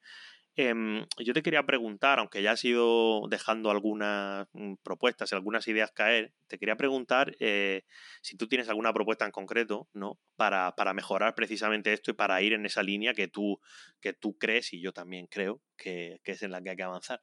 Em, 0.56 1.04
yo 1.18 1.34
te 1.34 1.42
quería 1.42 1.64
preguntar, 1.64 2.20
aunque 2.20 2.40
ya 2.40 2.52
has 2.52 2.64
ido 2.64 3.26
dejando 3.28 3.72
algunas 3.72 4.46
mm, 4.52 4.74
propuestas 4.84 5.32
y 5.32 5.34
algunas 5.34 5.66
ideas 5.66 5.90
caer, 5.90 6.32
te 6.46 6.58
quería 6.58 6.76
preguntar 6.76 7.34
eh, 7.40 7.82
si 8.22 8.36
tú 8.36 8.46
tienes 8.46 8.68
alguna 8.68 8.92
propuesta 8.92 9.24
en 9.24 9.32
concreto, 9.32 9.88
¿no? 9.92 10.20
Para, 10.36 10.72
mejorar 10.94 11.34
precisamente 11.34 11.92
esto 11.92 12.12
y 12.12 12.14
para 12.14 12.40
ir 12.40 12.52
en 12.52 12.66
esa 12.66 12.84
línea 12.84 13.14
que 13.14 13.26
tú, 13.26 13.58
que 14.00 14.12
tú 14.12 14.38
crees 14.38 14.72
y 14.72 14.80
yo 14.80 14.92
también 14.92 15.26
creo 15.26 15.60
que, 15.76 16.20
es 16.24 16.42
en 16.42 16.52
la 16.52 16.62
que 16.62 16.70
hay 16.70 16.76
que 16.76 16.82
avanzar. 16.84 17.20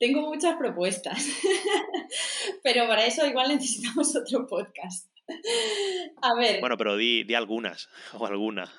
Tengo 0.00 0.22
muchas 0.22 0.56
propuestas, 0.56 1.24
pero 2.64 2.88
para 2.88 3.06
eso 3.06 3.24
igual 3.24 3.48
necesitamos 3.54 4.16
otro 4.16 4.48
podcast. 4.48 5.12
A 6.22 6.34
ver. 6.34 6.58
Bueno, 6.58 6.76
pero 6.76 6.96
di, 6.96 7.22
di 7.22 7.34
algunas 7.34 7.88
o 8.18 8.26
alguna. 8.26 8.72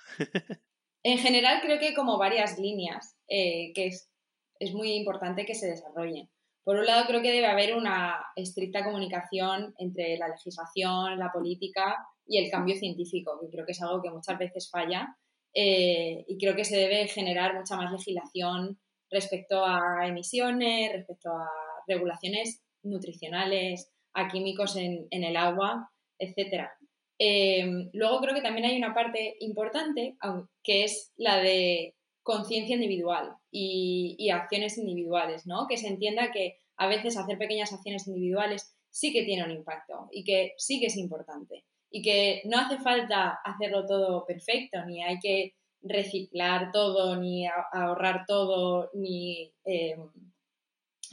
En 1.06 1.20
general 1.20 1.62
creo 1.62 1.78
que 1.78 1.90
hay 1.90 1.94
como 1.94 2.18
varias 2.18 2.58
líneas 2.58 3.16
eh, 3.28 3.72
que 3.76 3.86
es, 3.86 4.10
es 4.58 4.74
muy 4.74 4.94
importante 4.94 5.46
que 5.46 5.54
se 5.54 5.68
desarrollen. 5.68 6.32
Por 6.64 6.78
un 6.78 6.86
lado, 6.88 7.06
creo 7.06 7.22
que 7.22 7.32
debe 7.32 7.46
haber 7.46 7.76
una 7.76 8.26
estricta 8.36 8.84
comunicación 8.84 9.76
entre 9.78 10.18
la 10.18 10.30
legislación, 10.30 11.20
la 11.20 11.32
política 11.32 11.96
y 12.26 12.40
el 12.40 12.50
cambio 12.50 12.76
científico, 12.76 13.40
que 13.40 13.52
creo 13.52 13.68
que 13.68 13.74
es 13.74 13.82
algo 13.84 14.02
que 14.02 14.10
muchas 14.10 14.40
veces 14.40 14.68
falla 14.72 15.16
eh, 15.54 16.26
y 16.28 16.40
creo 16.40 16.56
que 16.56 16.66
se 16.66 16.76
debe 16.76 17.08
generar 17.08 17.54
mucha 17.54 17.76
más 17.76 17.92
legislación 17.92 18.80
respecto 19.12 19.64
a 19.64 20.08
emisiones, 20.08 20.92
respecto 20.92 21.30
a 21.30 21.48
regulaciones 21.88 22.64
nutricionales, 22.82 23.92
a 24.16 24.28
químicos 24.28 24.76
en, 24.76 25.06
en 25.12 25.24
el 25.24 25.38
agua, 25.38 25.92
etcétera. 26.18 26.76
Em, 27.18 27.90
luego 27.94 28.20
creo 28.20 28.36
que 28.36 28.42
también 28.42 28.66
hay 28.66 28.78
una 28.78 28.94
parte 28.94 29.38
importante, 29.40 30.18
que 30.64 30.84
es 30.84 31.14
la 31.16 31.38
de 31.38 31.96
conciencia 32.24 32.76
individual 32.76 33.36
y, 33.52 34.30
acciones 34.32 34.78
individuales, 34.78 35.46
¿no? 35.46 35.68
Que 35.68 35.78
se 35.78 35.88
entienda 35.88 36.32
que 36.32 36.58
a 36.78 36.88
veces 36.88 37.18
hacer 37.18 37.38
pequeñas 37.38 37.72
acciones 37.72 38.08
individuales 38.08 38.76
sí 38.90 39.14
que 39.14 39.24
tiene 39.24 39.44
un 39.44 39.52
impacto 39.52 40.10
y 40.12 40.24
que 40.24 40.54
sí 40.58 40.80
que 40.80 40.88
es 40.88 40.98
importante 40.98 41.64
y 41.92 42.02
que 42.02 42.42
no 42.46 42.58
hace 42.60 42.78
falta 42.80 43.40
hacerlo 43.46 43.86
todo 43.86 44.26
perfecto, 44.26 44.84
ni 44.86 45.04
hay 45.04 45.20
que 45.20 45.54
reciclar 45.82 46.72
todo, 46.72 47.16
ni 47.16 47.48
ahorrar 47.72 48.26
todo, 48.26 48.90
ni 48.94 49.54
em, 49.64 50.10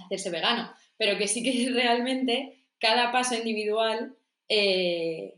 hacerse 0.04 0.30
vegano, 0.30 0.72
pero 0.96 1.18
que 1.18 1.28
sí 1.28 1.42
que 1.42 1.70
realmente 1.74 2.64
cada 2.78 3.12
paso 3.12 3.34
individual 3.36 4.16
eh, 4.48 5.34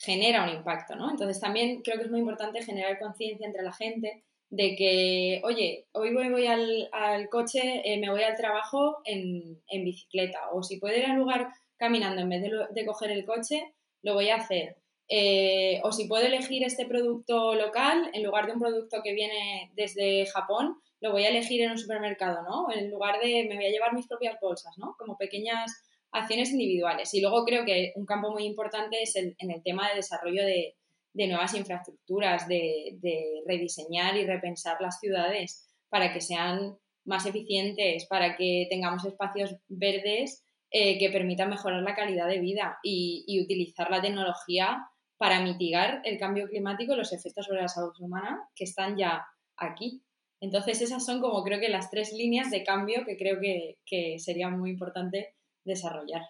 genera 0.00 0.44
un 0.44 0.48
impacto, 0.48 0.96
¿no? 0.96 1.10
Entonces 1.10 1.38
también 1.40 1.82
creo 1.82 1.98
que 1.98 2.04
es 2.04 2.10
muy 2.10 2.20
importante 2.20 2.62
generar 2.62 2.98
conciencia 2.98 3.46
entre 3.46 3.62
la 3.62 3.72
gente 3.72 4.24
de 4.48 4.74
que, 4.74 5.42
oye, 5.44 5.86
hoy 5.92 6.12
voy, 6.12 6.30
voy 6.30 6.46
al, 6.46 7.28
coche, 7.30 7.82
eh, 7.84 7.98
me 8.00 8.10
voy 8.10 8.22
al 8.22 8.36
trabajo 8.36 8.98
en, 9.04 9.60
bicicleta, 9.84 10.50
o 10.52 10.62
si 10.62 10.78
puedo 10.78 10.96
ir 10.96 11.04
al 11.04 11.16
lugar 11.16 11.48
caminando 11.76 12.22
en 12.22 12.28
vez 12.30 12.42
de, 12.74 12.86
coger 12.86 13.10
el 13.10 13.26
coche, 13.26 13.74
lo 14.02 14.14
voy 14.14 14.30
a 14.30 14.36
hacer. 14.36 14.76
Eh, 15.08 15.80
o 15.84 15.92
si 15.92 16.06
puedo 16.06 16.24
elegir 16.26 16.64
este 16.64 16.86
producto 16.86 17.54
local 17.54 18.10
en 18.14 18.22
lugar 18.22 18.46
de 18.46 18.52
un 18.52 18.60
producto 18.60 19.02
que 19.04 19.12
viene 19.12 19.70
desde 19.74 20.26
Japón, 20.26 20.78
lo 21.00 21.12
voy 21.12 21.24
a 21.24 21.30
elegir 21.30 21.60
en 21.62 21.72
un 21.72 21.78
supermercado, 21.78 22.42
¿no? 22.42 22.72
En 22.72 22.90
lugar 22.90 23.20
de 23.20 23.46
me 23.48 23.56
voy 23.56 23.66
a 23.66 23.70
llevar 23.70 23.94
mis 23.94 24.06
propias 24.06 24.38
bolsas, 24.40 24.76
¿no? 24.78 24.96
Como 24.98 25.16
pequeñas 25.16 25.82
acciones 26.12 26.50
individuales. 26.50 27.12
Y 27.14 27.20
luego 27.20 27.44
creo 27.44 27.64
que 27.64 27.92
un 27.96 28.06
campo 28.06 28.30
muy 28.32 28.44
importante 28.44 29.02
es 29.02 29.16
el, 29.16 29.34
en 29.38 29.50
el 29.50 29.62
tema 29.62 29.88
de 29.88 29.96
desarrollo 29.96 30.44
de, 30.44 30.74
nuevas 31.14 31.54
infraestructuras, 31.54 32.48
de, 32.48 33.42
rediseñar 33.46 34.16
y 34.16 34.26
repensar 34.26 34.76
las 34.80 34.98
ciudades 35.00 35.68
para 35.88 36.12
que 36.12 36.20
sean 36.20 36.76
más 37.04 37.26
eficientes, 37.26 38.06
para 38.06 38.36
que 38.36 38.66
tengamos 38.70 39.04
espacios 39.04 39.56
verdes 39.68 40.44
eh, 40.70 40.98
que 40.98 41.10
permitan 41.10 41.50
mejorar 41.50 41.82
la 41.82 41.94
calidad 41.94 42.28
de 42.28 42.38
vida 42.38 42.78
y, 42.82 43.40
utilizar 43.42 43.90
la 43.90 44.00
tecnología 44.00 44.86
para 45.18 45.42
mitigar 45.42 46.00
el 46.04 46.18
cambio 46.18 46.48
climático 46.48 46.94
y 46.94 46.96
los 46.96 47.12
efectos 47.12 47.46
sobre 47.46 47.60
la 47.60 47.68
salud 47.68 47.92
humana 48.00 48.48
que 48.54 48.64
están 48.64 48.96
ya 48.96 49.26
aquí. 49.56 50.02
Entonces 50.40 50.80
esas 50.80 51.04
son 51.04 51.20
como 51.20 51.42
creo 51.42 51.60
que 51.60 51.68
las 51.68 51.90
tres 51.90 52.12
líneas 52.12 52.50
de 52.50 52.64
cambio 52.64 53.04
que 53.04 53.18
creo 53.18 53.38
que, 53.40 53.76
que 53.84 54.18
sería 54.18 54.48
muy 54.48 54.70
importante 54.70 55.34
desarrollar. 55.64 56.22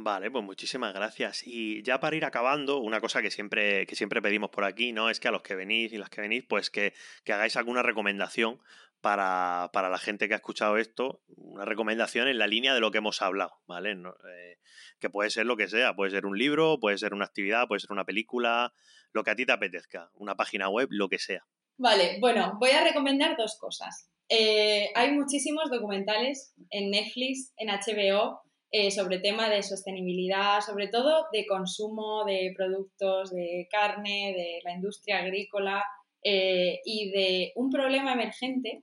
Vale, 0.00 0.30
pues 0.30 0.44
muchísimas 0.44 0.94
gracias. 0.94 1.42
Y 1.44 1.82
ya 1.82 1.98
para 1.98 2.14
ir 2.14 2.24
acabando, 2.24 2.78
una 2.78 3.00
cosa 3.00 3.20
que 3.20 3.32
siempre, 3.32 3.84
que 3.84 3.96
siempre 3.96 4.22
pedimos 4.22 4.50
por 4.50 4.64
aquí, 4.64 4.92
¿no? 4.92 5.10
Es 5.10 5.18
que 5.18 5.26
a 5.26 5.32
los 5.32 5.42
que 5.42 5.56
venís 5.56 5.92
y 5.92 5.98
las 5.98 6.08
que 6.08 6.20
venís, 6.20 6.44
pues 6.48 6.70
que, 6.70 6.94
hagáis 7.26 7.56
alguna 7.56 7.82
recomendación 7.82 8.60
para, 9.00 9.70
la 9.72 9.98
gente 9.98 10.28
que 10.28 10.34
ha 10.34 10.36
escuchado 10.36 10.76
esto, 10.76 11.20
una 11.36 11.64
recomendación 11.64 12.28
en 12.28 12.38
la 12.38 12.46
línea 12.46 12.74
de 12.74 12.80
lo 12.80 12.92
que 12.92 12.98
hemos 12.98 13.22
hablado, 13.22 13.58
¿vale? 13.66 13.90
Eh, 13.90 14.58
que 15.00 15.10
puede 15.10 15.30
ser 15.30 15.46
lo 15.46 15.56
que 15.56 15.66
sea, 15.66 15.96
puede 15.96 16.12
ser 16.12 16.26
un 16.26 16.38
libro, 16.38 16.78
puede 16.78 16.96
ser 16.96 17.12
una 17.12 17.24
actividad, 17.24 17.66
puede 17.66 17.80
ser 17.80 17.90
una 17.90 18.04
película, 18.04 18.72
lo 19.12 19.24
que 19.24 19.32
a 19.32 19.34
ti 19.34 19.46
te 19.46 19.52
apetezca, 19.52 20.10
una 20.14 20.36
página 20.36 20.68
web, 20.68 20.86
lo 20.92 21.08
que 21.08 21.18
sea. 21.18 21.44
Vale, 21.76 22.18
bueno, 22.20 22.56
voy 22.60 22.70
a 22.70 22.84
recomendar 22.84 23.36
dos 23.36 23.58
cosas. 23.58 24.12
Eh, 24.28 24.90
hay 24.94 25.12
muchísimos 25.12 25.70
documentales 25.70 26.54
en 26.70 26.90
Netflix, 26.90 27.52
en 27.56 27.68
HBO, 27.68 28.42
eh, 28.70 28.90
sobre 28.90 29.18
tema 29.18 29.48
de 29.48 29.62
sostenibilidad, 29.62 30.60
sobre 30.60 30.88
todo 30.88 31.24
de 31.32 31.46
consumo 31.46 32.26
de 32.26 32.52
productos 32.54 33.30
de 33.30 33.66
carne, 33.70 34.34
de 34.36 34.60
la 34.62 34.74
industria 34.74 35.20
agrícola 35.20 35.82
eh, 36.22 36.80
y 36.84 37.10
de 37.10 37.52
un 37.56 37.70
problema 37.70 38.12
emergente 38.12 38.82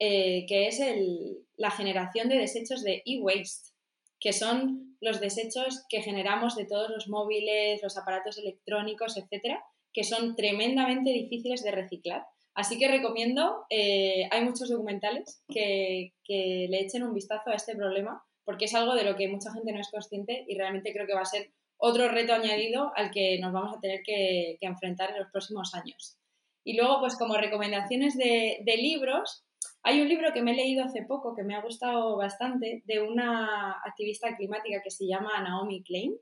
eh, 0.00 0.46
que 0.48 0.66
es 0.66 0.80
el, 0.80 1.46
la 1.56 1.70
generación 1.70 2.28
de 2.28 2.38
desechos 2.38 2.82
de 2.82 3.04
e-waste. 3.06 3.70
que 4.18 4.32
son 4.32 4.96
los 5.00 5.20
desechos 5.20 5.84
que 5.88 6.02
generamos 6.02 6.56
de 6.56 6.66
todos 6.66 6.90
los 6.90 7.08
móviles, 7.08 7.80
los 7.84 7.96
aparatos 7.96 8.36
electrónicos, 8.36 9.16
etcétera, 9.16 9.62
que 9.92 10.02
son 10.02 10.34
tremendamente 10.34 11.10
difíciles 11.10 11.62
de 11.62 11.70
reciclar. 11.70 12.24
Así 12.52 12.78
que 12.78 12.88
recomiendo, 12.88 13.64
hay 13.70 14.44
muchos 14.44 14.68
documentales 14.68 15.42
que, 15.48 16.12
le 16.28 16.80
echen 16.80 17.04
un 17.04 17.14
vistazo 17.14 17.50
a 17.50 17.54
este 17.54 17.76
problema, 17.76 18.22
porque 18.44 18.66
es 18.66 18.74
algo 18.74 18.94
de 18.94 19.04
lo 19.04 19.16
que 19.16 19.28
mucha 19.28 19.52
gente 19.52 19.72
no 19.72 19.80
es 19.80 19.90
consciente 19.90 20.44
y 20.48 20.56
realmente 20.56 20.92
creo 20.92 21.06
que 21.06 21.14
va 21.14 21.22
a 21.22 21.26
ser 21.26 21.52
otro 21.76 22.08
reto 22.08 22.34
añadido 22.34 22.92
al 22.94 23.10
que 23.10 23.38
nos 23.38 23.52
vamos 23.52 23.76
a 23.76 23.80
tener 23.80 24.02
que, 24.04 24.58
enfrentar 24.60 25.10
en 25.10 25.18
los 25.18 25.30
próximos 25.30 25.74
años. 25.74 26.18
Y 26.62 26.76
luego, 26.76 27.00
pues 27.00 27.16
como 27.16 27.36
recomendaciones 27.36 28.16
de, 28.16 28.58
de, 28.64 28.76
libros, 28.76 29.46
hay 29.82 30.02
un 30.02 30.08
libro 30.08 30.32
que 30.32 30.42
me 30.42 30.52
he 30.52 30.56
leído 30.56 30.84
hace 30.84 31.02
poco 31.02 31.34
que 31.34 31.42
me 31.42 31.54
ha 31.54 31.62
gustado 31.62 32.16
bastante 32.16 32.82
de 32.84 33.00
una 33.00 33.80
activista 33.82 34.36
climática 34.36 34.82
que 34.82 34.90
se 34.90 35.06
llama 35.06 35.40
Naomi 35.42 35.82
Klein, 35.82 36.16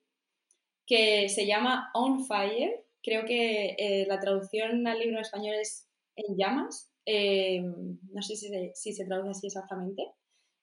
que 0.86 1.28
se 1.28 1.46
llama 1.46 1.90
On 1.92 2.24
Fire. 2.24 2.84
Creo 3.02 3.24
que 3.24 3.74
eh, 3.78 4.06
la 4.08 4.20
traducción 4.20 4.86
al 4.86 4.98
libro 4.98 5.16
en 5.16 5.22
español 5.22 5.56
es 5.60 5.88
En 6.14 6.36
llamas. 6.36 6.92
Eh, 7.04 7.62
no 7.62 8.22
sé 8.22 8.36
si 8.36 8.92
se, 8.92 9.04
traduce 9.06 9.30
así 9.30 9.46
exactamente. 9.46 10.02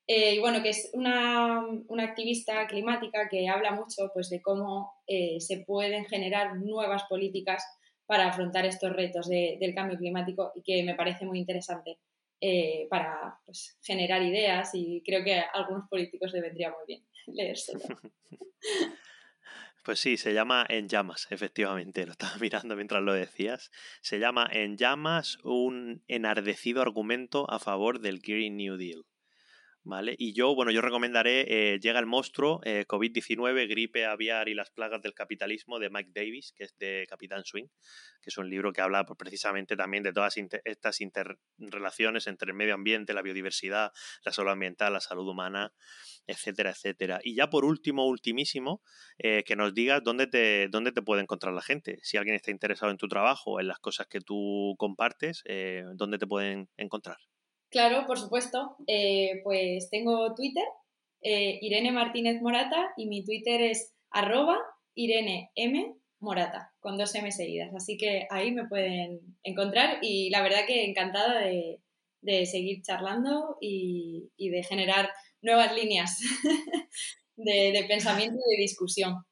Eh, 0.08 0.36
y 0.36 0.40
bueno, 0.40 0.62
que 0.62 0.70
es 0.70 0.92
una, 0.94 1.66
activista 2.00 2.68
climática 2.68 3.28
que 3.30 3.48
habla 3.50 3.72
mucho 3.72 4.12
pues, 4.14 4.30
de 4.30 4.42
cómo 4.42 4.94
se 5.08 5.64
pueden 5.66 6.06
generar 6.06 6.58
nuevas 6.58 7.04
políticas 7.10 7.64
para 8.06 8.28
afrontar 8.28 8.66
estos 8.66 8.94
retos 8.94 9.28
del 9.28 9.74
cambio 9.74 9.98
climático 9.98 10.52
y 10.56 10.62
que 10.62 10.84
me 10.84 10.96
parece 10.96 11.26
muy 11.26 11.40
interesante. 11.40 11.98
Eh, 12.42 12.88
para 12.90 13.40
pues, 13.46 13.78
generar 13.82 14.22
ideas 14.22 14.72
y 14.74 15.02
creo 15.06 15.24
que 15.24 15.40
a 15.40 15.48
algunos 15.54 15.88
políticos 15.90 16.34
le 16.34 16.42
vendría 16.42 16.70
muy 16.70 16.86
bien 16.88 17.04
leérselo. 17.28 17.80
Pues 19.84 20.00
sí, 20.00 20.18
se 20.18 20.34
llama 20.34 20.66
En 20.68 20.90
llamas, 20.90 21.28
efectivamente, 21.30 22.08
lo 22.08 22.14
estaba 22.14 22.36
mirando 22.42 22.76
mientras 22.76 23.04
lo 23.04 23.14
decías. 23.14 23.70
Se 24.02 24.18
llama 24.18 24.50
En 24.52 24.78
llamas, 24.78 25.38
un 25.44 26.04
enardecido 26.08 26.82
argumento 26.82 27.48
a 27.52 27.60
favor 27.60 28.00
del 28.00 28.20
Green 28.20 28.58
New 28.58 28.78
Deal. 28.78 29.06
¿Vale? 29.88 30.16
Y 30.18 30.34
yo, 30.34 30.56
bueno, 30.56 30.72
yo 30.72 30.82
recomendaré 30.82 31.46
eh, 31.48 31.80
Llega 31.80 32.00
el 32.00 32.08
monstruo, 32.08 32.60
eh, 32.64 32.86
COVID-19, 32.88 33.70
gripe 33.70 34.08
aviar 34.08 34.50
y 34.50 34.56
las 34.56 34.72
plagas 34.72 35.00
del 35.04 35.14
capitalismo 35.14 35.78
de 35.78 35.92
Mike 35.92 36.10
Davis, 36.12 36.54
que 36.58 36.64
es 36.64 36.76
de 36.80 37.06
Capitán 37.08 37.44
Swing, 37.46 37.68
que 38.20 38.32
es 38.32 38.38
un 38.40 38.50
libro 38.50 38.74
que 38.74 38.82
habla 38.82 39.06
pues, 39.06 39.16
precisamente 39.16 39.78
también 39.78 40.02
de 40.02 40.12
todas 40.12 40.38
estas 40.64 41.02
interrelaciones 41.02 42.26
entre 42.26 42.50
el 42.50 42.58
medio 42.58 42.74
ambiente, 42.74 43.14
la 43.14 43.22
biodiversidad, 43.22 43.92
la 44.24 44.32
salud 44.32 44.50
ambiental, 44.50 44.92
la 44.92 45.02
salud 45.02 45.28
humana, 45.28 45.72
etcétera, 46.26 46.72
etcétera. 46.72 47.20
Y 47.24 47.36
ya 47.36 47.52
por 47.52 47.64
último, 47.64 48.08
ultimísimo, 48.08 48.82
eh, 49.20 49.44
que 49.46 49.56
nos 49.56 49.76
digas 49.76 50.02
dónde 50.04 50.26
te, 50.26 50.68
dónde 50.68 50.94
te 50.94 51.04
puede 51.04 51.22
encontrar 51.22 51.54
la 51.54 51.62
gente. 51.62 52.00
Si 52.02 52.18
alguien 52.18 52.36
está 52.36 52.50
interesado 52.50 52.90
en 52.90 52.98
tu 52.98 53.08
trabajo, 53.08 53.60
en 53.60 53.68
las 53.68 53.78
cosas 53.78 54.08
que 54.08 54.20
tú 54.20 54.74
compartes, 54.80 55.44
dónde 55.96 56.18
te 56.18 56.26
pueden 56.26 56.70
encontrar. 56.76 57.18
Claro, 57.76 58.06
por 58.08 58.18
supuesto. 58.18 58.78
Eh, 58.88 59.42
pues 59.44 59.90
tengo 59.90 60.34
Twitter, 60.34 60.64
eh, 61.22 61.60
Irene 61.62 61.92
Martínez 61.92 62.42
Morata, 62.42 62.94
y 62.96 63.06
mi 63.08 63.22
Twitter 63.26 63.60
es 63.60 63.94
arroba 64.12 64.58
Irene 64.94 65.52
M. 65.56 65.94
Morata, 66.22 66.74
con 66.80 66.98
dos 66.98 67.14
M 67.16 67.30
seguidas. 67.34 67.76
Así 67.76 67.98
que 67.98 68.28
ahí 68.30 68.54
me 68.54 68.66
pueden 68.70 69.20
encontrar 69.44 69.98
y 70.02 70.30
la 70.30 70.42
verdad 70.42 70.66
que 70.66 70.86
encantada 70.86 71.42
de, 71.42 72.46
seguir 72.46 72.82
charlando 72.82 73.58
y, 73.60 74.30
de 74.38 74.64
generar 74.64 75.10
nuevas 75.42 75.76
líneas 75.76 76.18
de, 77.36 77.86
pensamiento 77.90 78.38
y 78.38 78.56
de 78.56 78.62
discusión. 78.62 79.26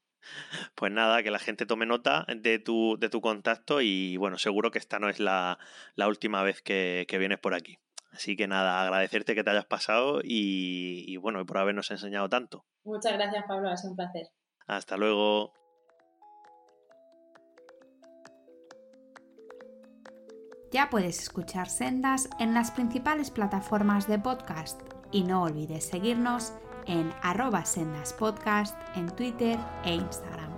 Pues 0.76 0.92
nada, 0.92 1.24
que 1.24 1.32
la 1.32 1.40
gente 1.40 1.66
tome 1.66 1.86
nota 1.86 2.26
de 2.28 2.60
tu, 2.60 2.98
de 3.00 3.08
tu 3.08 3.22
contacto 3.22 3.80
y 3.80 4.18
bueno, 4.18 4.38
seguro 4.38 4.70
que 4.70 4.80
esta 4.80 5.00
no 5.00 5.08
es 5.08 5.22
la, 5.22 5.58
última 5.96 6.44
vez 6.44 6.62
que 6.62 7.08
vienes 7.18 7.40
por 7.40 7.54
aquí. 7.54 7.78
Así 8.14 8.36
que 8.36 8.48
nada, 8.48 8.82
agradecerte 8.84 9.34
que 9.34 9.44
te 9.44 9.50
hayas 9.50 9.66
pasado 9.66 10.22
y, 10.24 11.18
bueno, 11.18 11.44
por 11.46 11.58
habernos 11.58 11.90
enseñado 11.90 12.30
tanto. 12.30 12.64
Muchas 12.84 13.14
gracias, 13.14 13.44
Pablo, 13.48 13.70
ha 13.70 13.78
sido 13.78 13.92
un 13.92 13.98
placer. 13.98 14.28
Hasta 14.68 14.98
luego. 14.98 15.52
Ya 20.72 20.90
puedes 20.90 21.20
escuchar 21.20 21.70
Sendas 21.70 22.30
en 22.40 22.54
las 22.54 22.72
principales 22.72 23.32
plataformas 23.32 24.08
de 24.08 24.20
podcast 24.20 24.82
y 25.12 25.24
no 25.24 25.44
olvides 25.44 25.86
seguirnos 25.86 26.54
en 26.86 27.14
arroba 27.22 27.66
sendaspodcast 27.66 28.76
en 28.96 29.08
Twitter 29.16 29.58
e 29.86 29.96
Instagram. 29.96 30.53